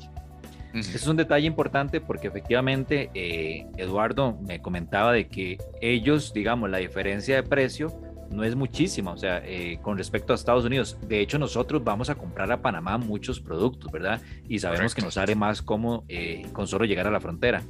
Es 0.72 1.06
un 1.06 1.16
detalle 1.16 1.46
importante 1.46 2.00
porque 2.02 2.28
efectivamente 2.28 3.10
eh, 3.14 3.66
Eduardo 3.78 4.38
me 4.42 4.60
comentaba 4.60 5.12
de 5.12 5.26
que 5.26 5.56
ellos, 5.80 6.34
digamos, 6.34 6.68
la 6.68 6.78
diferencia 6.78 7.36
de 7.36 7.42
precio 7.42 7.98
no 8.30 8.44
es 8.44 8.54
muchísima, 8.54 9.12
o 9.12 9.16
sea, 9.16 9.42
eh, 9.44 9.78
con 9.82 9.98
respecto 9.98 10.32
a 10.32 10.36
Estados 10.36 10.64
Unidos. 10.64 10.96
De 11.06 11.20
hecho, 11.20 11.38
nosotros 11.38 11.82
vamos 11.84 12.10
a 12.10 12.14
comprar 12.14 12.50
a 12.52 12.62
Panamá 12.62 12.98
muchos 12.98 13.40
productos, 13.40 13.90
¿verdad? 13.90 14.20
Y 14.48 14.58
sabemos 14.58 14.94
que 14.94 15.02
nos 15.02 15.14
sale 15.14 15.34
más 15.34 15.62
cómodo 15.62 16.04
eh, 16.08 16.46
con 16.52 16.66
solo 16.66 16.84
llegar 16.84 17.06
a 17.06 17.10
la 17.10 17.20
frontera. 17.20 17.62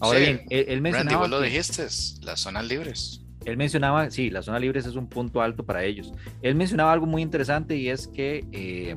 Ahora 0.00 0.18
bien, 0.18 0.42
él, 0.50 0.80
mencionaba... 0.80 1.22
Randy, 1.22 1.30
vos 1.30 1.30
lo 1.30 1.40
dijiste, 1.40 1.86
las 2.22 2.40
zonas 2.40 2.66
libres. 2.66 3.24
Él 3.44 3.56
mencionaba, 3.56 4.10
sí, 4.10 4.30
las 4.30 4.44
zonas 4.44 4.60
libres 4.60 4.86
es 4.86 4.94
un 4.94 5.08
punto 5.08 5.40
alto 5.40 5.64
para 5.64 5.84
ellos. 5.84 6.12
Él 6.42 6.54
mencionaba 6.54 6.92
algo 6.92 7.06
muy 7.06 7.22
interesante 7.22 7.76
y 7.76 7.88
es 7.88 8.06
que 8.06 8.44
eh, 8.52 8.96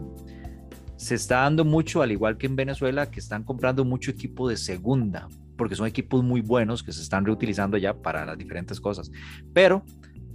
se 0.97 1.15
está 1.15 1.41
dando 1.41 1.65
mucho, 1.65 2.01
al 2.01 2.11
igual 2.11 2.37
que 2.37 2.47
en 2.47 2.55
Venezuela, 2.55 3.09
que 3.09 3.19
están 3.19 3.43
comprando 3.43 3.85
mucho 3.85 4.11
equipo 4.11 4.49
de 4.49 4.57
segunda, 4.57 5.27
porque 5.57 5.75
son 5.75 5.87
equipos 5.87 6.23
muy 6.23 6.41
buenos 6.41 6.83
que 6.83 6.91
se 6.91 7.01
están 7.01 7.25
reutilizando 7.25 7.77
ya 7.77 7.93
para 7.93 8.25
las 8.25 8.37
diferentes 8.37 8.79
cosas. 8.79 9.11
Pero 9.53 9.83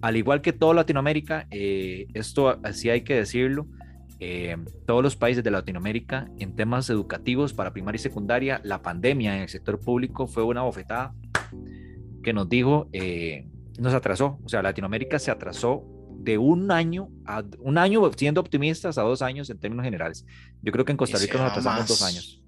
al 0.00 0.16
igual 0.16 0.42
que 0.42 0.52
toda 0.52 0.74
Latinoamérica, 0.74 1.46
eh, 1.50 2.06
esto 2.14 2.58
así 2.62 2.90
hay 2.90 3.02
que 3.02 3.14
decirlo, 3.14 3.66
eh, 4.18 4.56
todos 4.86 5.02
los 5.02 5.16
países 5.16 5.44
de 5.44 5.50
Latinoamérica 5.50 6.28
en 6.38 6.56
temas 6.56 6.88
educativos 6.88 7.52
para 7.52 7.72
primaria 7.72 7.96
y 7.96 8.02
secundaria, 8.02 8.60
la 8.64 8.80
pandemia 8.80 9.36
en 9.36 9.42
el 9.42 9.48
sector 9.48 9.78
público 9.78 10.26
fue 10.26 10.42
una 10.42 10.62
bofetada 10.62 11.14
que 12.22 12.32
nos 12.32 12.48
dijo, 12.48 12.88
eh, 12.92 13.46
nos 13.78 13.94
atrasó, 13.94 14.38
o 14.42 14.48
sea, 14.48 14.62
Latinoamérica 14.62 15.18
se 15.18 15.30
atrasó 15.30 15.84
de 16.18 16.38
un 16.38 16.72
año 16.72 17.08
a 17.24 17.44
un 17.60 17.78
año 17.78 18.10
siendo 18.16 18.40
optimistas 18.40 18.98
a 18.98 19.02
dos 19.02 19.22
años 19.22 19.48
en 19.50 19.58
términos 19.58 19.84
generales. 19.84 20.24
Yo 20.62 20.72
creo 20.72 20.84
que 20.84 20.92
en 20.92 20.98
Costa 20.98 21.18
Rica 21.18 21.38
nos 21.38 21.50
atrasamos 21.52 21.86
dos 21.86 22.02
años. 22.02 22.42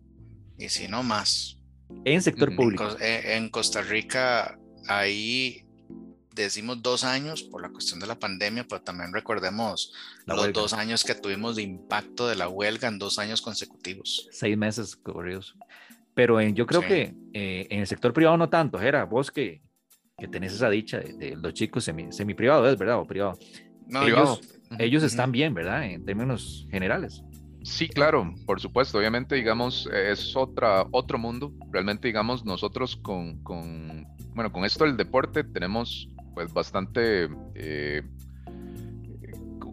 Y 0.59 0.69
si 0.69 0.89
no 0.89 1.03
más. 1.03 1.59
En 2.05 2.21
sector 2.21 2.57
público. 2.57 2.89
en 3.01 3.49
Costa 3.51 3.83
Rica 3.83 4.59
ahí 4.89 5.68
decimos 6.43 6.83
dos 6.83 7.05
años 7.05 7.43
por 7.43 7.63
la 7.63 7.69
cuestión 7.71 8.01
de 8.01 8.07
la 8.07 8.19
pandemia, 8.19 8.67
pero 8.69 8.83
también 8.83 9.13
recordemos 9.13 9.93
los 10.27 10.53
dos 10.53 10.73
años 10.73 11.05
que 11.05 11.15
tuvimos 11.15 11.57
de 11.57 11.63
impacto 11.63 12.29
de 12.29 12.37
la 12.37 12.49
huelga 12.49 12.89
en 12.89 12.99
dos 12.99 13.19
años 13.19 13.41
consecutivos. 13.41 14.29
Seis 14.31 14.57
meses 14.57 14.97
corridos. 14.97 15.57
Pero 16.15 16.41
yo 16.41 16.67
creo 16.67 16.81
que 16.81 17.15
eh, 17.33 17.67
en 17.71 17.81
el 17.81 17.87
sector 17.87 18.13
privado 18.13 18.37
no 18.37 18.49
tanto, 18.49 18.81
Era 18.81 19.05
vos 19.05 19.31
que, 19.31 19.63
que 20.19 20.27
tenés 20.27 20.53
esa 20.53 20.69
dicha 20.69 20.99
de, 20.99 21.37
los 21.37 21.55
chicos 21.55 21.85
semi, 21.85 22.11
semi 22.13 22.35
privado, 22.35 22.69
¿es 22.69 22.77
verdad? 22.77 22.99
O 22.99 23.07
privado. 23.07 23.39
No, 23.87 24.05
ellos, 24.05 24.41
ellos 24.79 25.03
están 25.03 25.31
bien, 25.31 25.55
¿verdad? 25.55 25.85
En 25.85 26.05
términos 26.05 26.67
generales. 26.71 27.23
Sí, 27.63 27.89
claro, 27.89 28.35
por 28.47 28.61
supuesto. 28.61 28.99
Obviamente, 28.99 29.35
digamos, 29.35 29.89
es 29.93 30.35
otra, 30.35 30.87
otro 30.91 31.19
mundo. 31.19 31.53
Realmente, 31.71 32.09
digamos, 32.09 32.45
nosotros 32.45 32.97
con, 32.97 33.43
con, 33.43 34.07
bueno, 34.35 34.53
con 34.53 34.65
esto 34.65 34.85
del 34.85 34.97
deporte 34.97 35.45
tenemos 35.45 36.09
pues 36.39 36.53
bastante 36.53 37.29
eh, 37.57 38.01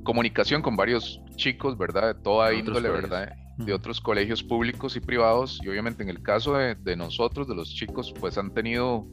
comunicación 0.04 0.64
con 0.64 0.76
varios 0.76 1.22
chicos, 1.36 1.78
¿verdad? 1.78 2.16
De 2.16 2.22
toda 2.24 2.52
índole, 2.56 2.90
¿verdad? 2.90 3.36
De 3.58 3.72
otros 3.72 4.02
colegios 4.02 4.42
públicos 4.42 4.96
y 4.96 5.00
privados. 5.00 5.60
Y 5.64 5.70
obviamente 5.70 6.02
en 6.02 6.10
el 6.10 6.24
caso 6.24 6.58
de, 6.58 6.74
de, 6.74 6.96
nosotros, 6.96 7.48
de 7.48 7.54
los 7.54 7.72
chicos, 7.72 8.12
pues 8.20 8.40
han 8.40 8.52
tenido 8.52 9.06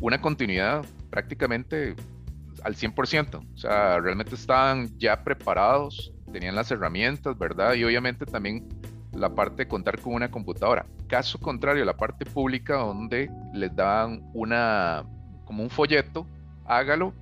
una 0.00 0.22
continuidad 0.22 0.82
prácticamente 1.10 1.94
al 2.62 2.74
100%. 2.74 3.34
O 3.54 3.58
sea, 3.58 4.00
realmente 4.00 4.34
estaban 4.34 4.98
ya 4.98 5.22
preparados, 5.22 6.10
tenían 6.32 6.54
las 6.54 6.70
herramientas, 6.70 7.36
¿verdad? 7.36 7.74
Y 7.74 7.84
obviamente 7.84 8.24
también 8.24 8.66
la 9.12 9.34
parte 9.34 9.64
de 9.64 9.68
contar 9.68 10.00
con 10.00 10.14
una 10.14 10.30
computadora. 10.30 10.86
Caso 11.06 11.38
contrario, 11.38 11.84
la 11.84 11.98
parte 11.98 12.24
pública 12.24 12.76
donde 12.76 13.30
les 13.52 13.76
daban 13.76 14.22
una, 14.32 15.04
como 15.44 15.62
un 15.62 15.68
folleto 15.68 16.26
hágalo 16.66 17.12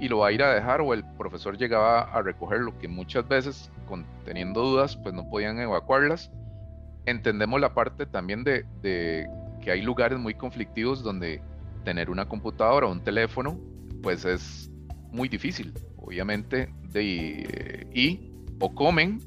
y 0.00 0.08
lo 0.08 0.18
va 0.18 0.28
a 0.28 0.32
ir 0.32 0.42
a 0.42 0.54
dejar 0.54 0.80
o 0.80 0.94
el 0.94 1.04
profesor 1.16 1.56
llegaba 1.56 2.02
a 2.02 2.22
recogerlo, 2.22 2.78
que 2.78 2.88
muchas 2.88 3.26
veces 3.26 3.70
con, 3.86 4.06
teniendo 4.24 4.62
dudas 4.62 4.96
pues 4.96 5.14
no 5.14 5.28
podían 5.28 5.58
evacuarlas. 5.58 6.30
Entendemos 7.06 7.60
la 7.60 7.74
parte 7.74 8.06
también 8.06 8.44
de, 8.44 8.64
de 8.82 9.28
que 9.60 9.70
hay 9.70 9.82
lugares 9.82 10.18
muy 10.18 10.34
conflictivos 10.34 11.02
donde 11.02 11.40
tener 11.84 12.10
una 12.10 12.28
computadora 12.28 12.86
o 12.86 12.92
un 12.92 13.02
teléfono 13.02 13.58
pues 14.02 14.24
es 14.24 14.70
muy 15.10 15.28
difícil, 15.28 15.72
obviamente, 15.96 16.72
de, 16.92 17.86
y 17.94 18.32
o 18.60 18.74
comen 18.74 19.20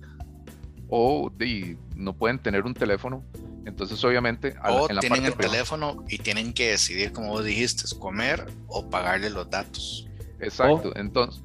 o 0.89 1.31
de, 1.35 1.77
no 1.95 2.13
pueden 2.13 2.39
tener 2.39 2.65
un 2.65 2.73
teléfono. 2.73 3.23
Entonces, 3.65 4.03
obviamente, 4.03 4.55
o 4.67 4.87
tienen 4.99 5.25
el 5.25 5.35
teléfono 5.35 6.03
y 6.09 6.17
tienen 6.17 6.53
que 6.53 6.71
decidir, 6.71 7.11
como 7.11 7.29
vos 7.29 7.45
dijiste, 7.45 7.83
comer 7.99 8.45
o 8.67 8.89
pagarle 8.89 9.29
los 9.29 9.49
datos. 9.49 10.07
Exacto. 10.39 10.91
Entonces, 10.95 11.43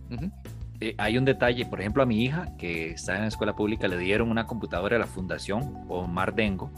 eh, 0.81 0.95
hay 0.99 1.19
un 1.19 1.25
detalle, 1.25 1.67
por 1.67 1.81
ejemplo, 1.81 2.03
a 2.03 2.07
mi 2.07 2.25
hija 2.25 2.49
que 2.59 2.91
está 2.91 3.17
en 3.17 3.23
la 3.23 3.29
escuela 3.29 3.55
pública 3.55 3.89
le 3.89 3.99
dieron 3.99 4.31
una 4.31 4.47
computadora 4.47 4.97
de 4.97 5.01
la 5.01 5.07
fundación 5.07 5.85
o 5.89 6.07
Mardengo. 6.07 6.71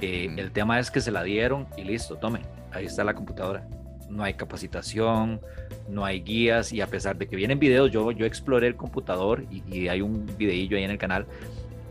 Eh, 0.00 0.34
El 0.36 0.50
tema 0.50 0.78
es 0.78 0.90
que 0.90 1.00
se 1.00 1.10
la 1.10 1.22
dieron 1.22 1.66
y 1.76 1.84
listo, 1.84 2.16
tome, 2.16 2.40
ahí 2.72 2.86
está 2.86 3.04
la 3.04 3.14
computadora. 3.14 3.66
No 4.10 4.22
hay 4.22 4.34
capacitación, 4.34 5.40
no 5.88 6.04
hay 6.04 6.20
guías 6.20 6.72
y 6.72 6.80
a 6.82 6.86
pesar 6.86 7.16
de 7.16 7.26
que 7.26 7.36
vienen 7.36 7.58
videos, 7.58 7.90
yo, 7.90 8.10
yo 8.12 8.26
exploré 8.26 8.66
el 8.66 8.76
computador 8.76 9.46
y, 9.50 9.62
y 9.66 9.88
hay 9.88 10.02
un 10.02 10.26
videillo 10.36 10.76
ahí 10.76 10.84
en 10.84 10.90
el 10.90 10.98
canal 10.98 11.26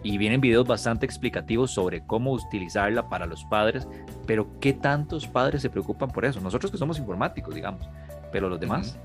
y 0.04 0.18
vienen 0.18 0.41
videos 0.41 0.68
bastante 0.68 1.06
explicativos 1.06 1.72
sobre 1.72 2.06
cómo 2.06 2.34
utilizarla 2.34 3.10
para 3.10 3.26
los 3.26 3.43
padres, 3.45 3.88
pero 4.28 4.60
¿qué 4.60 4.74
tantos 4.74 5.26
padres 5.28 5.62
se 5.62 5.70
preocupan 5.70 6.10
por 6.10 6.26
eso? 6.26 6.41
Nosotros 6.41 6.72
que 6.72 6.78
somos 6.78 6.99
informáticos, 6.99 7.56
digamos, 7.56 7.88
pero 8.32 8.49
los 8.49 8.60
demás. 8.60 8.99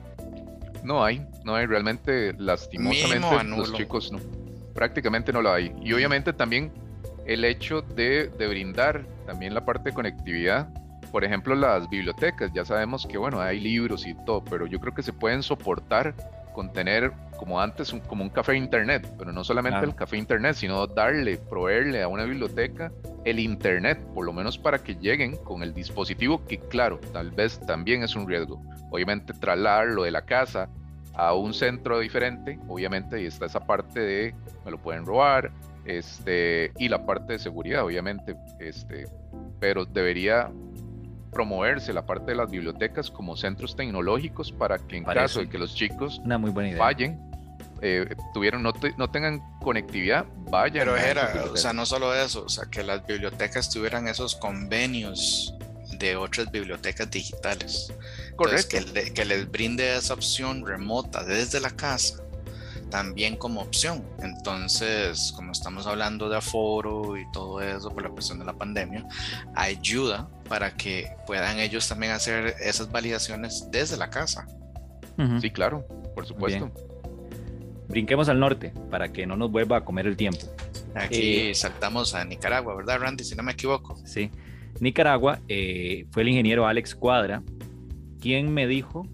No 0.82 1.04
hay, 1.04 1.26
no 1.44 1.54
hay 1.54 1.66
realmente 1.66 2.34
lastimosamente 2.38 3.44
los 3.44 3.72
chicos 3.72 4.12
no, 4.12 4.18
prácticamente 4.74 5.32
no 5.32 5.42
lo 5.42 5.52
hay. 5.52 5.72
Y 5.82 5.92
obviamente 5.92 6.32
también 6.32 6.72
el 7.26 7.44
hecho 7.44 7.82
de, 7.82 8.28
de 8.28 8.46
brindar 8.48 9.06
también 9.26 9.54
la 9.54 9.64
parte 9.64 9.90
de 9.90 9.94
conectividad 9.94 10.68
por 11.10 11.24
ejemplo, 11.24 11.54
las 11.54 11.88
bibliotecas, 11.88 12.52
ya 12.52 12.64
sabemos 12.64 13.06
que, 13.06 13.18
bueno, 13.18 13.40
hay 13.40 13.60
libros 13.60 14.06
y 14.06 14.14
todo, 14.26 14.44
pero 14.44 14.66
yo 14.66 14.78
creo 14.78 14.94
que 14.94 15.02
se 15.02 15.12
pueden 15.12 15.42
soportar 15.42 16.14
con 16.58 16.72
tener, 16.72 17.12
como 17.36 17.60
antes, 17.60 17.92
un, 17.92 18.00
como 18.00 18.24
un 18.24 18.30
café 18.30 18.56
internet, 18.56 19.08
pero 19.16 19.30
no 19.30 19.44
solamente 19.44 19.84
el 19.84 19.94
café 19.94 20.16
internet, 20.16 20.56
sino 20.56 20.88
darle, 20.88 21.36
proveerle 21.36 22.02
a 22.02 22.08
una 22.08 22.24
biblioteca 22.24 22.90
el 23.24 23.38
internet, 23.38 23.96
por 24.12 24.26
lo 24.26 24.32
menos 24.32 24.58
para 24.58 24.80
que 24.80 24.96
lleguen 24.96 25.36
con 25.36 25.62
el 25.62 25.72
dispositivo, 25.72 26.44
que 26.46 26.58
claro, 26.58 26.98
tal 27.12 27.30
vez 27.30 27.60
también 27.60 28.02
es 28.02 28.16
un 28.16 28.26
riesgo. 28.26 28.60
Obviamente 28.90 29.34
trasladarlo 29.34 30.02
de 30.02 30.10
la 30.10 30.22
casa 30.22 30.68
a 31.14 31.32
un 31.32 31.54
centro 31.54 32.00
diferente, 32.00 32.58
obviamente, 32.66 33.22
y 33.22 33.26
está 33.26 33.46
esa 33.46 33.64
parte 33.64 34.00
de 34.00 34.34
me 34.64 34.72
lo 34.72 34.78
pueden 34.78 35.06
robar, 35.06 35.52
este, 35.84 36.72
y 36.76 36.88
la 36.88 37.06
parte 37.06 37.34
de 37.34 37.38
seguridad, 37.38 37.84
obviamente, 37.84 38.34
este, 38.58 39.04
pero 39.60 39.84
debería 39.84 40.50
promoverse 41.30 41.92
la 41.92 42.06
parte 42.06 42.32
de 42.32 42.36
las 42.36 42.50
bibliotecas 42.50 43.10
como 43.10 43.36
centros 43.36 43.76
tecnológicos 43.76 44.52
para 44.52 44.78
que 44.78 44.96
en 44.96 45.04
caso 45.04 45.40
de 45.40 45.48
que 45.48 45.58
los 45.58 45.74
chicos 45.74 46.20
Una 46.24 46.38
muy 46.38 46.50
buena 46.50 46.76
fallen, 46.76 47.20
eh, 47.80 48.08
tuvieron, 48.34 48.62
no, 48.62 48.72
no, 48.96 49.10
tengan 49.10 49.40
conectividad, 49.60 50.26
vayan. 50.50 50.84
Pero 50.84 50.96
era, 50.96 51.44
o 51.52 51.56
sea, 51.56 51.72
no 51.72 51.86
solo 51.86 52.14
eso, 52.14 52.44
o 52.44 52.48
sea, 52.48 52.66
que 52.70 52.82
las 52.82 53.06
bibliotecas 53.06 53.70
tuvieran 53.70 54.08
esos 54.08 54.34
convenios 54.34 55.54
de 55.98 56.16
otras 56.16 56.50
bibliotecas 56.50 57.10
digitales. 57.10 57.92
Correcto. 58.36 58.76
que, 58.92 59.12
que 59.12 59.24
les 59.24 59.50
brinde 59.50 59.96
esa 59.96 60.14
opción 60.14 60.66
remota 60.66 61.24
desde 61.24 61.60
la 61.60 61.70
casa 61.70 62.22
también 62.90 63.36
como 63.36 63.60
opción. 63.60 64.04
Entonces, 64.22 65.32
como 65.34 65.52
estamos 65.52 65.86
hablando 65.86 66.28
de 66.28 66.36
aforo 66.36 67.16
y 67.16 67.30
todo 67.32 67.60
eso 67.60 67.90
por 67.90 68.02
la 68.02 68.10
cuestión 68.10 68.38
de 68.38 68.44
la 68.44 68.52
pandemia, 68.52 69.06
ayuda 69.54 70.28
para 70.48 70.76
que 70.76 71.10
puedan 71.26 71.58
ellos 71.58 71.88
también 71.88 72.12
hacer 72.12 72.54
esas 72.60 72.90
validaciones 72.90 73.68
desde 73.70 73.96
la 73.96 74.10
casa. 74.10 74.46
Sí, 75.40 75.50
claro, 75.50 75.84
por 76.14 76.26
supuesto. 76.26 76.70
Brinquemos 77.88 78.28
al 78.28 78.38
norte 78.38 78.72
para 78.90 79.12
que 79.12 79.26
no 79.26 79.36
nos 79.36 79.50
vuelva 79.50 79.78
a 79.78 79.84
comer 79.84 80.06
el 80.06 80.16
tiempo. 80.16 80.46
Aquí 80.94 81.50
eh, 81.50 81.54
saltamos 81.54 82.14
a 82.14 82.24
Nicaragua, 82.24 82.76
¿verdad, 82.76 83.00
Randy? 83.00 83.24
Si 83.24 83.34
no 83.34 83.42
me 83.42 83.52
equivoco. 83.52 83.96
Sí. 84.04 84.30
Nicaragua 84.80 85.40
eh, 85.48 86.06
fue 86.10 86.22
el 86.22 86.28
ingeniero 86.28 86.66
Alex 86.66 86.94
Cuadra 86.94 87.42
quien 88.20 88.52
me 88.52 88.66
dijo 88.66 89.06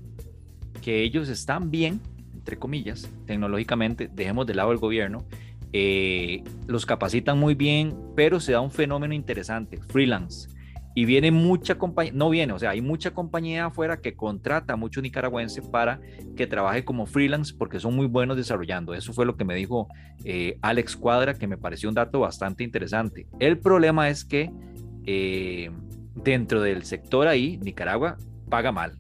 que 0.83 1.03
ellos 1.03 1.29
están 1.29 1.71
bien 1.71 2.01
entre 2.45 2.59
comillas, 2.59 3.11
tecnológicamente, 3.25 4.11
dejemos 4.13 4.47
de 4.47 4.53
lado 4.53 4.71
el 4.71 4.77
gobierno, 4.77 5.25
eh, 5.73 6.45
los 6.67 6.85
capacitan 6.85 7.39
muy 7.39 7.55
bien, 7.55 7.97
pero 8.15 8.39
se 8.39 8.53
da 8.53 8.61
un 8.61 8.71
fenómeno 8.71 9.15
interesante, 9.15 9.79
freelance. 9.81 10.51
Y 10.95 11.07
viene 11.07 11.31
mucha 11.31 11.77
compañía, 11.79 12.13
no 12.15 12.29
viene, 12.29 12.53
o 12.53 12.59
sea, 12.59 12.71
hay 12.71 12.83
mucha 12.83 13.13
compañía 13.13 13.65
afuera 13.65 13.97
que 13.97 14.15
contrata 14.15 14.75
a 14.75 14.77
mucho 14.77 15.01
nicaragüense 15.01 15.63
para 15.63 16.01
que 16.37 16.47
trabaje 16.47 16.85
como 16.85 17.07
freelance 17.07 17.55
porque 17.59 17.81
son 17.81 17.97
muy 17.97 18.07
buenos 18.07 18.37
desarrollando. 18.37 18.93
Eso 18.93 19.15
fue 19.15 19.25
lo 19.25 19.37
que 19.37 19.47
me 19.47 19.55
dijo 19.55 19.89
eh, 20.23 20.59
Alex 20.61 20.97
Cuadra, 20.97 21.33
que 21.33 21.47
me 21.47 21.57
pareció 21.57 21.89
un 21.89 21.95
dato 21.95 22.21
bastante 22.21 22.63
interesante. 22.63 23.27
El 23.41 23.59
problema 23.59 24.11
es 24.11 24.23
que 24.27 24.53
eh, 25.07 25.71
dentro 26.15 26.61
del 26.61 26.85
sector 26.85 27.27
ahí, 27.27 27.59
Nicaragua 27.63 28.19
paga 28.51 28.71
mal 28.71 28.99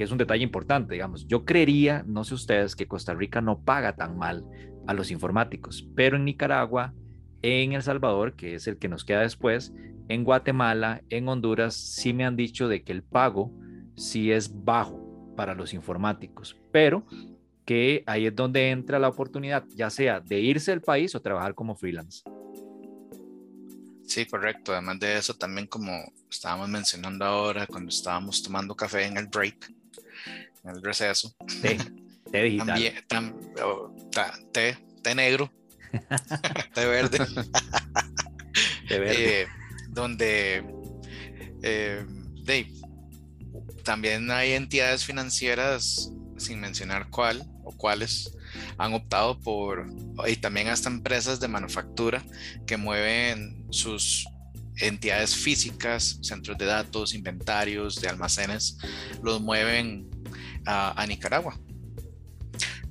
que 0.00 0.04
es 0.04 0.12
un 0.12 0.16
detalle 0.16 0.42
importante, 0.42 0.94
digamos. 0.94 1.26
Yo 1.26 1.44
creería, 1.44 2.02
no 2.06 2.24
sé 2.24 2.32
ustedes, 2.32 2.74
que 2.74 2.88
Costa 2.88 3.12
Rica 3.12 3.42
no 3.42 3.60
paga 3.60 3.96
tan 3.96 4.16
mal 4.16 4.46
a 4.86 4.94
los 4.94 5.10
informáticos, 5.10 5.86
pero 5.94 6.16
en 6.16 6.24
Nicaragua, 6.24 6.94
en 7.42 7.74
El 7.74 7.82
Salvador, 7.82 8.34
que 8.34 8.54
es 8.54 8.66
el 8.66 8.78
que 8.78 8.88
nos 8.88 9.04
queda 9.04 9.20
después, 9.20 9.74
en 10.08 10.24
Guatemala, 10.24 11.02
en 11.10 11.28
Honduras, 11.28 11.74
sí 11.74 12.14
me 12.14 12.24
han 12.24 12.34
dicho 12.34 12.66
de 12.66 12.82
que 12.82 12.92
el 12.92 13.02
pago 13.02 13.52
sí 13.94 14.32
es 14.32 14.64
bajo 14.64 15.34
para 15.36 15.54
los 15.54 15.74
informáticos, 15.74 16.56
pero 16.72 17.04
que 17.66 18.02
ahí 18.06 18.24
es 18.24 18.34
donde 18.34 18.70
entra 18.70 18.98
la 18.98 19.08
oportunidad, 19.08 19.66
ya 19.74 19.90
sea 19.90 20.20
de 20.20 20.40
irse 20.40 20.70
del 20.70 20.80
país 20.80 21.14
o 21.14 21.20
trabajar 21.20 21.54
como 21.54 21.76
freelance. 21.76 22.22
Sí, 24.06 24.24
correcto. 24.24 24.72
Además 24.72 24.98
de 24.98 25.18
eso, 25.18 25.34
también 25.34 25.66
como 25.66 25.92
estábamos 26.30 26.70
mencionando 26.70 27.22
ahora, 27.26 27.66
cuando 27.66 27.90
estábamos 27.90 28.42
tomando 28.42 28.74
café 28.74 29.04
en 29.04 29.18
el 29.18 29.26
break, 29.26 29.70
en 30.64 30.70
el 30.70 30.82
receso. 30.82 31.34
Té, 31.62 31.78
té 32.30 32.42
digital. 32.42 33.34
Oh, 33.64 33.94
té, 34.52 34.76
té 35.02 35.14
negro, 35.14 35.50
té 36.74 36.86
verde. 36.86 37.18
té 38.88 38.98
verde. 38.98 39.42
Eh, 39.42 39.46
donde 39.88 40.64
eh, 41.62 42.04
también 43.84 44.30
hay 44.30 44.52
entidades 44.52 45.04
financieras, 45.04 46.12
sin 46.36 46.60
mencionar 46.60 47.08
cuál 47.10 47.44
o 47.64 47.72
cuáles, 47.76 48.36
han 48.78 48.94
optado 48.94 49.38
por, 49.38 49.86
y 50.26 50.36
también 50.36 50.68
hasta 50.68 50.88
empresas 50.88 51.40
de 51.40 51.48
manufactura 51.48 52.24
que 52.66 52.76
mueven 52.76 53.66
sus 53.70 54.26
entidades 54.76 55.36
físicas, 55.36 56.18
centros 56.22 56.56
de 56.58 56.64
datos, 56.64 57.14
inventarios 57.14 58.00
de 58.00 58.08
almacenes, 58.08 58.78
los 59.22 59.40
mueven 59.40 60.08
a, 60.66 61.04
Nicaragua. 61.06 61.58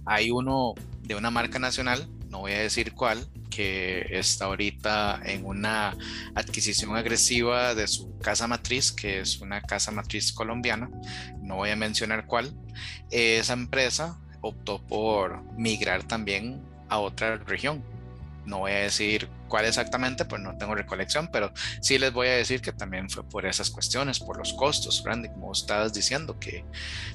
Hay 0.05 0.31
uno 0.31 0.73
de 1.01 1.15
una 1.15 1.31
marca 1.31 1.59
nacional, 1.59 2.09
no 2.29 2.39
voy 2.39 2.53
a 2.53 2.59
decir 2.59 2.93
cuál, 2.93 3.27
que 3.49 4.05
está 4.11 4.45
ahorita 4.45 5.21
en 5.25 5.45
una 5.45 5.95
adquisición 6.35 6.95
agresiva 6.95 7.75
de 7.75 7.87
su 7.87 8.17
casa 8.19 8.47
matriz, 8.47 8.91
que 8.91 9.19
es 9.19 9.39
una 9.41 9.61
casa 9.61 9.91
matriz 9.91 10.31
colombiana, 10.31 10.89
no 11.41 11.57
voy 11.57 11.69
a 11.71 11.75
mencionar 11.75 12.25
cuál. 12.25 12.55
Esa 13.09 13.53
empresa 13.53 14.19
optó 14.41 14.85
por 14.85 15.43
migrar 15.57 16.03
también 16.03 16.61
a 16.87 16.99
otra 16.99 17.37
región. 17.37 17.83
No 18.49 18.59
voy 18.59 18.71
a 18.71 18.79
decir 18.79 19.29
cuál 19.47 19.65
exactamente, 19.65 20.25
pues 20.25 20.41
no 20.41 20.57
tengo 20.57 20.73
recolección, 20.73 21.29
pero 21.31 21.51
sí 21.81 21.99
les 21.99 22.11
voy 22.11 22.27
a 22.27 22.31
decir 22.31 22.61
que 22.61 22.73
también 22.73 23.09
fue 23.09 23.23
por 23.23 23.45
esas 23.45 23.69
cuestiones, 23.69 24.19
por 24.19 24.37
los 24.37 24.53
costos, 24.53 25.03
Randy, 25.05 25.29
como 25.29 25.51
estabas 25.51 25.93
diciendo, 25.93 26.39
que 26.39 26.65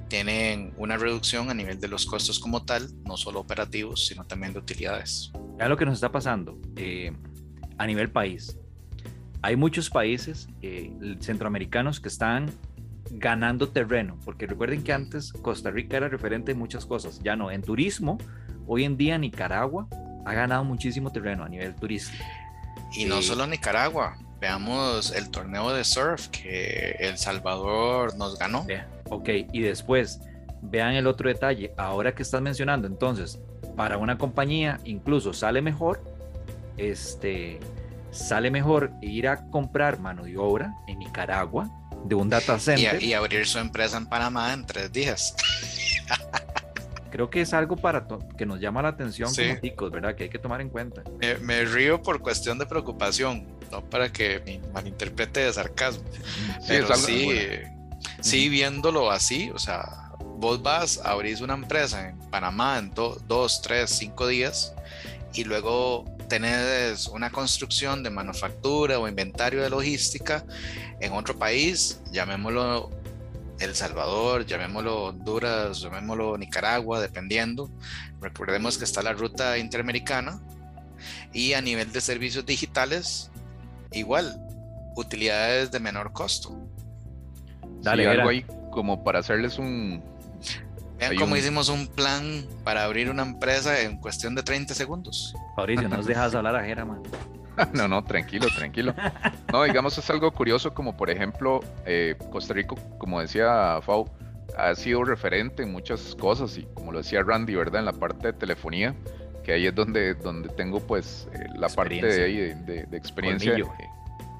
tienen 0.08 0.72
una 0.76 0.96
reducción 0.96 1.50
a 1.50 1.54
nivel 1.54 1.80
de 1.80 1.88
los 1.88 2.06
costos 2.06 2.38
como 2.38 2.64
tal, 2.64 2.88
no 3.04 3.16
solo 3.16 3.40
operativos, 3.40 4.06
sino 4.06 4.24
también 4.24 4.52
de 4.52 4.60
utilidades. 4.60 5.32
Ya 5.58 5.68
lo 5.68 5.76
que 5.76 5.84
nos 5.84 5.94
está 5.94 6.12
pasando 6.12 6.56
eh, 6.76 7.12
a 7.78 7.86
nivel 7.86 8.10
país. 8.10 8.56
Hay 9.42 9.56
muchos 9.56 9.90
países 9.90 10.46
eh, 10.62 10.92
centroamericanos 11.20 12.00
que 12.00 12.08
están 12.08 12.50
ganando 13.10 13.68
terreno, 13.68 14.18
porque 14.24 14.46
recuerden 14.46 14.84
que 14.84 14.92
antes 14.92 15.32
Costa 15.32 15.70
Rica 15.70 15.96
era 15.96 16.08
referente 16.08 16.52
en 16.52 16.58
muchas 16.58 16.86
cosas, 16.86 17.20
ya 17.22 17.34
no, 17.36 17.50
en 17.50 17.62
turismo, 17.62 18.18
hoy 18.66 18.84
en 18.84 18.96
día 18.96 19.18
Nicaragua 19.18 19.88
ha 20.24 20.32
ganado 20.32 20.64
muchísimo 20.64 21.10
terreno 21.10 21.44
a 21.44 21.48
nivel 21.48 21.74
turístico. 21.74 22.24
Y 22.92 23.04
no 23.04 23.22
solo 23.22 23.46
Nicaragua, 23.46 24.16
veamos 24.40 25.10
el 25.12 25.30
torneo 25.30 25.72
de 25.72 25.84
surf 25.84 26.28
que 26.28 26.96
El 26.98 27.18
Salvador 27.18 28.16
nos 28.16 28.38
ganó. 28.38 28.66
Ok, 29.10 29.28
y 29.52 29.60
después 29.60 30.20
vean 30.62 30.94
el 30.94 31.06
otro 31.06 31.28
detalle. 31.28 31.72
Ahora 31.76 32.14
que 32.14 32.22
estás 32.22 32.40
mencionando, 32.40 32.86
entonces, 32.86 33.38
para 33.76 33.98
una 33.98 34.18
compañía 34.18 34.80
incluso 34.84 35.32
sale 35.32 35.60
mejor, 35.62 36.02
este, 36.76 37.60
sale 38.10 38.50
mejor 38.50 38.92
ir 39.02 39.28
a 39.28 39.46
comprar 39.50 39.98
mano 39.98 40.24
de 40.24 40.36
obra 40.36 40.74
en 40.86 40.98
Nicaragua 40.98 41.70
de 42.04 42.14
un 42.14 42.28
data 42.28 42.58
center. 42.58 43.02
Y, 43.02 43.14
abrir 43.14 43.46
su 43.46 43.58
empresa 43.58 43.96
en 43.96 44.06
Panamá 44.06 44.52
en 44.52 44.66
tres 44.66 44.92
días. 44.92 45.34
Creo 47.14 47.30
que 47.30 47.42
es 47.42 47.54
algo 47.54 47.76
para 47.76 48.08
que 48.36 48.44
nos 48.44 48.58
llama 48.58 48.82
la 48.82 48.88
atención 48.88 49.32
como 49.32 49.60
chicos, 49.60 49.92
¿verdad? 49.92 50.16
Que 50.16 50.24
hay 50.24 50.30
que 50.30 50.40
tomar 50.40 50.60
en 50.60 50.68
cuenta. 50.68 51.04
Me, 51.40 51.64
río 51.64 52.02
por 52.02 52.20
cuestión 52.20 52.58
de 52.58 52.66
preocupación, 52.66 53.46
no 53.70 53.88
para 53.88 54.12
que 54.12 54.42
me 54.44 54.60
malinterprete 54.72 55.44
de 55.44 55.52
sarcasmo. 55.52 56.02
Sí, 56.10 56.66
Pero 56.66 56.96
sí, 56.96 57.30
sí, 58.20 58.48
viéndolo 58.48 59.12
así, 59.12 59.52
o 59.54 59.60
sea, 59.60 60.10
vos 60.18 60.60
vas, 60.60 61.00
abrís 61.04 61.40
una 61.40 61.54
empresa 61.54 62.08
en 62.08 62.18
Panamá 62.30 62.80
en 62.80 62.90
dos, 62.92 63.62
tres, 63.62 63.90
cinco 63.90 64.26
días 64.26 64.74
y 65.34 65.44
luego 65.44 66.06
tenés 66.28 67.06
una 67.06 67.30
construcción 67.30 68.02
de 68.02 68.10
manufactura 68.10 68.98
o 68.98 69.06
inventario 69.06 69.62
de 69.62 69.70
logística 69.70 70.44
en 70.98 71.12
otro 71.12 71.38
país, 71.38 72.00
llamémoslo 72.10 72.90
El 73.60 73.74
Salvador, 73.74 74.46
llamémoslo 74.46 75.04
Honduras, 75.04 75.80
llamémoslo 75.80 76.36
Nicaragua, 76.36 77.00
dependiendo. 77.00 77.70
Recordemos 78.20 78.78
que 78.78 78.84
está 78.84 79.02
la 79.02 79.12
ruta 79.12 79.58
interamericana 79.58 80.40
y 81.32 81.52
a 81.52 81.60
nivel 81.60 81.92
de 81.92 82.00
servicios 82.00 82.44
digitales, 82.44 83.30
igual, 83.92 84.40
utilidades 84.96 85.70
de 85.70 85.80
menor 85.80 86.12
costo. 86.12 86.56
Dale, 87.80 88.08
algo 88.08 88.28
ahí 88.28 88.44
como 88.70 89.04
para 89.04 89.20
hacerles 89.20 89.58
un, 89.58 90.02
Vean 90.98 91.16
cómo 91.16 91.36
hicimos 91.36 91.68
un 91.68 91.86
plan 91.86 92.46
para 92.62 92.84
abrir 92.84 93.10
una 93.10 93.22
empresa 93.22 93.80
en 93.80 93.98
cuestión 93.98 94.34
de 94.34 94.42
30 94.42 94.74
segundos. 94.74 95.34
Fabricio, 95.56 95.88
no 95.88 95.96
nos 95.96 96.06
dejas 96.06 96.34
hablar 96.34 96.56
a 96.56 96.64
Jera, 96.64 96.84
man. 96.84 97.02
no, 97.72 97.88
no, 97.88 98.04
tranquilo, 98.04 98.46
tranquilo. 98.54 98.94
No, 99.52 99.62
digamos, 99.64 99.96
es 99.98 100.08
algo 100.10 100.30
curioso 100.32 100.74
como 100.74 100.96
por 100.96 101.10
ejemplo, 101.10 101.60
eh, 101.86 102.16
Costa 102.30 102.54
Rica, 102.54 102.74
como 102.98 103.20
decía 103.20 103.80
Fau, 103.82 104.10
ha 104.56 104.74
sido 104.74 105.04
referente 105.04 105.62
en 105.62 105.72
muchas 105.72 106.14
cosas 106.14 106.56
y 106.58 106.66
como 106.74 106.92
lo 106.92 106.98
decía 106.98 107.22
Randy, 107.22 107.54
¿verdad? 107.54 107.80
En 107.80 107.86
la 107.86 107.92
parte 107.92 108.28
de 108.28 108.32
telefonía, 108.32 108.94
que 109.42 109.52
ahí 109.52 109.66
es 109.66 109.74
donde, 109.74 110.14
donde 110.14 110.48
tengo 110.50 110.80
pues 110.80 111.28
eh, 111.32 111.46
la 111.56 111.68
parte 111.68 112.06
de, 112.06 112.54
de, 112.54 112.84
de 112.84 112.96
experiencia. 112.96 113.56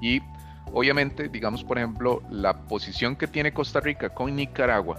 Y 0.01 0.21
obviamente, 0.71 1.29
digamos, 1.29 1.63
por 1.63 1.77
ejemplo, 1.77 2.21
la 2.29 2.65
posición 2.65 3.15
que 3.15 3.27
tiene 3.27 3.53
Costa 3.53 3.79
Rica 3.79 4.09
con 4.09 4.35
Nicaragua 4.35 4.97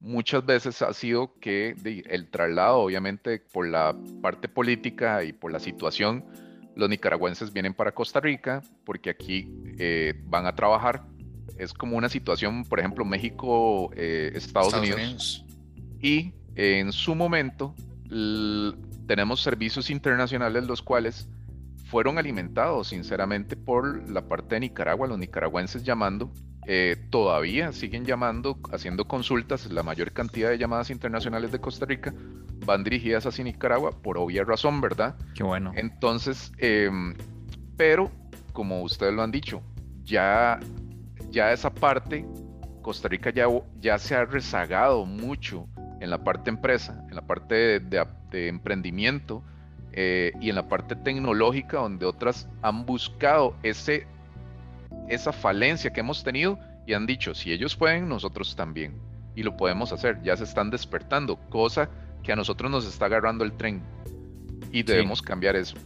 muchas 0.00 0.44
veces 0.44 0.82
ha 0.82 0.92
sido 0.92 1.34
que 1.40 1.74
el 2.08 2.30
traslado, 2.30 2.78
obviamente 2.78 3.40
por 3.52 3.66
la 3.66 3.94
parte 4.22 4.48
política 4.48 5.24
y 5.24 5.32
por 5.32 5.52
la 5.52 5.58
situación, 5.58 6.24
los 6.76 6.88
nicaragüenses 6.88 7.52
vienen 7.52 7.74
para 7.74 7.92
Costa 7.92 8.20
Rica 8.20 8.62
porque 8.84 9.10
aquí 9.10 9.50
eh, 9.78 10.14
van 10.26 10.46
a 10.46 10.54
trabajar. 10.54 11.04
Es 11.58 11.72
como 11.72 11.96
una 11.96 12.08
situación, 12.08 12.64
por 12.64 12.78
ejemplo, 12.78 13.04
México, 13.04 13.90
eh, 13.96 14.30
Estados, 14.34 14.74
Unidos. 14.74 15.44
Y 16.00 16.34
en 16.54 16.92
su 16.92 17.14
momento 17.14 17.74
tenemos 19.06 19.42
servicios 19.42 19.90
internacionales 19.90 20.66
los 20.66 20.82
cuales 20.82 21.28
fueron 21.86 22.18
alimentados 22.18 22.88
sinceramente 22.88 23.56
por 23.56 24.08
la 24.10 24.28
parte 24.28 24.56
de 24.56 24.60
Nicaragua, 24.60 25.06
los 25.06 25.18
nicaragüenses 25.18 25.82
llamando 25.82 26.30
eh, 26.68 26.96
todavía 27.10 27.70
siguen 27.70 28.04
llamando, 28.04 28.58
haciendo 28.72 29.06
consultas, 29.06 29.70
la 29.70 29.84
mayor 29.84 30.10
cantidad 30.10 30.50
de 30.50 30.58
llamadas 30.58 30.90
internacionales 30.90 31.52
de 31.52 31.60
Costa 31.60 31.86
Rica 31.86 32.12
van 32.66 32.84
dirigidas 32.84 33.24
hacia 33.24 33.44
Nicaragua 33.44 33.92
por 33.92 34.18
obvia 34.18 34.44
razón, 34.44 34.80
¿verdad? 34.80 35.16
Qué 35.34 35.42
bueno. 35.42 35.72
Entonces, 35.76 36.52
em, 36.58 37.14
pero 37.76 38.10
como 38.52 38.82
ustedes 38.82 39.14
lo 39.14 39.22
han 39.22 39.30
dicho, 39.30 39.62
ya, 40.04 40.58
ya 41.30 41.52
esa 41.52 41.72
parte, 41.72 42.26
Costa 42.82 43.08
Rica 43.08 43.30
ya, 43.30 43.46
ya 43.80 43.98
se 43.98 44.14
ha 44.14 44.24
rezagado 44.24 45.06
mucho 45.06 45.66
en 46.00 46.10
la 46.10 46.22
parte 46.22 46.50
empresa, 46.50 47.04
en 47.08 47.16
la 47.16 47.22
parte 47.22 47.80
de, 47.80 48.06
emprendimiento 48.48 49.42
eh, 49.92 50.32
y 50.40 50.50
en 50.50 50.56
la 50.56 50.68
parte 50.68 50.94
tecnológica, 50.94 51.78
donde 51.78 52.04
otras 52.04 52.48
han 52.60 52.84
buscado 52.84 53.54
ese 53.62 54.06
esa 55.08 55.32
falencia 55.32 55.92
que 55.92 56.00
hemos 56.00 56.24
tenido 56.24 56.58
y 56.86 56.94
han 56.94 57.06
dicho, 57.06 57.34
si 57.34 57.52
ellos 57.52 57.76
pueden, 57.76 58.08
nosotros 58.08 58.56
también. 58.56 59.00
Y 59.34 59.42
lo 59.42 59.56
podemos 59.56 59.92
hacer, 59.92 60.22
ya 60.22 60.36
se 60.36 60.44
están 60.44 60.70
despertando, 60.70 61.36
cosa 61.48 61.88
que 62.26 62.32
a 62.32 62.36
nosotros 62.36 62.70
nos 62.70 62.84
está 62.86 63.06
agarrando 63.06 63.44
el 63.44 63.52
tren. 63.52 63.80
Y 64.72 64.82
debemos 64.82 65.22
cambiar 65.22 65.54
eso. 65.56 65.76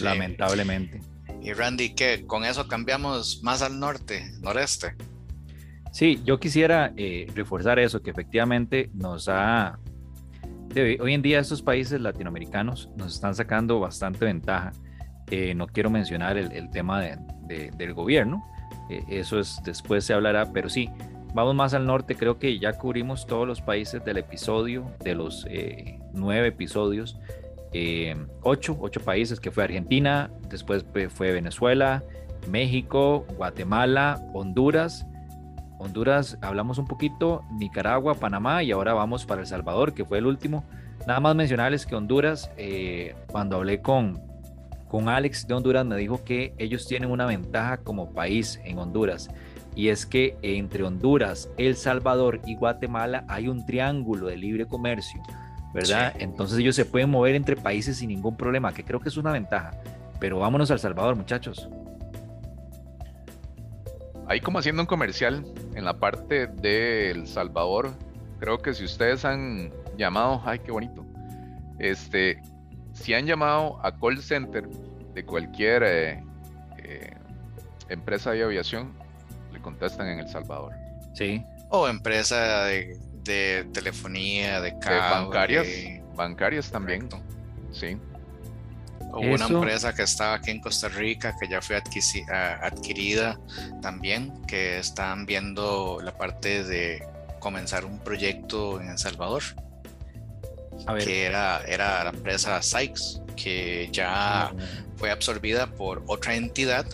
Lamentablemente. 0.00 1.00
Y 1.40 1.52
Randy, 1.52 1.94
¿qué? 1.94 2.26
¿Con 2.26 2.44
eso 2.44 2.66
cambiamos 2.66 3.42
más 3.44 3.62
al 3.62 3.78
norte, 3.78 4.32
noreste? 4.40 4.96
Sí, 5.92 6.20
yo 6.24 6.38
quisiera 6.38 6.92
eh, 6.96 7.26
reforzar 7.34 7.78
eso, 7.78 8.02
que 8.02 8.10
efectivamente 8.10 8.90
nos 8.92 9.28
ha... 9.28 9.78
hoy 11.00 11.14
en 11.14 11.22
día 11.22 11.38
estos 11.38 11.62
países 11.62 12.00
latinoamericanos 12.00 12.90
nos 12.96 13.14
están 13.14 13.34
sacando 13.34 13.78
bastante 13.80 14.24
ventaja. 14.24 14.72
Eh, 15.30 15.54
no 15.54 15.68
quiero 15.68 15.90
mencionar 15.90 16.36
el 16.36 16.70
tema 16.70 17.00
de, 17.00 17.70
del 17.76 17.94
gobierno. 17.94 18.44
Eh, 18.90 19.04
eso 19.08 19.38
es 19.38 19.60
después 19.64 20.04
se 20.04 20.12
hablará, 20.12 20.52
pero 20.52 20.68
sí, 20.68 20.90
vamos 21.34 21.54
más 21.54 21.74
al 21.74 21.86
norte. 21.86 22.14
Creo 22.14 22.38
que 22.38 22.58
ya 22.58 22.72
cubrimos 22.72 23.26
todos 23.26 23.46
los 23.46 23.60
países 23.60 24.04
del 24.04 24.18
episodio, 24.18 24.90
de 25.00 25.14
los 25.14 25.46
eh, 25.48 25.98
nueve 26.12 26.48
episodios. 26.48 27.18
Eh, 27.72 28.16
ocho, 28.42 28.76
ocho 28.80 29.00
países 29.00 29.40
que 29.40 29.50
fue 29.50 29.64
Argentina, 29.64 30.30
después 30.48 30.84
fue 31.10 31.32
Venezuela, 31.32 32.02
México, 32.48 33.26
Guatemala, 33.36 34.20
Honduras. 34.32 35.06
Honduras 35.78 36.38
hablamos 36.40 36.78
un 36.78 36.86
poquito, 36.86 37.42
Nicaragua, 37.52 38.14
Panamá 38.14 38.62
y 38.62 38.72
ahora 38.72 38.94
vamos 38.94 39.26
para 39.26 39.42
El 39.42 39.46
Salvador, 39.46 39.94
que 39.94 40.04
fue 40.04 40.18
el 40.18 40.26
último. 40.26 40.64
Nada 41.06 41.20
más 41.20 41.36
mencionarles 41.36 41.86
que 41.86 41.94
Honduras, 41.94 42.50
cuando 43.30 43.56
hablé 43.56 43.80
con, 43.80 44.20
con 44.88 45.08
Alex 45.08 45.46
de 45.46 45.54
Honduras 45.54 45.86
me 45.86 45.96
dijo 45.96 46.24
que 46.24 46.52
ellos 46.58 46.86
tienen 46.86 47.10
una 47.10 47.26
ventaja 47.26 47.76
como 47.78 48.12
país 48.12 48.60
en 48.64 48.78
Honduras 48.78 49.30
y 49.74 49.88
es 49.88 50.06
que 50.06 50.36
entre 50.42 50.84
Honduras, 50.84 51.48
El 51.56 51.76
Salvador 51.76 52.40
y 52.46 52.56
Guatemala 52.56 53.24
hay 53.28 53.48
un 53.48 53.64
triángulo 53.64 54.26
de 54.26 54.36
libre 54.36 54.66
comercio, 54.66 55.22
¿verdad? 55.72 56.14
Entonces 56.18 56.58
ellos 56.58 56.76
se 56.76 56.84
pueden 56.84 57.10
mover 57.10 57.34
entre 57.34 57.56
países 57.56 57.98
sin 57.98 58.08
ningún 58.08 58.36
problema, 58.36 58.72
que 58.72 58.84
creo 58.84 59.00
que 59.00 59.08
es 59.08 59.16
una 59.16 59.32
ventaja. 59.32 59.72
Pero 60.18 60.40
vámonos 60.40 60.70
al 60.70 60.80
Salvador, 60.80 61.14
muchachos. 61.14 61.68
Ahí 64.26 64.40
como 64.40 64.58
haciendo 64.58 64.82
un 64.82 64.86
comercial 64.86 65.44
en 65.74 65.84
la 65.84 65.98
parte 65.98 66.48
de 66.48 67.10
El 67.10 67.26
Salvador, 67.26 67.92
creo 68.40 68.58
que 68.58 68.74
si 68.74 68.84
ustedes 68.84 69.24
han 69.24 69.70
llamado, 69.96 70.42
ay, 70.44 70.58
qué 70.58 70.70
bonito, 70.70 71.06
este, 71.78 72.42
si 72.92 73.14
han 73.14 73.26
llamado 73.26 73.78
a 73.82 73.96
call 73.96 74.20
center 74.20 74.68
de 75.14 75.24
cualquier 75.24 75.82
eh, 75.82 76.24
eh, 76.78 77.16
empresa 77.88 78.32
de 78.32 78.42
aviación, 78.42 78.92
le 79.52 79.60
contestan 79.60 80.08
en 80.08 80.20
El 80.20 80.28
Salvador. 80.28 80.72
Sí. 81.14 81.44
O 81.70 81.88
empresa 81.88 82.64
de, 82.64 82.98
telefonía, 83.72 84.60
de 84.60 84.72
bancarias, 84.72 85.66
bancarias 86.14 86.70
también. 86.70 87.08
Sí. 87.72 87.98
O 89.12 89.20
una 89.20 89.46
empresa 89.46 89.94
que 89.94 90.02
estaba 90.02 90.34
aquí 90.34 90.50
en 90.50 90.60
Costa 90.60 90.88
Rica 90.88 91.34
que 91.40 91.48
ya 91.48 91.62
fue 91.62 91.76
adquirida 91.76 93.38
también, 93.80 94.32
que 94.46 94.78
están 94.78 95.26
viendo 95.26 96.00
la 96.02 96.16
parte 96.16 96.64
de 96.64 97.06
comenzar 97.38 97.84
un 97.84 97.98
proyecto 97.98 98.80
en 98.80 98.90
El 98.90 98.98
Salvador 98.98 99.42
que 100.96 101.24
era, 101.24 101.62
era 101.66 102.04
la 102.04 102.10
empresa 102.10 102.62
Sykes, 102.62 103.20
que 103.36 103.88
ya 103.92 104.46
ah, 104.46 104.52
fue 104.96 105.10
absorbida 105.10 105.66
por 105.66 106.02
otra 106.06 106.34
entidad 106.34 106.86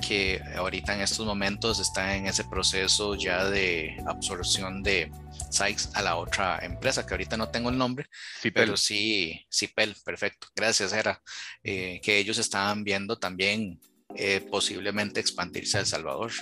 que 0.00 0.40
ahorita 0.56 0.94
en 0.94 1.02
estos 1.02 1.26
momentos 1.26 1.78
está 1.80 2.16
en 2.16 2.26
ese 2.26 2.44
proceso 2.44 3.14
ya 3.14 3.44
de 3.48 3.96
absorción 4.06 4.82
de 4.82 5.10
Sykes 5.50 5.90
a 5.94 6.02
la 6.02 6.16
otra 6.16 6.58
empresa, 6.62 7.06
que 7.06 7.14
ahorita 7.14 7.36
no 7.36 7.48
tengo 7.48 7.70
el 7.70 7.78
nombre, 7.78 8.06
pero 8.54 8.76
sí, 8.76 9.46
Cipel, 9.50 9.94
perfecto, 10.04 10.48
gracias, 10.54 10.92
era, 10.92 11.20
eh, 11.62 12.00
que 12.02 12.18
ellos 12.18 12.38
estaban 12.38 12.84
viendo 12.84 13.18
también 13.18 13.80
eh, 14.16 14.40
posiblemente 14.50 15.20
expandirse 15.20 15.78
a 15.78 15.80
El 15.80 15.86
Salvador. 15.86 16.32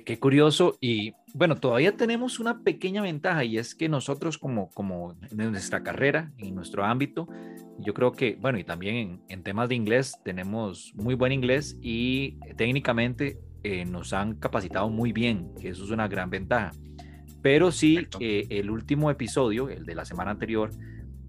Qué, 0.00 0.18
curioso. 0.18 0.78
Y 0.80 1.12
bueno, 1.34 1.56
todavía 1.56 1.94
tenemos 1.94 2.40
una 2.40 2.62
pequeña 2.62 3.02
ventaja 3.02 3.44
y 3.44 3.58
es 3.58 3.74
que 3.74 3.90
nosotros 3.90 4.38
como, 4.38 4.70
como 4.70 5.14
en 5.30 5.50
nuestra 5.52 5.82
carrera, 5.82 6.32
en 6.38 6.54
nuestro 6.54 6.82
ámbito, 6.82 7.28
yo 7.78 7.94
creo 7.94 8.12
que, 8.12 8.36
bueno, 8.40 8.58
y 8.58 8.64
también 8.64 9.22
en, 9.28 9.42
temas 9.42 9.68
de 9.68 9.74
inglés, 9.74 10.18
tenemos 10.24 10.92
muy 10.94 11.14
buen 11.14 11.32
inglés 11.32 11.76
y 11.80 12.38
técnicamente 12.56 13.38
eh, 13.62 13.84
nos 13.84 14.12
han 14.12 14.34
capacitado 14.34 14.88
muy 14.88 15.12
bien, 15.12 15.52
que 15.60 15.68
eso 15.68 15.84
es 15.84 15.90
una 15.90 16.08
gran 16.08 16.30
ventaja. 16.30 16.72
Pero 17.42 17.72
sí, 17.72 18.06
eh, 18.20 18.46
el 18.50 18.70
último 18.70 19.10
episodio, 19.10 19.68
el 19.68 19.84
de 19.84 19.94
la 19.94 20.04
semana 20.04 20.30
anterior, 20.30 20.70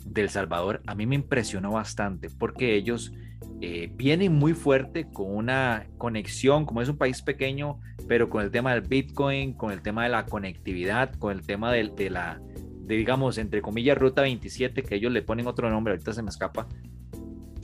del 0.05 0.29
Salvador, 0.29 0.81
a 0.85 0.95
mí 0.95 1.05
me 1.05 1.15
impresionó 1.15 1.71
bastante 1.71 2.29
porque 2.29 2.75
ellos 2.75 3.13
eh, 3.61 3.89
vienen 3.95 4.33
muy 4.33 4.53
fuerte 4.53 5.07
con 5.09 5.33
una 5.35 5.87
conexión, 5.97 6.65
como 6.65 6.81
es 6.81 6.89
un 6.89 6.97
país 6.97 7.21
pequeño, 7.21 7.79
pero 8.07 8.29
con 8.29 8.43
el 8.43 8.51
tema 8.51 8.73
del 8.73 8.81
Bitcoin, 8.81 9.53
con 9.53 9.71
el 9.71 9.81
tema 9.81 10.03
de 10.03 10.09
la 10.09 10.25
conectividad, 10.25 11.13
con 11.15 11.31
el 11.31 11.45
tema 11.45 11.71
de, 11.71 11.89
de 11.95 12.09
la, 12.09 12.41
de, 12.83 12.95
digamos, 12.95 13.37
entre 13.37 13.61
comillas, 13.61 13.97
Ruta 13.97 14.21
27, 14.21 14.83
que 14.83 14.95
ellos 14.95 15.11
le 15.11 15.21
ponen 15.21 15.47
otro 15.47 15.69
nombre, 15.69 15.93
ahorita 15.93 16.13
se 16.13 16.21
me 16.21 16.29
escapa. 16.29 16.67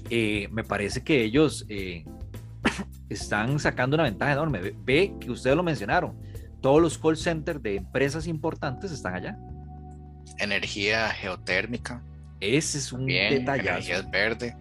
Eh, 0.10 0.48
me 0.52 0.64
parece 0.64 1.04
que 1.04 1.24
ellos 1.24 1.66
eh, 1.70 2.06
están 3.10 3.60
sacando 3.60 3.96
una 3.96 4.04
ventaja 4.04 4.34
enorme. 4.34 4.74
Ve, 4.84 5.14
que 5.20 5.32
ustedes 5.32 5.56
lo 5.56 5.64
mencionaron, 5.64 6.18
todos 6.62 6.82
los 6.82 6.98
call 6.98 7.18
centers 7.18 7.62
de 7.62 7.76
empresas 7.76 8.28
importantes 8.28 8.92
están 8.92 9.16
allá. 9.16 9.38
Energía 10.38 11.10
geotérmica. 11.10 12.04
Ese 12.40 12.78
es 12.78 12.94
un 12.94 13.06
detalle. 13.06 13.70
Energía 13.70 14.02
verde. 14.02 14.56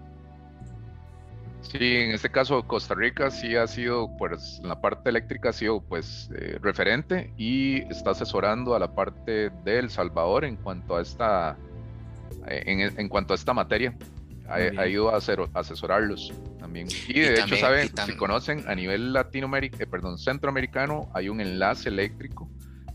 Sí, 1.71 1.97
en 1.97 2.12
este 2.12 2.31
caso 2.31 2.62
Costa 2.66 2.95
Rica 2.95 3.31
sí 3.31 3.55
ha 3.55 3.66
sido, 3.66 4.16
pues, 4.16 4.59
en 4.62 4.69
la 4.69 4.81
parte 4.81 5.11
eléctrica 5.11 5.51
ha 5.51 5.53
sido, 5.53 5.81
pues, 5.81 6.31
eh, 6.35 6.59
referente 6.62 7.33
y 7.37 7.83
está 7.91 8.11
asesorando 8.11 8.75
a 8.75 8.79
la 8.79 8.95
parte 8.95 9.51
de 9.51 9.79
El 9.79 9.91
Salvador 9.91 10.45
en 10.45 10.57
cuanto 10.57 10.97
a 10.97 11.03
esta, 11.03 11.57
en, 12.49 13.09
cuanto 13.09 13.35
a 13.35 13.37
esta 13.37 13.53
materia. 13.53 13.95
Ha, 14.49 14.87
ido 14.87 15.11
a, 15.11 15.19
hacer, 15.19 15.41
asesorarlos 15.53 16.33
también. 16.59 16.89
Y 17.07 17.21
de 17.21 17.35
hecho, 17.35 17.55
saben, 17.57 17.91
si 18.07 18.16
conocen, 18.16 18.64
a 18.66 18.75
nivel 18.75 19.12
latinoamericano, 19.12 19.83
eh, 19.83 19.87
perdón, 19.87 20.16
centroamericano, 20.16 21.11
hay 21.12 21.29
un 21.29 21.43
enlace 21.43 21.91
eléctrico 21.91 22.49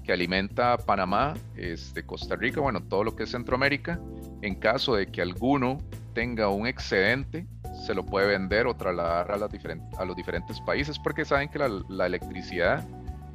que 0.03 0.11
alimenta 0.11 0.77
Panamá, 0.77 1.35
este, 1.55 2.03
Costa 2.07 2.35
Rica, 2.35 2.59
bueno, 2.59 2.81
todo 2.81 3.03
lo 3.03 3.15
que 3.15 3.23
es 3.23 3.29
Centroamérica. 3.29 3.99
En 4.41 4.55
caso 4.55 4.95
de 4.95 5.05
que 5.07 5.21
alguno 5.21 5.77
tenga 6.13 6.49
un 6.49 6.65
excedente, 6.65 7.45
se 7.83 7.93
lo 7.93 8.05
puede 8.05 8.27
vender 8.27 8.65
o 8.65 8.75
trasladar 8.75 9.31
a, 9.31 9.37
las 9.37 9.51
a 9.97 10.05
los 10.05 10.15
diferentes 10.15 10.59
países 10.61 10.97
porque 10.97 11.25
saben 11.25 11.49
que 11.49 11.59
la, 11.59 12.05
electricidad 12.05 12.83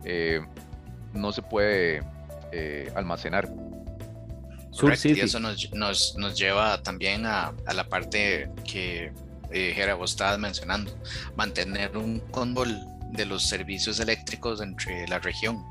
eh, 0.04 0.40
no 1.12 1.32
se 1.32 1.42
puede 1.42 2.02
eh, 2.52 2.90
almacenar. 2.94 3.48
y 5.04 5.20
eso 5.20 5.38
nos, 5.38 5.70
nos, 5.74 6.16
nos, 6.16 6.38
lleva 6.38 6.82
también 6.82 7.26
a, 7.26 7.52
a 7.66 7.74
la 7.74 7.88
parte 7.88 8.50
que 8.64 9.12
eh, 9.50 9.94
vos 9.98 10.12
estabas 10.12 10.38
mencionando, 10.38 10.96
mantener 11.36 11.96
un 11.96 12.20
control 12.30 12.80
de 13.12 13.26
los 13.26 13.46
servicios 13.46 14.00
eléctricos 14.00 14.62
entre 14.62 15.06
la 15.08 15.18
región. 15.18 15.62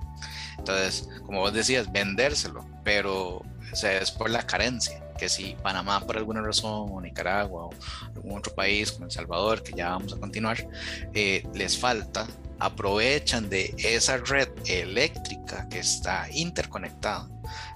Entonces, 0.59 1.09
como 1.25 1.39
vos 1.39 1.53
decías, 1.53 1.91
vendérselo, 1.91 2.65
pero 2.83 3.43
es 3.71 4.11
por 4.11 4.29
la 4.29 4.45
carencia 4.45 5.03
que 5.17 5.29
si 5.29 5.55
Panamá 5.61 5.99
por 5.99 6.17
alguna 6.17 6.41
razón 6.41 6.89
o 6.91 7.01
Nicaragua 7.01 7.65
o 7.65 7.73
algún 8.15 8.37
otro 8.37 8.53
país 8.53 8.91
como 8.91 9.05
El 9.05 9.11
Salvador, 9.11 9.63
que 9.63 9.73
ya 9.73 9.89
vamos 9.89 10.13
a 10.13 10.17
continuar, 10.17 10.67
eh, 11.13 11.43
les 11.53 11.77
falta, 11.77 12.27
aprovechan 12.59 13.49
de 13.49 13.73
esa 13.77 14.17
red 14.17 14.49
eléctrica 14.65 15.67
que 15.69 15.79
está 15.79 16.27
interconectada 16.31 17.27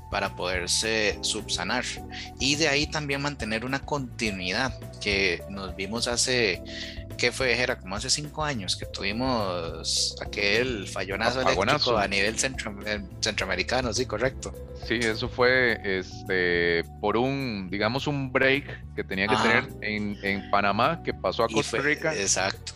para 0.10 0.36
poderse 0.36 1.18
subsanar 1.22 1.86
y 2.40 2.56
de 2.56 2.68
ahí 2.68 2.86
también 2.86 3.22
mantener 3.22 3.64
una 3.64 3.80
continuidad 3.80 4.78
que 5.00 5.42
nos 5.50 5.74
vimos 5.76 6.08
hace 6.08 6.62
¿qué 7.18 7.32
fue? 7.32 7.60
Era 7.60 7.78
como 7.78 7.96
hace 7.96 8.10
cinco 8.10 8.44
años 8.44 8.76
que 8.76 8.86
tuvimos 8.86 10.16
aquel 10.22 10.88
fallonazo 10.88 11.42
eléctrico 11.42 11.98
a 11.98 12.08
nivel 12.08 12.38
centro, 12.38 12.76
eh, 12.86 13.04
centroamericano, 13.20 13.94
sí, 13.94 14.06
correcto. 14.06 14.54
Sí, 14.88 14.96
eso 14.96 15.30
fue 15.30 15.80
este 15.84 16.84
por 17.00 17.18
un, 17.18 17.70
digamos, 17.70 18.08
un 18.08 18.32
break 18.32 18.96
que 18.96 19.04
tenía 19.04 19.28
que 19.28 19.36
tener 19.36 19.70
en, 19.82 20.18
en, 20.24 20.50
Panamá, 20.50 21.02
que 21.04 21.14
pasó 21.14 21.44
a 21.44 21.48
Costa 21.48 21.78
Rica. 21.78 22.14
Exacto. 22.16 22.74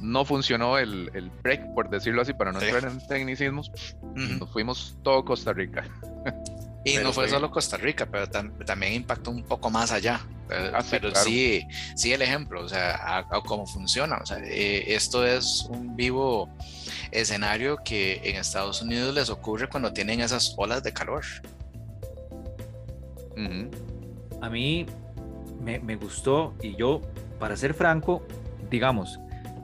No 0.00 0.24
funcionó 0.24 0.78
el, 0.78 1.10
el, 1.14 1.30
break, 1.30 1.74
por 1.74 1.88
decirlo 1.88 2.22
así, 2.22 2.34
para 2.34 2.52
no 2.52 2.60
entrar 2.60 2.90
en 2.90 3.06
tecnicismos. 3.06 3.70
Nos 4.14 4.50
fuimos 4.50 4.98
todo 5.02 5.24
Costa 5.24 5.52
Rica. 5.52 5.84
Y 6.84 6.98
no 6.98 7.12
fue 7.12 7.28
solo 7.28 7.50
Costa 7.50 7.78
Rica, 7.78 8.06
pero 8.06 8.28
también 8.28 8.92
impactó 8.92 9.30
un 9.30 9.42
poco 9.42 9.70
más 9.70 9.90
allá. 9.90 10.20
Pero, 10.90 11.08
ah, 11.08 11.14
sí, 11.14 11.66
sí, 11.96 12.12
el 12.12 12.20
ejemplo, 12.20 12.62
o 12.62 12.68
sea, 12.68 13.26
cómo 13.46 13.66
funciona. 13.66 14.18
O 14.22 14.26
sea, 14.26 14.38
eh, 14.44 14.94
esto 14.94 15.26
es 15.26 15.66
un 15.70 15.96
vivo 15.96 16.50
escenario 17.10 17.78
que 17.82 18.20
en 18.24 18.36
Estados 18.36 18.82
Unidos 18.82 19.14
les 19.14 19.30
ocurre 19.30 19.68
cuando 19.68 19.92
tienen 19.92 20.20
esas 20.20 20.54
olas 20.58 20.82
de 20.82 20.92
calor. 20.92 21.24
A 24.42 24.50
mí 24.50 24.84
me, 25.62 25.78
me, 25.78 25.96
gustó 25.96 26.54
y 26.62 26.76
yo, 26.76 27.00
para 27.40 27.56
ser 27.56 27.72
franco, 27.72 28.22
digamos, 28.70 29.18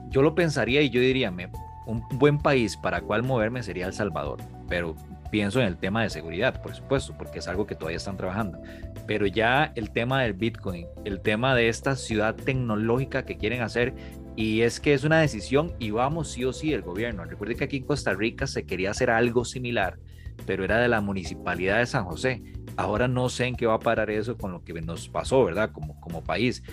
yo 0.09 0.23
lo 0.23 0.33
pensaría 0.33 0.81
y 0.81 0.89
yo 0.89 0.99
diría, 0.99 1.29
me, 1.29 1.49
un 1.85 2.03
buen 2.13 2.39
país 2.39 2.75
para 2.75 3.01
cual 3.01 3.23
moverme 3.23 3.61
sería 3.63 3.85
El 3.85 3.93
Salvador, 3.93 4.39
pero 4.67 4.95
pienso 5.31 5.61
en 5.61 5.67
el 5.67 5.77
tema 5.77 6.03
de 6.03 6.09
seguridad, 6.09 6.61
por 6.61 6.75
supuesto, 6.75 7.15
porque 7.17 7.39
es 7.39 7.47
algo 7.47 7.65
que 7.65 7.75
todavía 7.75 7.97
están 7.97 8.17
trabajando. 8.17 8.61
Pero 9.07 9.25
ya 9.25 9.71
el 9.75 9.91
tema 9.91 10.21
del 10.21 10.33
Bitcoin, 10.33 10.85
el 11.05 11.21
tema 11.21 11.55
de 11.55 11.69
esta 11.69 11.95
ciudad 11.95 12.35
tecnológica 12.35 13.25
que 13.25 13.37
quieren 13.37 13.61
hacer, 13.61 13.95
y 14.35 14.61
es 14.61 14.79
que 14.79 14.93
es 14.93 15.03
una 15.03 15.19
decisión 15.19 15.73
y 15.79 15.91
vamos 15.91 16.31
sí 16.31 16.45
o 16.45 16.53
sí 16.53 16.73
el 16.73 16.81
gobierno. 16.81 17.25
Recuerde 17.25 17.55
que 17.55 17.63
aquí 17.63 17.77
en 17.77 17.85
Costa 17.85 18.13
Rica 18.13 18.45
se 18.45 18.65
quería 18.65 18.91
hacer 18.91 19.09
algo 19.09 19.45
similar, 19.45 19.97
pero 20.45 20.63
era 20.63 20.77
de 20.79 20.87
la 20.87 21.01
municipalidad 21.01 21.79
de 21.79 21.85
San 21.85 22.05
José. 22.05 22.43
Ahora 22.77 23.07
no 23.07 23.29
sé 23.29 23.45
en 23.45 23.55
qué 23.55 23.65
va 23.65 23.75
a 23.75 23.79
parar 23.79 24.09
eso 24.09 24.37
con 24.37 24.51
lo 24.51 24.63
que 24.63 24.73
nos 24.81 25.09
pasó, 25.09 25.43
¿verdad? 25.45 25.71
Como, 25.71 25.99
como 25.99 26.23
país. 26.23 26.63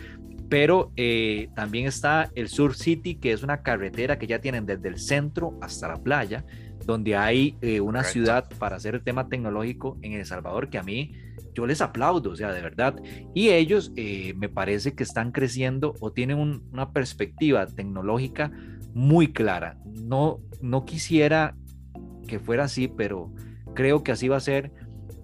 Pero 0.49 0.93
eh, 0.97 1.49
también 1.55 1.87
está 1.87 2.31
el 2.35 2.49
Sur 2.49 2.75
City, 2.75 3.17
que 3.17 3.33
es 3.33 3.43
una 3.43 3.63
carretera 3.63 4.19
que 4.19 4.27
ya 4.27 4.41
tienen 4.41 4.65
desde 4.65 4.89
el 4.89 4.99
centro 4.99 5.59
hasta 5.61 5.89
la 5.89 5.97
playa 5.97 6.45
donde 6.89 7.17
hay 7.17 7.55
eh, 7.61 7.83
una 7.83 8.03
ciudad 8.03 8.49
para 8.59 8.77
hacer 8.77 8.95
el 8.95 9.05
tema 9.05 9.29
tecnológico 9.29 9.99
en 10.01 10.15
El 10.15 10.25
Salvador 10.25 10.71
que 10.71 10.79
a 10.79 10.83
mí 10.83 11.13
yo 11.53 11.67
les 11.67 11.83
aplaudo, 11.83 12.31
o 12.31 12.37
sea, 12.37 12.51
de 12.51 12.63
verdad. 12.63 12.97
Y 13.35 13.51
ellos 13.51 13.93
eh, 13.95 14.33
me 14.39 14.49
parece 14.49 14.95
que 14.95 15.03
están 15.03 15.31
creciendo 15.31 15.95
o 16.01 16.13
tienen 16.13 16.63
una 16.73 16.93
perspectiva 16.95 17.67
tecnológica 17.67 18.51
muy 18.95 19.35
clara. 19.35 19.77
No, 20.03 20.41
no 20.63 20.87
quisiera 20.87 21.55
que 22.27 22.39
fuera 22.39 22.65
así, 22.65 22.89
pero 22.89 23.35
creo 23.75 24.03
que 24.03 24.13
así 24.13 24.29
va 24.29 24.39
a 24.39 24.41
ser. 24.41 24.73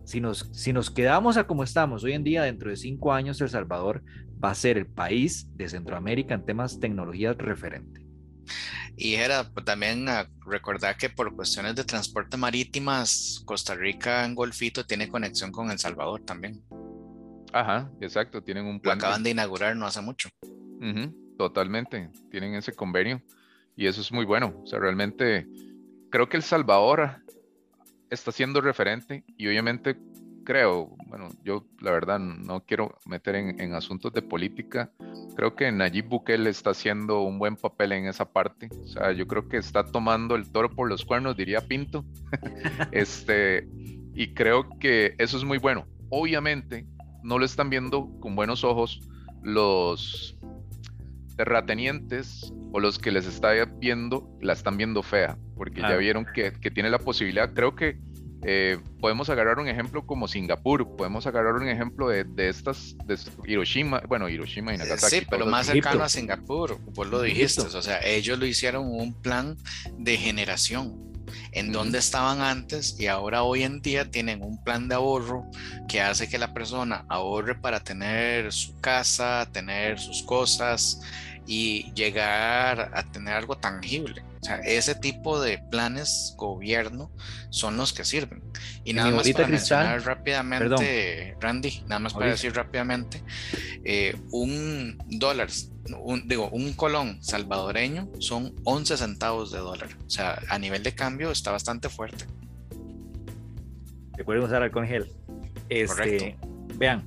Si 0.04 0.20
nos, 0.20 0.50
si 0.52 0.74
nos 0.74 0.90
quedamos 0.90 1.38
a 1.38 1.46
como 1.46 1.64
estamos 1.64 2.04
hoy 2.04 2.12
en 2.12 2.24
día, 2.24 2.42
dentro 2.42 2.68
de 2.68 2.76
cinco 2.76 3.14
años, 3.14 3.40
El 3.40 3.48
Salvador 3.48 4.02
va 4.44 4.50
a 4.50 4.54
ser 4.54 4.76
el 4.76 4.86
país 4.86 5.48
de 5.56 5.70
Centroamérica 5.70 6.34
en 6.34 6.44
temas 6.44 6.78
tecnologías 6.78 7.38
referente. 7.38 8.03
Y 8.97 9.14
era 9.14 9.51
pues, 9.51 9.64
también 9.64 10.09
a 10.09 10.28
recordar 10.47 10.97
que 10.97 11.11
por 11.11 11.34
cuestiones 11.34 11.74
de 11.74 11.84
transporte 11.84 12.36
marítimas, 12.36 13.42
Costa 13.45 13.74
Rica 13.74 14.24
en 14.24 14.34
Golfito 14.34 14.84
tiene 14.84 15.09
conexión 15.09 15.53
con 15.53 15.70
El 15.70 15.78
Salvador 15.78 16.22
también. 16.24 16.62
Ajá, 17.53 17.90
exacto, 18.01 18.42
tienen 18.42 18.66
un 18.66 18.80
plan. 18.80 18.99
Lo 18.99 19.05
acaban 19.05 19.22
de, 19.22 19.30
inaugurar 19.30 19.76
no 19.76 19.86
hace 19.86 20.01
mucho. 20.01 20.28
totalmente, 21.38 22.11
tienen 22.30 22.55
ese 22.55 22.72
convenio 22.72 23.22
y 23.76 23.86
eso 23.86 24.01
es 24.01 24.12
muy 24.12 24.24
bueno. 24.24 24.61
O 24.62 24.66
sea, 24.66 24.78
realmente 24.78 25.47
creo 26.11 26.28
que 26.28 26.36
El 26.36 26.42
Salvador 26.42 27.22
está 28.11 28.32
siendo 28.32 28.61
referente 28.61 29.24
y 29.36 29.49
obviamente 29.49 29.97
creo, 30.45 30.95
bueno, 31.07 31.28
yo 31.42 31.64
la 31.80 31.90
verdad 31.90 32.18
no 32.18 32.64
quiero 32.64 32.99
meter 33.07 33.34
en, 33.34 33.74
asuntos 33.74 34.12
de 34.12 34.22
política. 34.22 34.90
Creo 35.34 35.57
que 35.57 35.70
Nayib 35.72 36.09
Bukele 36.09 36.51
está 36.51 36.70
haciendo 36.70 37.22
un 37.22 37.38
buen 37.38 37.57
papel 37.57 37.92
en 37.92 38.07
esa 38.07 38.30
parte. 38.30 38.68
O 38.82 38.86
sea, 38.86 39.12
yo 39.12 39.26
creo 39.26 39.49
que 39.49 39.57
está 39.57 39.84
tomando 39.84 40.36
el 40.36 40.51
toro 40.51 40.70
por 40.70 40.88
los 40.88 41.05
cuernos, 41.05 41.36
diría 41.36 41.62
Pinto. 41.62 42.05
este, 42.92 43.68
y 44.14 44.34
creo 44.34 44.68
que 44.78 45.14
eso 45.18 45.36
es 45.36 45.45
muy 45.45 45.59
bueno. 45.59 45.86
Obviamente, 46.11 46.86
no 47.22 47.38
lo 47.38 47.45
están 47.45 47.70
viendo 47.70 48.11
con 48.20 48.36
buenos 48.36 48.62
ojos 48.62 49.01
los 49.42 50.36
terratenientes 51.36 52.53
o 52.72 52.80
los 52.80 52.99
que 52.99 53.11
les 53.11 53.26
está 53.26 53.53
viendo, 53.78 54.28
la 54.40 54.53
están 54.53 54.76
viendo 54.76 55.03
fea, 55.03 55.36
porque 55.57 55.80
ya 55.80 55.97
vieron 55.97 56.26
que, 56.32 56.53
que 56.53 56.70
tiene 56.70 56.90
la 56.90 56.99
posibilidad. 56.99 57.53
Creo 57.53 57.74
que 57.74 57.99
eh, 58.47 58.78
podemos 59.01 59.30
agarrar 59.30 59.59
un 59.59 59.68
ejemplo 59.68 60.07
como 60.07 60.28
Singapur, 60.28 60.97
podemos 60.97 61.26
agarrar 61.26 61.55
un 61.55 61.68
ejemplo 61.68 62.09
de, 62.09 62.26
estas, 62.36 62.95
de 63.07 63.18
Hiroshima, 63.47 64.03
bueno, 64.07 64.28
Hiroshima 64.28 64.74
y 64.74 64.78
Nagasaki. 64.78 65.20
Sí, 65.20 65.26
pero 65.30 65.47
más 65.47 65.66
cercano 65.66 66.05
a 66.05 66.09
Singapur, 66.11 66.78
vos 66.92 67.07
lo 67.07 67.22
dijiste, 67.22 67.62
o 67.62 67.82
sea, 67.82 68.01
ellos 68.05 68.38
lo 68.38 68.45
hicieron 68.45 68.86
un 68.86 69.14
plan 69.14 69.57
de 69.97 70.18
generación, 70.18 71.12
en 71.53 71.72
donde 71.72 71.99
estaban 71.99 72.42
antes 72.42 73.01
y 73.01 73.07
ahora 73.07 73.45
hoy 73.45 73.62
en 73.62 73.80
día 73.80 74.11
tienen 74.11 74.42
un 74.42 74.62
plan 74.62 74.88
de 74.88 74.97
ahorro 74.97 75.47
que 75.88 76.03
hace 76.03 76.28
que 76.28 76.36
la 76.36 76.53
persona 76.53 77.07
ahorre 77.09 77.55
para 77.55 77.80
tener 77.80 78.53
su 78.53 78.78
casa, 78.80 79.49
tener 79.53 79.99
sus 79.99 80.22
cosas 80.22 81.01
y 81.47 81.92
llegar 81.95 82.90
a 82.95 83.03
tener 83.11 83.34
algo 83.34 83.57
tangible. 83.57 84.22
O 84.45 84.47
sea, 84.47 84.57
ese 84.57 84.95
tipo 84.95 85.40
de 85.40 85.57
planes 85.57 86.34
gobierno 86.36 87.11
son 87.49 87.78
los 87.78 87.95
que 87.95 88.05
sirven. 88.05 88.42
Y 88.84 88.92
nada 88.92 89.11
más 89.11 89.26
para 89.30 89.49
mencionar 89.49 90.05
rápidamente, 90.05 91.34
Randy, 91.40 91.82
nada 91.88 91.99
más 91.99 92.12
para 92.12 92.26
decir 92.26 92.55
rápidamente, 92.55 93.22
eh, 93.84 94.14
un 94.32 94.99
dólar, 95.07 95.49
un, 95.99 96.28
digo, 96.28 96.51
un 96.51 96.74
colón 96.74 97.24
salvadoreño 97.24 98.11
son 98.18 98.55
11 98.64 98.99
centavos 98.99 99.51
de 99.51 99.61
dólar. 99.61 99.88
O 100.07 100.11
sea, 100.11 100.38
a 100.51 100.59
nivel 100.59 100.82
de 100.82 100.95
cambio 100.95 101.30
está 101.30 101.51
bastante 101.51 101.88
fuerte. 101.88 102.26
Recuerden 104.12 104.45
usar 104.45 104.62
alcohol 104.62 104.86
gel. 104.86 105.11
Este, 105.70 106.36
vean, 106.74 107.03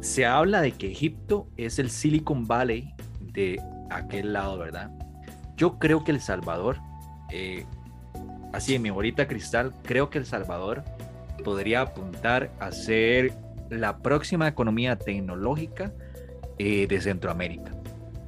se 0.00 0.24
habla 0.24 0.62
de 0.62 0.72
que 0.72 0.90
Egipto 0.92 1.46
es 1.58 1.78
el 1.78 1.90
Silicon 1.90 2.46
Valley 2.46 2.94
de 3.20 3.60
aquel 3.90 4.32
lado, 4.32 4.56
¿verdad? 4.56 4.90
Yo 5.56 5.78
creo 5.78 6.04
que 6.04 6.12
El 6.12 6.20
Salvador, 6.20 6.78
eh, 7.30 7.64
así 8.52 8.74
en 8.74 8.82
mi 8.82 8.90
bolita 8.90 9.26
cristal, 9.26 9.72
creo 9.82 10.10
que 10.10 10.18
El 10.18 10.26
Salvador 10.26 10.84
podría 11.44 11.82
apuntar 11.82 12.50
a 12.60 12.72
ser 12.72 13.32
la 13.70 13.98
próxima 13.98 14.48
economía 14.48 14.96
tecnológica 14.96 15.92
eh, 16.58 16.86
de 16.86 17.00
Centroamérica. 17.00 17.72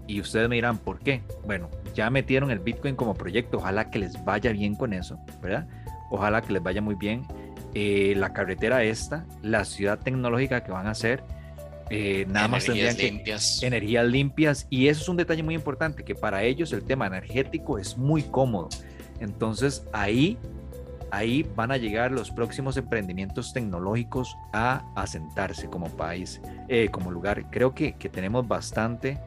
Y 0.07 0.20
ustedes 0.20 0.49
me 0.49 0.55
dirán, 0.57 0.79
¿por 0.79 1.01
qué? 1.01 1.22
Bueno, 1.45 1.68
ya 1.95 2.09
metieron 2.11 2.51
el 2.51 2.61
Bitcoin 2.61 2.97
como 2.97 3.14
proyecto, 3.14 3.59
ojalá 3.59 3.91
que 3.91 3.99
les 3.99 4.24
vaya 4.24 4.53
bien 4.53 4.74
con 4.74 4.93
eso, 4.95 5.18
¿verdad? 5.43 5.68
Ojalá 6.11 6.41
que 6.41 6.55
les 6.55 6.62
vaya 6.62 6.81
muy 6.81 6.95
bien. 6.95 7.26
Eh, 7.74 8.14
la 8.16 8.33
carretera 8.33 8.83
esta, 8.83 9.26
la 9.43 9.66
ciudad 9.66 9.99
tecnológica 9.99 10.64
que 10.64 10.72
van 10.72 10.87
a 10.87 10.93
hacer, 10.93 11.22
eh, 11.91 12.26
nada 12.28 12.49
más 12.49 12.64
tendrían 12.64 12.97
limpias. 12.97 13.62
energías 13.62 14.07
limpias. 14.07 14.66
Y 14.70 14.89
eso 14.89 15.03
es 15.03 15.09
un 15.09 15.16
detalle 15.16 15.43
muy 15.43 15.55
importante 15.55 16.05
que 16.05 16.14
para 16.14 16.43
ellos 16.43 16.72
el 16.72 16.82
tema 16.84 17.07
energético 17.07 17.78
es 17.78 17.97
muy 17.97 18.22
cómodo. 18.22 18.68
Entonces 19.20 19.84
ahí 19.93 20.39
ahí 21.11 21.47
van 21.57 21.72
a 21.72 21.78
llegar 21.78 22.12
los 22.12 22.30
próximos 22.30 22.76
emprendimientos 22.76 23.55
tecnológicos 23.55 24.36
a 24.53 24.84
asentarse 24.95 25.68
como 25.68 25.89
país 25.97 26.41
eh, 26.68 26.89
como 26.91 27.11
lugar. 27.11 27.51
Creo 27.51 27.74
que, 27.74 27.95
que 27.95 28.09
tenemos 28.09 28.47
bastante 28.47 29.18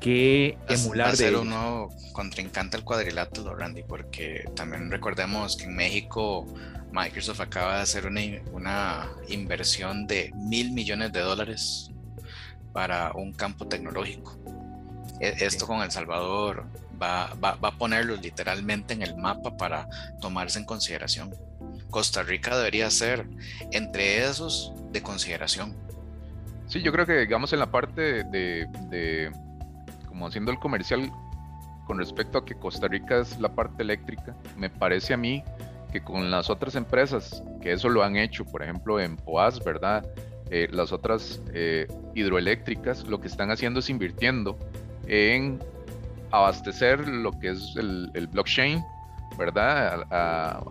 que 0.00 0.58
emular 0.68 1.08
va 1.08 1.12
a 1.12 1.16
ser 1.16 1.36
uno 1.36 1.88
contrincante 2.12 2.76
al 2.76 2.82
cuadrilátero 2.82 3.54
Randy 3.54 3.84
porque 3.84 4.44
también 4.56 4.90
recordemos 4.90 5.56
que 5.56 5.64
en 5.64 5.76
México 5.76 6.44
Microsoft 6.92 7.40
acaba 7.40 7.76
de 7.76 7.82
hacer 7.82 8.06
una, 8.06 9.08
inversión 9.28 10.06
de 10.06 10.30
mil 10.34 10.72
millones 10.72 11.12
de 11.12 11.20
dólares 11.20 11.90
para 12.72 13.12
un 13.12 13.32
campo 13.32 13.66
tecnológico. 13.66 14.36
E, 15.18 15.34
esto 15.40 15.66
con 15.66 15.80
El 15.80 15.90
Salvador 15.90 16.66
va, 17.00 17.32
a 17.32 17.78
ponerlos 17.78 18.20
literalmente 18.20 18.92
en 18.92 19.02
el 19.02 19.16
mapa 19.16 19.56
para 19.56 19.88
tomarse 20.20 20.58
en 20.58 20.66
consideración. 20.66 21.34
Costa 21.90 22.22
Rica 22.22 22.56
debería 22.56 22.90
ser 22.90 23.26
entre 23.70 24.24
esos 24.24 24.72
de 24.90 25.02
consideración. 25.02 25.74
Sí, 26.68 26.82
yo 26.82 26.92
creo 26.92 27.06
que 27.06 27.18
digamos 27.20 27.52
en 27.52 27.58
la 27.58 27.70
parte 27.70 28.24
de, 28.24 28.66
de 28.90 29.32
como 30.06 30.26
haciendo 30.26 30.52
el 30.52 30.58
comercial 30.58 31.10
con 31.86 31.98
respecto 31.98 32.38
a 32.38 32.44
que 32.44 32.54
Costa 32.54 32.86
Rica 32.88 33.20
es 33.20 33.38
la 33.38 33.54
parte 33.54 33.82
eléctrica, 33.82 34.36
me 34.56 34.70
parece 34.70 35.14
a 35.14 35.16
mí 35.16 35.42
que 35.92 36.02
con 36.02 36.30
las 36.30 36.50
otras 36.50 36.74
empresas 36.74 37.42
que 37.60 37.72
eso 37.72 37.88
lo 37.88 38.02
han 38.02 38.16
hecho, 38.16 38.44
por 38.44 38.62
ejemplo 38.62 38.98
en 38.98 39.16
Poas, 39.16 39.62
¿verdad? 39.62 40.04
Eh, 40.50 40.68
las 40.72 40.92
otras 40.92 41.40
eh, 41.54 41.86
hidroeléctricas 42.14 43.06
lo 43.06 43.20
que 43.20 43.28
están 43.28 43.50
haciendo 43.50 43.80
es 43.80 43.88
invirtiendo 43.88 44.58
en 45.06 45.60
abastecer 46.30 47.06
lo 47.06 47.32
que 47.38 47.50
es 47.50 47.74
el, 47.76 48.26
blockchain, 48.32 48.82
¿verdad? 49.38 50.04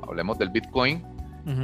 hablemos 0.07 0.37
del 0.37 0.49
Bitcoin, 0.49 1.03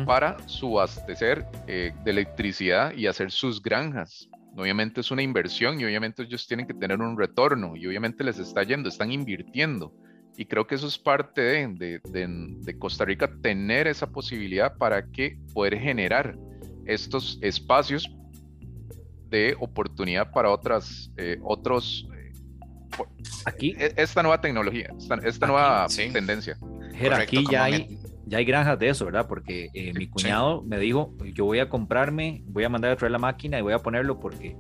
para 0.05 0.38
subastecer 0.47 1.45
eh, 1.68 1.93
de 2.03 2.12
electricidad 2.12 2.93
y 2.93 3.05
hacer 3.05 3.30
sus 3.30 3.62
granjas. 3.62 4.28
Obviamente 4.55 5.01
es 5.01 5.12
una 5.12 5.22
inversión 5.22 5.80
y 5.80 5.86
obviamente 5.86 6.24
ellos 6.24 6.47
tienen 6.47 6.66
que 6.66 6.74
tener 6.74 6.99
un 6.99 7.16
retorno 7.16 7.76
y 7.76 7.86
obviamente 7.86 8.24
les 8.24 8.39
está 8.39 8.64
yendo, 8.64 8.89
están 8.89 9.12
invirtiendo. 9.12 9.93
Y 10.38 10.45
creo 10.45 10.67
que 10.67 10.75
eso 10.75 10.85
es 10.85 10.99
parte 10.99 11.41
de, 11.41 11.99
de, 11.99 12.77
Costa 12.77 13.03
Rica, 13.03 13.27
tener 13.41 13.88
esa 13.88 14.05
posibilidad 14.05 14.77
para 14.77 15.07
que 15.07 15.39
poder 15.51 15.79
generar 15.79 16.38
estos 16.85 17.39
espacios 17.41 18.07
de 19.29 19.57
oportunidad 19.59 20.31
para 20.31 20.51
otras, 20.51 21.11
eh, 21.17 21.39
otros, 21.41 22.07
eh, 22.15 22.33
aquí, 23.45 23.75
e, 23.79 23.91
esta 23.97 24.21
nueva 24.21 24.39
tecnología, 24.39 24.93
esta, 25.23 25.47
nueva 25.47 25.88
tendencia. 25.88 26.55
aquí 27.13 27.43
ya 27.49 27.63
hay, 27.63 27.99
ya 28.27 28.38
hay 28.38 28.45
granjas 28.45 28.77
de 28.77 28.89
eso, 28.89 29.05
¿verdad? 29.05 29.27
Porque 29.27 29.69
eh, 29.73 29.91
mi 29.95 30.07
cuñado 30.07 30.61
me 30.61 30.77
dijo, 30.77 31.15
yo 31.33 31.45
voy 31.45 31.59
a 31.59 31.67
comprarme, 31.67 32.43
voy 32.45 32.63
a 32.63 32.69
mandar 32.69 32.91
a 32.91 32.95
traer 32.95 33.11
la 33.11 33.17
máquina 33.17 33.57
y 33.57 33.63
voy 33.63 33.73
a 33.73 33.79
ponerlo 33.79 34.19
porque 34.19 34.55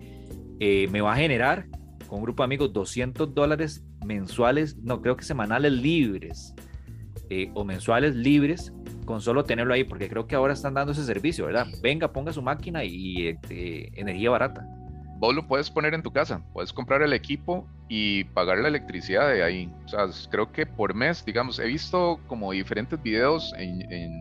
me 0.59 1.01
va 1.01 1.13
a 1.13 1.17
generar 1.17 1.67
con 2.07 2.17
un 2.17 2.23
grupo 2.23 2.41
de 2.41 2.45
amigos 2.45 2.73
200 2.73 3.31
dólares 3.35 3.83
mensuales, 4.07 4.77
no, 4.77 5.01
creo 5.01 5.17
que 5.17 5.23
semanales 5.23 5.73
libres 5.73 6.55
eh, 7.29 7.51
o 7.53 7.63
mensuales 7.65 8.15
libres 8.15 8.73
con 9.05 9.21
solo 9.21 9.43
tenerlo 9.43 9.73
ahí, 9.73 9.83
porque 9.83 10.09
creo 10.09 10.27
que 10.27 10.35
ahora 10.35 10.53
están 10.53 10.73
dando 10.73 10.93
ese 10.93 11.03
servicio, 11.03 11.45
¿verdad? 11.45 11.67
Venga, 11.81 12.11
ponga 12.11 12.33
su 12.33 12.41
máquina 12.41 12.83
y 12.83 13.37
eh, 13.49 13.89
energía 13.93 14.29
barata. 14.29 14.65
Vos 15.19 15.33
lo 15.33 15.47
puedes 15.47 15.69
poner 15.69 15.93
en 15.93 16.03
tu 16.03 16.11
casa, 16.11 16.43
puedes 16.53 16.71
comprar 16.71 17.01
el 17.01 17.13
equipo 17.13 17.67
y 17.89 18.25
pagar 18.25 18.59
la 18.59 18.67
electricidad 18.67 19.29
de 19.29 19.43
ahí. 19.43 19.73
O 19.85 19.87
sea, 19.87 20.07
creo 20.29 20.51
que 20.51 20.65
por 20.65 20.93
mes, 20.93 21.25
digamos, 21.25 21.59
he 21.59 21.65
visto 21.65 22.19
como 22.27 22.51
diferentes 22.51 23.01
videos 23.01 23.53
en, 23.57 23.91
en, 23.91 24.11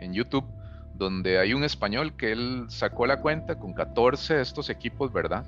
en 0.00 0.12
YouTube 0.12 0.44
donde 0.98 1.38
hay 1.38 1.52
un 1.52 1.64
español 1.64 2.16
que 2.16 2.32
él 2.32 2.66
sacó 2.68 3.06
la 3.06 3.20
cuenta 3.20 3.58
con 3.58 3.74
14 3.74 4.34
de 4.34 4.42
estos 4.42 4.70
equipos, 4.70 5.12
¿verdad? 5.12 5.44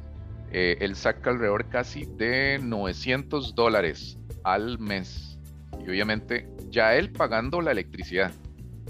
Eh, 0.53 0.79
él 0.81 0.97
saca 0.97 1.31
alrededor 1.31 1.69
casi 1.69 2.07
de 2.17 2.59
900 2.63 3.55
dólares 3.55 4.19
al 4.45 4.79
mes. 4.79 5.39
Y 5.81 5.91
obviamente 5.91 6.49
ya 6.71 6.95
él 6.95 7.13
pagando 7.13 7.61
la 7.61 7.73
electricidad. 7.73 8.33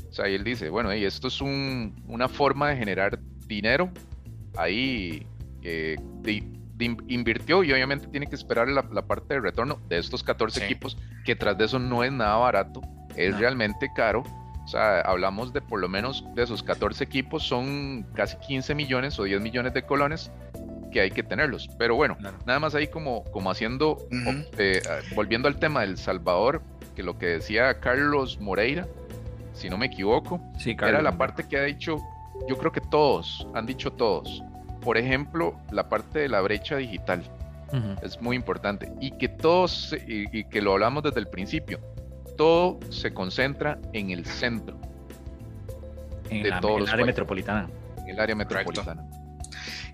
O 0.09 0.13
sea, 0.13 0.27
él 0.27 0.45
dice, 0.45 0.71
bueno, 0.71 0.95
y 0.95 1.05
esto 1.05 1.29
es 1.29 1.41
una 1.41 2.29
forma 2.29 2.71
de 2.71 2.77
generar 2.77 3.19
dinero. 3.47 3.91
Ahí 4.57 5.27
eh, 5.63 5.97
invirtió 7.09 7.65
y 7.65 7.73
obviamente 7.73 8.07
tiene 8.07 8.27
que 8.27 8.37
esperar 8.37 8.69
la, 8.69 8.83
parte 8.83 9.35
de 9.35 9.41
retorno 9.41 9.81
de 9.89 9.99
estos 9.99 10.23
14 10.23 10.65
equipos, 10.65 10.97
que 11.25 11.35
tras 11.35 11.59
de 11.59 11.65
eso 11.65 11.79
no 11.79 12.05
es 12.05 12.13
nada 12.13 12.37
barato, 12.37 12.81
es 13.17 13.37
realmente 13.39 13.91
caro. 13.95 14.23
O 14.65 14.69
sea, 14.69 15.01
hablamos 15.01 15.53
de 15.53 15.63
por 15.63 15.81
lo 15.81 15.89
menos 15.89 16.25
de 16.35 16.43
esos 16.43 16.63
14 16.63 17.03
equipos, 17.03 17.43
son 17.43 18.07
casi 18.15 18.37
15 18.37 18.75
millones 18.75 19.19
o 19.19 19.25
10 19.25 19.41
millones 19.41 19.73
de 19.73 19.83
colones 19.83 20.31
que 20.91 21.01
hay 21.01 21.11
que 21.11 21.23
tenerlos. 21.23 21.69
Pero 21.79 21.95
bueno, 21.95 22.17
nada 22.47 22.61
más 22.61 22.75
ahí 22.75 22.89
como, 22.89 23.25
como 23.25 23.51
haciendo, 23.51 23.99
eh, 24.59 24.81
volviendo 25.15 25.49
al 25.49 25.59
tema 25.59 25.83
del 25.83 25.99
Salvador, 25.99 26.63
que 26.95 27.03
lo 27.03 27.19
que 27.19 27.27
decía 27.27 27.79
Carlos 27.81 28.41
Moreira, 28.41 28.87
si 29.55 29.69
no 29.69 29.77
me 29.77 29.87
equivoco, 29.87 30.41
era 30.65 31.03
la 31.03 31.17
parte 31.19 31.47
que 31.49 31.59
ha 31.59 31.63
dicho, 31.63 31.99
yo 32.49 32.57
creo 32.57 32.73
que 32.73 32.81
todos, 32.81 33.47
han 33.55 33.67
dicho 33.67 33.93
todos. 33.93 34.43
Por 34.81 34.97
ejemplo, 34.97 35.59
la 35.73 35.89
parte 35.89 36.21
de 36.21 36.29
la 36.29 36.41
brecha 36.41 36.77
digital. 36.77 37.23
Es 38.03 38.23
muy 38.23 38.35
importante. 38.37 38.91
Y 39.01 39.11
que 39.11 39.29
todos, 39.29 39.95
y, 40.07 40.45
que 40.45 40.63
lo 40.63 40.73
hablamos 40.73 41.03
desde 41.03 41.21
el 41.21 41.29
principio, 41.29 41.81
todo 42.37 42.79
se 42.91 43.13
concentra 43.13 43.79
en 43.93 44.11
el 44.11 44.25
centro. 44.25 44.79
En, 46.31 46.43
de 46.43 46.49
el 46.49 46.89
área 46.89 47.05
metropolitana. 47.05 47.69
En 47.99 48.09
el 48.09 48.21
área 48.21 48.35
metropolitana. 48.35 49.05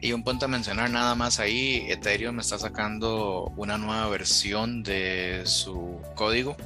Y 0.00 0.12
un 0.12 0.22
punto 0.22 0.44
a 0.44 0.48
mencionar 0.48 0.90
nada 0.90 1.14
más 1.14 1.40
ahí, 1.40 1.86
Ethereum 1.88 2.38
está 2.40 2.58
sacando 2.58 3.52
una 3.56 3.78
nueva 3.78 4.08
versión 4.08 4.82
de 4.82 5.42
su 5.44 6.00
código 6.14 6.56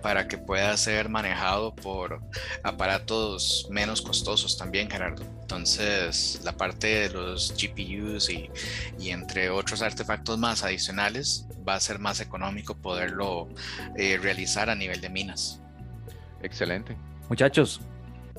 para 0.00 0.28
que 0.28 0.36
pueda 0.36 0.76
ser 0.76 1.08
manejado 1.08 1.74
por 1.74 2.20
aparatos 2.62 3.66
menos 3.70 4.02
costosos 4.02 4.58
también, 4.58 4.90
Gerardo. 4.90 5.24
Entonces, 5.40 6.40
la 6.44 6.52
parte 6.52 6.86
de 6.86 7.10
los 7.10 7.54
GPUs 7.54 8.28
y, 8.30 8.50
y 8.98 9.10
entre 9.10 9.50
otros 9.50 9.82
artefactos 9.82 10.38
más 10.38 10.62
adicionales 10.62 11.46
va 11.66 11.74
a 11.74 11.80
ser 11.80 11.98
más 11.98 12.20
económico 12.20 12.74
poderlo 12.76 13.48
eh, 13.96 14.18
realizar 14.20 14.68
a 14.68 14.74
nivel 14.74 15.00
de 15.00 15.08
minas. 15.08 15.60
Excelente. 16.42 16.96
Muchachos, 17.28 17.80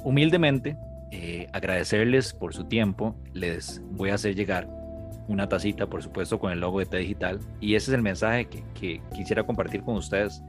humildemente 0.03 0.77
eh, 1.17 1.47
agradecerles 1.53 2.33
por 2.33 2.53
su 2.53 2.65
tiempo. 2.65 3.15
Les 3.33 3.81
voy 3.91 4.09
a 4.09 4.15
hacer 4.15 4.35
llegar 4.35 4.67
una 5.29 5.47
tacita, 5.47 5.87
por 5.87 6.03
supuesto, 6.03 6.39
con 6.39 6.51
el 6.51 6.59
logo 6.59 6.79
de 6.79 6.87
T 6.87 6.97
Digital. 6.97 7.39
Y 7.61 7.75
ese 7.75 7.91
es 7.91 7.95
el 7.95 8.01
mensaje 8.01 8.47
que, 8.47 9.01
quisiera 9.13 9.43
compartir 9.43 9.81
con 9.81 9.95
ustedes. 9.95 10.43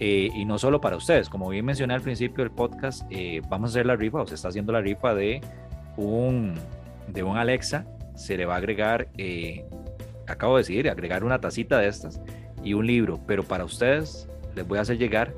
Eh, 0.00 0.28
y 0.34 0.44
no 0.44 0.58
solo 0.58 0.78
para 0.78 0.96
ustedes, 0.96 1.30
como 1.30 1.48
bien 1.48 1.64
mencioné 1.64 1.94
al 1.94 2.02
principio 2.02 2.44
del 2.44 2.52
podcast, 2.52 3.06
eh, 3.10 3.40
vamos 3.48 3.70
a 3.70 3.72
hacer 3.72 3.86
la 3.86 3.96
rifa, 3.96 4.20
o 4.20 4.26
se 4.26 4.34
está 4.34 4.48
haciendo 4.48 4.74
la 4.74 4.82
rifa 4.82 5.14
de 5.14 5.40
un, 5.96 6.54
de 7.08 7.22
un 7.22 7.38
Alexa. 7.38 7.86
Se 8.14 8.36
le 8.36 8.44
va 8.44 8.56
a 8.56 8.58
agregar, 8.58 9.08
acabo 10.26 10.56
de 10.56 10.60
decir, 10.60 10.90
agregar 10.90 11.24
una 11.24 11.40
tacita 11.40 11.78
de 11.78 11.88
estas 11.88 12.20
y 12.62 12.74
un 12.74 12.86
libro. 12.86 13.20
Pero 13.26 13.42
para 13.42 13.64
ustedes, 13.64 14.28
les 14.54 14.68
voy 14.68 14.76
a 14.76 14.82
hacer 14.82 14.98
llegar 14.98 15.32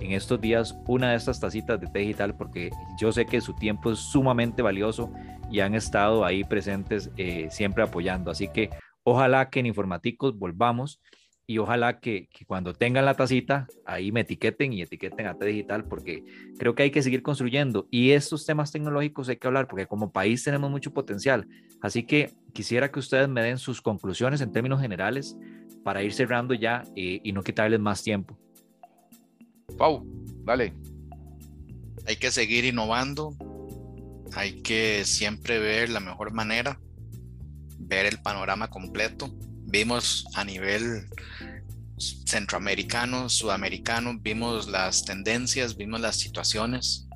en 0.00 0.12
estos 0.12 0.40
días 0.40 0.76
una 0.86 1.10
de 1.10 1.16
estas 1.16 1.40
tacitas 1.40 1.80
de 1.80 1.86
té 1.86 2.00
digital 2.00 2.36
porque 2.36 2.70
yo 3.00 3.12
sé 3.12 3.26
que 3.26 3.40
su 3.40 3.54
tiempo 3.54 3.92
es 3.92 3.98
sumamente 3.98 4.62
valioso 4.62 5.12
y 5.50 5.60
han 5.60 5.74
estado 5.74 6.24
ahí 6.24 6.44
presentes 6.44 7.10
eh, 7.16 7.48
siempre 7.50 7.82
apoyando. 7.82 8.30
Así 8.30 8.48
que 8.48 8.70
ojalá 9.02 9.48
que 9.48 9.60
en 9.60 9.66
Informaticos 9.66 10.38
volvamos 10.38 11.00
y 11.50 11.56
ojalá 11.56 11.98
que, 11.98 12.28
cuando 12.46 12.74
tengan 12.74 13.06
la 13.06 13.14
tacita, 13.14 13.66
ahí 13.86 14.12
me 14.12 14.20
etiqueten 14.20 14.74
y 14.74 14.82
etiqueten 14.82 15.26
a 15.26 15.34
T 15.34 15.46
Digital, 15.46 15.86
porque 15.86 16.22
creo 16.58 16.74
que 16.74 16.82
hay 16.82 16.90
que 16.90 17.02
seguir 17.02 17.22
construyendo. 17.22 17.88
Y 17.90 18.10
estos 18.10 18.44
temas 18.44 18.70
tecnológicos 18.70 19.30
hay 19.30 19.38
que 19.38 19.46
hablar, 19.46 19.66
porque 19.66 19.86
como 19.86 20.12
país 20.12 20.44
tenemos 20.44 20.70
mucho 20.70 20.92
potencial. 20.92 21.48
Así 21.80 22.02
que 22.02 22.32
quisiera 22.52 22.90
que 22.90 22.98
ustedes 22.98 23.30
me 23.30 23.42
den 23.42 23.56
sus 23.56 23.80
conclusiones 23.80 24.42
en 24.42 24.52
términos 24.52 24.82
generales 24.82 25.38
para 25.82 26.02
ir 26.02 26.12
cerrando 26.12 26.52
ya 26.52 26.82
eh, 26.94 27.20
y 27.24 27.32
no 27.32 27.42
quitarles 27.42 27.80
más 27.80 28.02
tiempo. 28.02 28.38
Pau, 29.76 30.04
dale. 30.44 30.72
Hay 32.06 32.16
que 32.16 32.30
seguir 32.30 32.64
innovando, 32.64 33.36
hay 34.32 34.62
que 34.62 35.04
siempre 35.04 35.58
ver 35.58 35.90
la 35.90 36.00
mejor 36.00 36.32
manera, 36.32 36.80
ver 37.78 38.06
el 38.06 38.20
panorama 38.22 38.70
completo 38.70 39.30
vimos 39.68 40.26
a 40.34 40.44
nivel 40.44 41.08
centroamericano, 41.98 43.28
sudamericano, 43.28 44.18
vimos 44.18 44.68
las 44.68 45.04
tendencias, 45.04 45.76
vimos 45.76 46.00
las 46.00 46.16
situaciones. 46.16 47.06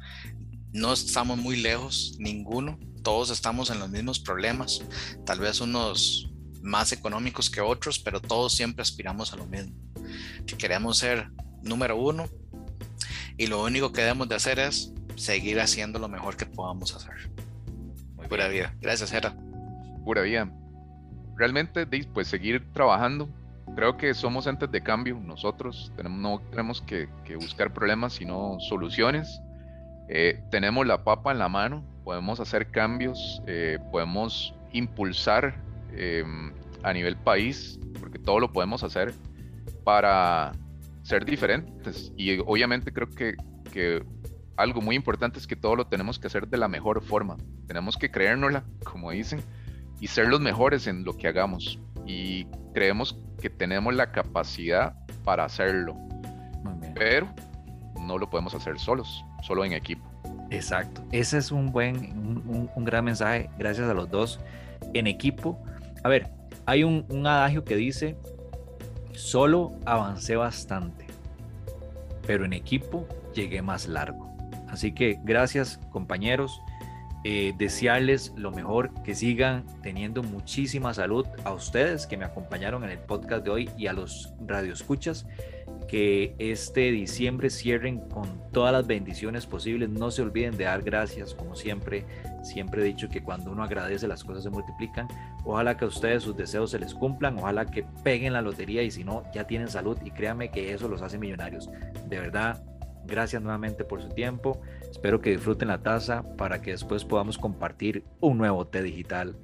No 0.72 0.92
estamos 0.92 1.38
muy 1.38 1.56
lejos, 1.56 2.16
ninguno. 2.18 2.78
Todos 3.02 3.30
estamos 3.30 3.70
en 3.70 3.78
los 3.78 3.90
mismos 3.90 4.20
problemas, 4.20 4.82
tal 5.26 5.40
vez 5.40 5.60
unos 5.60 6.30
más 6.62 6.92
económicos 6.92 7.50
que 7.50 7.60
otros, 7.60 7.98
pero 7.98 8.20
todos 8.20 8.54
siempre 8.54 8.82
aspiramos 8.82 9.32
a 9.32 9.36
lo 9.36 9.46
mismo. 9.46 9.74
Que 10.46 10.56
queremos 10.56 10.98
ser 10.98 11.30
número 11.62 11.96
uno 11.96 12.28
y 13.36 13.46
lo 13.46 13.62
único 13.62 13.92
que 13.92 14.02
debemos 14.02 14.28
de 14.28 14.36
hacer 14.36 14.58
es 14.58 14.92
seguir 15.16 15.60
haciendo 15.60 15.98
lo 15.98 16.08
mejor 16.08 16.36
que 16.36 16.46
podamos 16.46 16.94
hacer. 16.94 17.30
Pura 18.28 18.48
vida. 18.48 18.74
Gracias, 18.80 19.10
Jera. 19.10 19.34
Pura 20.04 20.22
vida 20.22 20.48
realmente, 21.36 21.86
pues 22.12 22.28
seguir 22.28 22.72
trabajando. 22.72 23.28
Creo 23.74 23.96
que 23.96 24.14
somos 24.14 24.46
entes 24.46 24.70
de 24.70 24.82
cambio 24.82 25.18
nosotros. 25.18 25.92
Tenemos, 25.96 26.18
no 26.18 26.40
tenemos 26.50 26.82
que, 26.82 27.08
buscar 27.36 27.72
problemas, 27.72 28.14
sino 28.14 28.58
soluciones. 28.60 29.40
Eh, 30.08 30.42
tenemos 30.50 30.86
la 30.86 31.04
papa 31.04 31.32
en 31.32 31.38
la 31.38 31.48
mano, 31.48 31.84
podemos 32.04 32.38
hacer 32.40 32.70
cambios, 32.70 33.42
eh, 33.46 33.78
podemos 33.90 34.54
impulsar 34.72 35.54
em, 35.92 36.52
a 36.82 36.92
nivel 36.92 37.16
país, 37.16 37.78
porque 37.98 38.18
todo 38.18 38.40
lo 38.40 38.52
podemos 38.52 38.82
hacer 38.82 39.14
para 39.84 40.52
ser 41.02 41.24
diferentes. 41.24 42.12
Y 42.16 42.38
obviamente 42.38 42.92
creo 42.92 43.08
que, 43.08 43.34
que 43.72 44.04
algo 44.56 44.80
muy 44.80 44.96
importante 44.96 45.38
es 45.38 45.46
que 45.46 45.56
todo 45.56 45.76
lo 45.76 45.86
tenemos 45.86 46.18
que 46.18 46.26
hacer 46.26 46.48
de 46.48 46.58
la 46.58 46.68
mejor 46.68 47.02
forma. 47.02 47.36
Tenemos 47.66 47.96
que 47.96 48.10
creérnosla, 48.10 48.64
como 48.84 49.10
dicen, 49.10 49.42
y 50.00 50.08
ser 50.08 50.28
los 50.28 50.40
mejores 50.40 50.86
en 50.86 51.04
lo 51.04 51.16
que 51.16 51.28
hagamos. 51.28 51.78
Y 52.06 52.46
creemos 52.74 53.18
que 53.40 53.50
tenemos 53.50 53.94
la 53.94 54.12
capacidad 54.12 54.94
para 55.24 55.44
hacerlo. 55.44 55.96
Pero 56.94 57.28
no 58.00 58.18
lo 58.18 58.28
podemos 58.28 58.54
hacer 58.54 58.78
solos, 58.78 59.24
solo 59.42 59.64
en 59.64 59.72
equipo. 59.72 60.02
Exacto. 60.50 61.02
Ese 61.12 61.38
es 61.38 61.50
un 61.50 61.72
buen, 61.72 62.68
un, 62.74 62.84
gran 62.84 63.04
mensaje. 63.04 63.48
Gracias 63.58 63.88
a 63.88 63.94
los 63.94 64.10
dos. 64.10 64.40
En 64.92 65.06
equipo. 65.06 65.58
A 66.04 66.08
ver, 66.08 66.28
hay 66.66 66.84
un, 66.84 67.06
un 67.08 67.26
adagio 67.26 67.64
que 67.64 67.76
dice, 67.76 68.16
solo 69.12 69.72
avancé 69.84 70.36
bastante, 70.36 71.06
pero 72.26 72.44
en 72.44 72.52
equipo 72.52 73.06
llegué 73.34 73.62
más 73.62 73.86
largo. 73.86 74.32
Así 74.68 74.92
que 74.92 75.18
gracias 75.22 75.78
compañeros. 75.90 76.60
Eh, 77.24 77.54
desearles 77.56 78.32
lo 78.34 78.50
mejor, 78.50 78.90
que 79.04 79.14
sigan 79.14 79.64
teniendo 79.80 80.24
muchísima 80.24 80.92
salud 80.92 81.24
a 81.44 81.52
ustedes 81.52 82.08
que 82.08 82.16
me 82.16 82.24
acompañaron 82.24 82.82
en 82.82 82.90
el 82.90 82.98
podcast 82.98 83.44
de 83.44 83.50
hoy 83.50 83.70
y 83.78 83.86
a 83.86 83.92
los 83.92 84.34
radioescuchas, 84.44 85.24
que 85.86 86.34
este 86.38 86.90
diciembre 86.90 87.48
cierren 87.50 88.00
con 88.08 88.28
todas 88.50 88.72
las 88.72 88.88
bendiciones 88.88 89.46
posibles. 89.46 89.88
No 89.88 90.10
se 90.10 90.22
olviden 90.22 90.56
de 90.56 90.64
dar 90.64 90.82
gracias, 90.82 91.32
como 91.32 91.54
siempre, 91.54 92.04
siempre 92.42 92.82
he 92.82 92.84
dicho 92.84 93.08
que 93.08 93.22
cuando 93.22 93.50
uno 93.50 93.62
agradece 93.62 94.06
las 94.08 94.24
cosas 94.24 94.44
se 94.44 94.50
multiplican. 94.50 95.08
Ojalá 95.44 95.76
que 95.76 95.84
a 95.84 95.88
ustedes 95.88 96.22
sus 96.22 96.36
deseos 96.36 96.70
se 96.70 96.78
les 96.78 96.94
cumplan, 96.94 97.38
ojalá 97.38 97.66
que 97.66 97.84
peguen 98.04 98.32
la 98.32 98.42
lotería 98.42 98.82
y 98.82 98.90
si 98.90 99.04
no, 99.04 99.24
ya 99.32 99.46
tienen 99.46 99.68
salud 99.68 99.98
y 100.04 100.10
créanme 100.10 100.50
que 100.50 100.72
eso 100.72 100.88
los 100.88 101.02
hace 101.02 101.18
millonarios. 101.18 101.70
De 102.08 102.18
verdad, 102.18 102.62
Gracias 103.04 103.42
nuevamente 103.42 103.84
por 103.84 104.00
su 104.00 104.08
tiempo. 104.10 104.60
Espero 104.90 105.20
que 105.20 105.30
disfruten 105.30 105.68
la 105.68 105.82
taza 105.82 106.22
para 106.36 106.62
que 106.62 106.70
después 106.70 107.04
podamos 107.04 107.36
compartir 107.36 108.04
un 108.20 108.38
nuevo 108.38 108.66
té 108.66 108.82
digital 108.82 109.36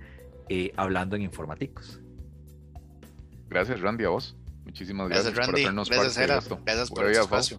eh, 0.48 0.72
hablando 0.76 1.16
en 1.16 1.22
informáticos. 1.22 2.00
Gracias, 3.48 3.80
Randy, 3.80 4.04
a 4.04 4.10
vos. 4.10 4.36
Muchísimas 4.64 5.08
gracias, 5.08 5.32
por 5.32 5.54
hacernos 5.54 5.88
gracias, 5.88 6.14
parte 6.14 6.32
de 6.32 6.38
esto. 6.38 6.60
Gracias 6.64 6.90
por 6.90 7.06
el 7.06 7.12
espacio. 7.12 7.58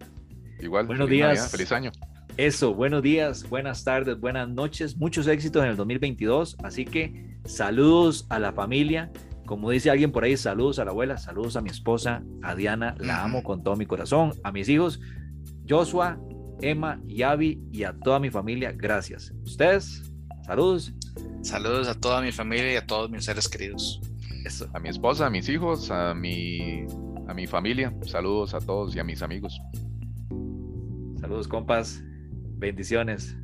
Igual, 0.60 0.88
buenos 0.88 1.10
días. 1.10 1.52
feliz 1.52 1.72
año. 1.72 1.92
Eso, 2.40 2.74
buenos 2.74 3.04
días, 3.04 3.50
buenas 3.50 3.84
tardes, 3.84 4.18
buenas 4.18 4.48
noches, 4.48 4.96
muchos 4.96 5.28
éxitos 5.28 5.62
en 5.62 5.72
el 5.72 5.76
2022. 5.76 6.56
Así 6.64 6.86
que 6.86 7.38
saludos 7.44 8.28
a 8.30 8.40
la 8.40 8.54
familia. 8.54 9.12
Como 9.46 9.70
dice 9.72 9.90
alguien 9.90 10.14
por 10.14 10.24
ahí, 10.24 10.38
saludos 10.38 10.80
a 10.80 10.86
la 10.86 10.92
abuela, 10.92 11.18
saludos 11.18 11.58
a 11.58 11.62
mi 11.62 11.70
esposa, 11.70 12.24
a 12.42 12.56
Diana, 12.56 12.96
la 12.98 13.26
amo 13.26 13.44
con 13.44 13.62
todo 13.62 13.76
mi 13.76 13.86
corazón, 13.86 14.32
a 14.42 14.54
mis 14.54 14.70
hijos, 14.70 15.02
Joshua, 15.68 16.18
Emma, 16.62 17.02
Yavi 17.08 17.62
y 17.74 17.84
a 17.84 17.92
toda 17.92 18.22
mi 18.22 18.30
familia, 18.30 18.72
gracias. 18.72 19.34
Ustedes, 19.44 20.10
saludos. 20.46 20.94
Saludos 21.42 21.90
a 21.90 22.00
toda 22.00 22.22
mi 22.22 22.32
familia 22.32 22.72
y 22.72 22.78
a 22.78 22.88
todos 22.88 23.10
mis 23.10 23.26
seres 23.26 23.50
queridos. 23.50 24.00
A 24.74 24.80
mi 24.80 24.88
esposa, 24.88 25.26
a 25.26 25.30
mis 25.30 25.50
hijos, 25.50 25.92
a 25.92 26.14
mi, 26.14 26.86
a 27.28 27.34
mi 27.34 27.48
familia. 27.48 27.94
Saludos 28.06 28.54
a 28.54 28.62
todos 28.62 28.96
y 28.96 29.00
a 29.00 29.04
mis 29.04 29.22
amigos. 29.22 29.60
Saludos, 31.20 31.46
compas. 31.46 32.02
Bendiciones. 32.60 33.36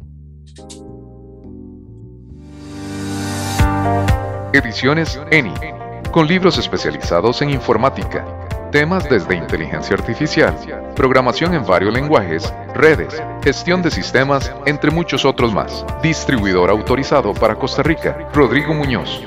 Ediciones 4.51 5.17
ENI, 5.31 5.53
con 6.11 6.27
libros 6.27 6.57
especializados 6.57 7.41
en 7.41 7.49
informática 7.49 8.25
temas 8.71 9.09
desde 9.09 9.35
inteligencia 9.35 9.95
artificial, 9.95 10.53
programación 10.97 11.53
en 11.53 11.65
varios 11.65 11.93
lenguajes, 11.93 12.53
redes, 12.73 13.23
gestión 13.41 13.81
de 13.81 13.89
sistemas, 13.89 14.53
entre 14.65 14.91
muchos 14.91 15.23
otros 15.23 15.53
más. 15.53 15.85
Distribuidor 16.03 16.69
autorizado 16.69 17.33
para 17.33 17.55
Costa 17.55 17.83
Rica, 17.83 18.29
Rodrigo 18.33 18.73
Muñoz. 18.73 19.21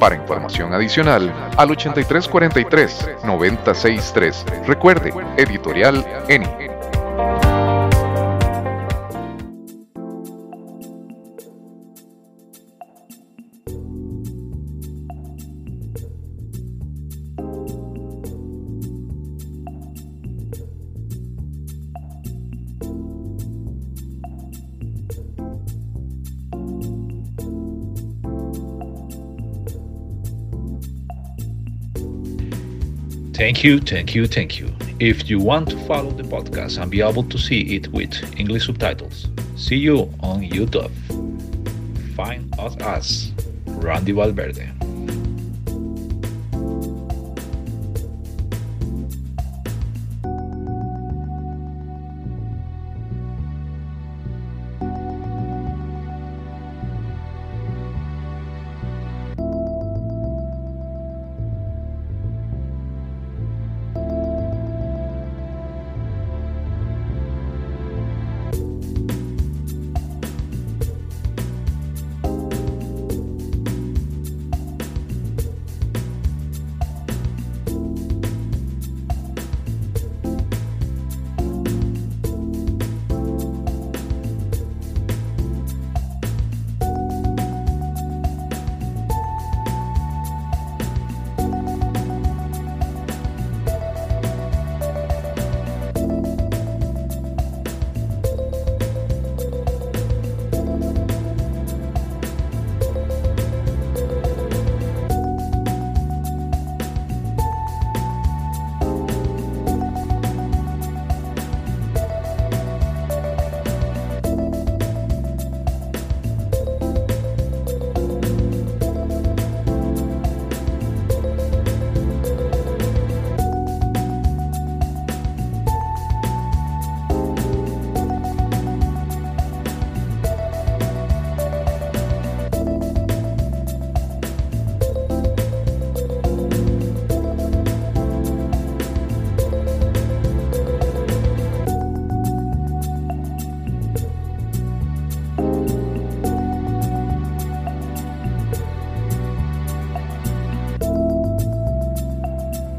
Para 0.00 0.16
información 0.16 0.74
adicional, 0.74 1.32
al 1.56 1.68
8343-963. 1.68 4.66
Recuerde, 4.66 5.12
editorial 5.36 6.04
ENI. 6.26 6.67
Thank 33.38 33.62
you, 33.62 33.78
thank 33.78 34.16
you, 34.16 34.26
thank 34.26 34.58
you. 34.58 34.74
If 34.98 35.30
you 35.30 35.38
want 35.38 35.70
to 35.70 35.78
follow 35.86 36.10
the 36.10 36.24
podcast 36.24 36.82
and 36.82 36.90
be 36.90 37.00
able 37.00 37.22
to 37.22 37.38
see 37.38 37.76
it 37.76 37.86
with 37.92 38.12
English 38.36 38.66
subtitles, 38.66 39.28
see 39.54 39.76
you 39.76 40.12
on 40.18 40.42
YouTube. 40.42 40.90
Find 42.16 42.52
us 42.58 42.76
as 42.78 43.32
Randy 43.64 44.10
Valverde. 44.10 44.77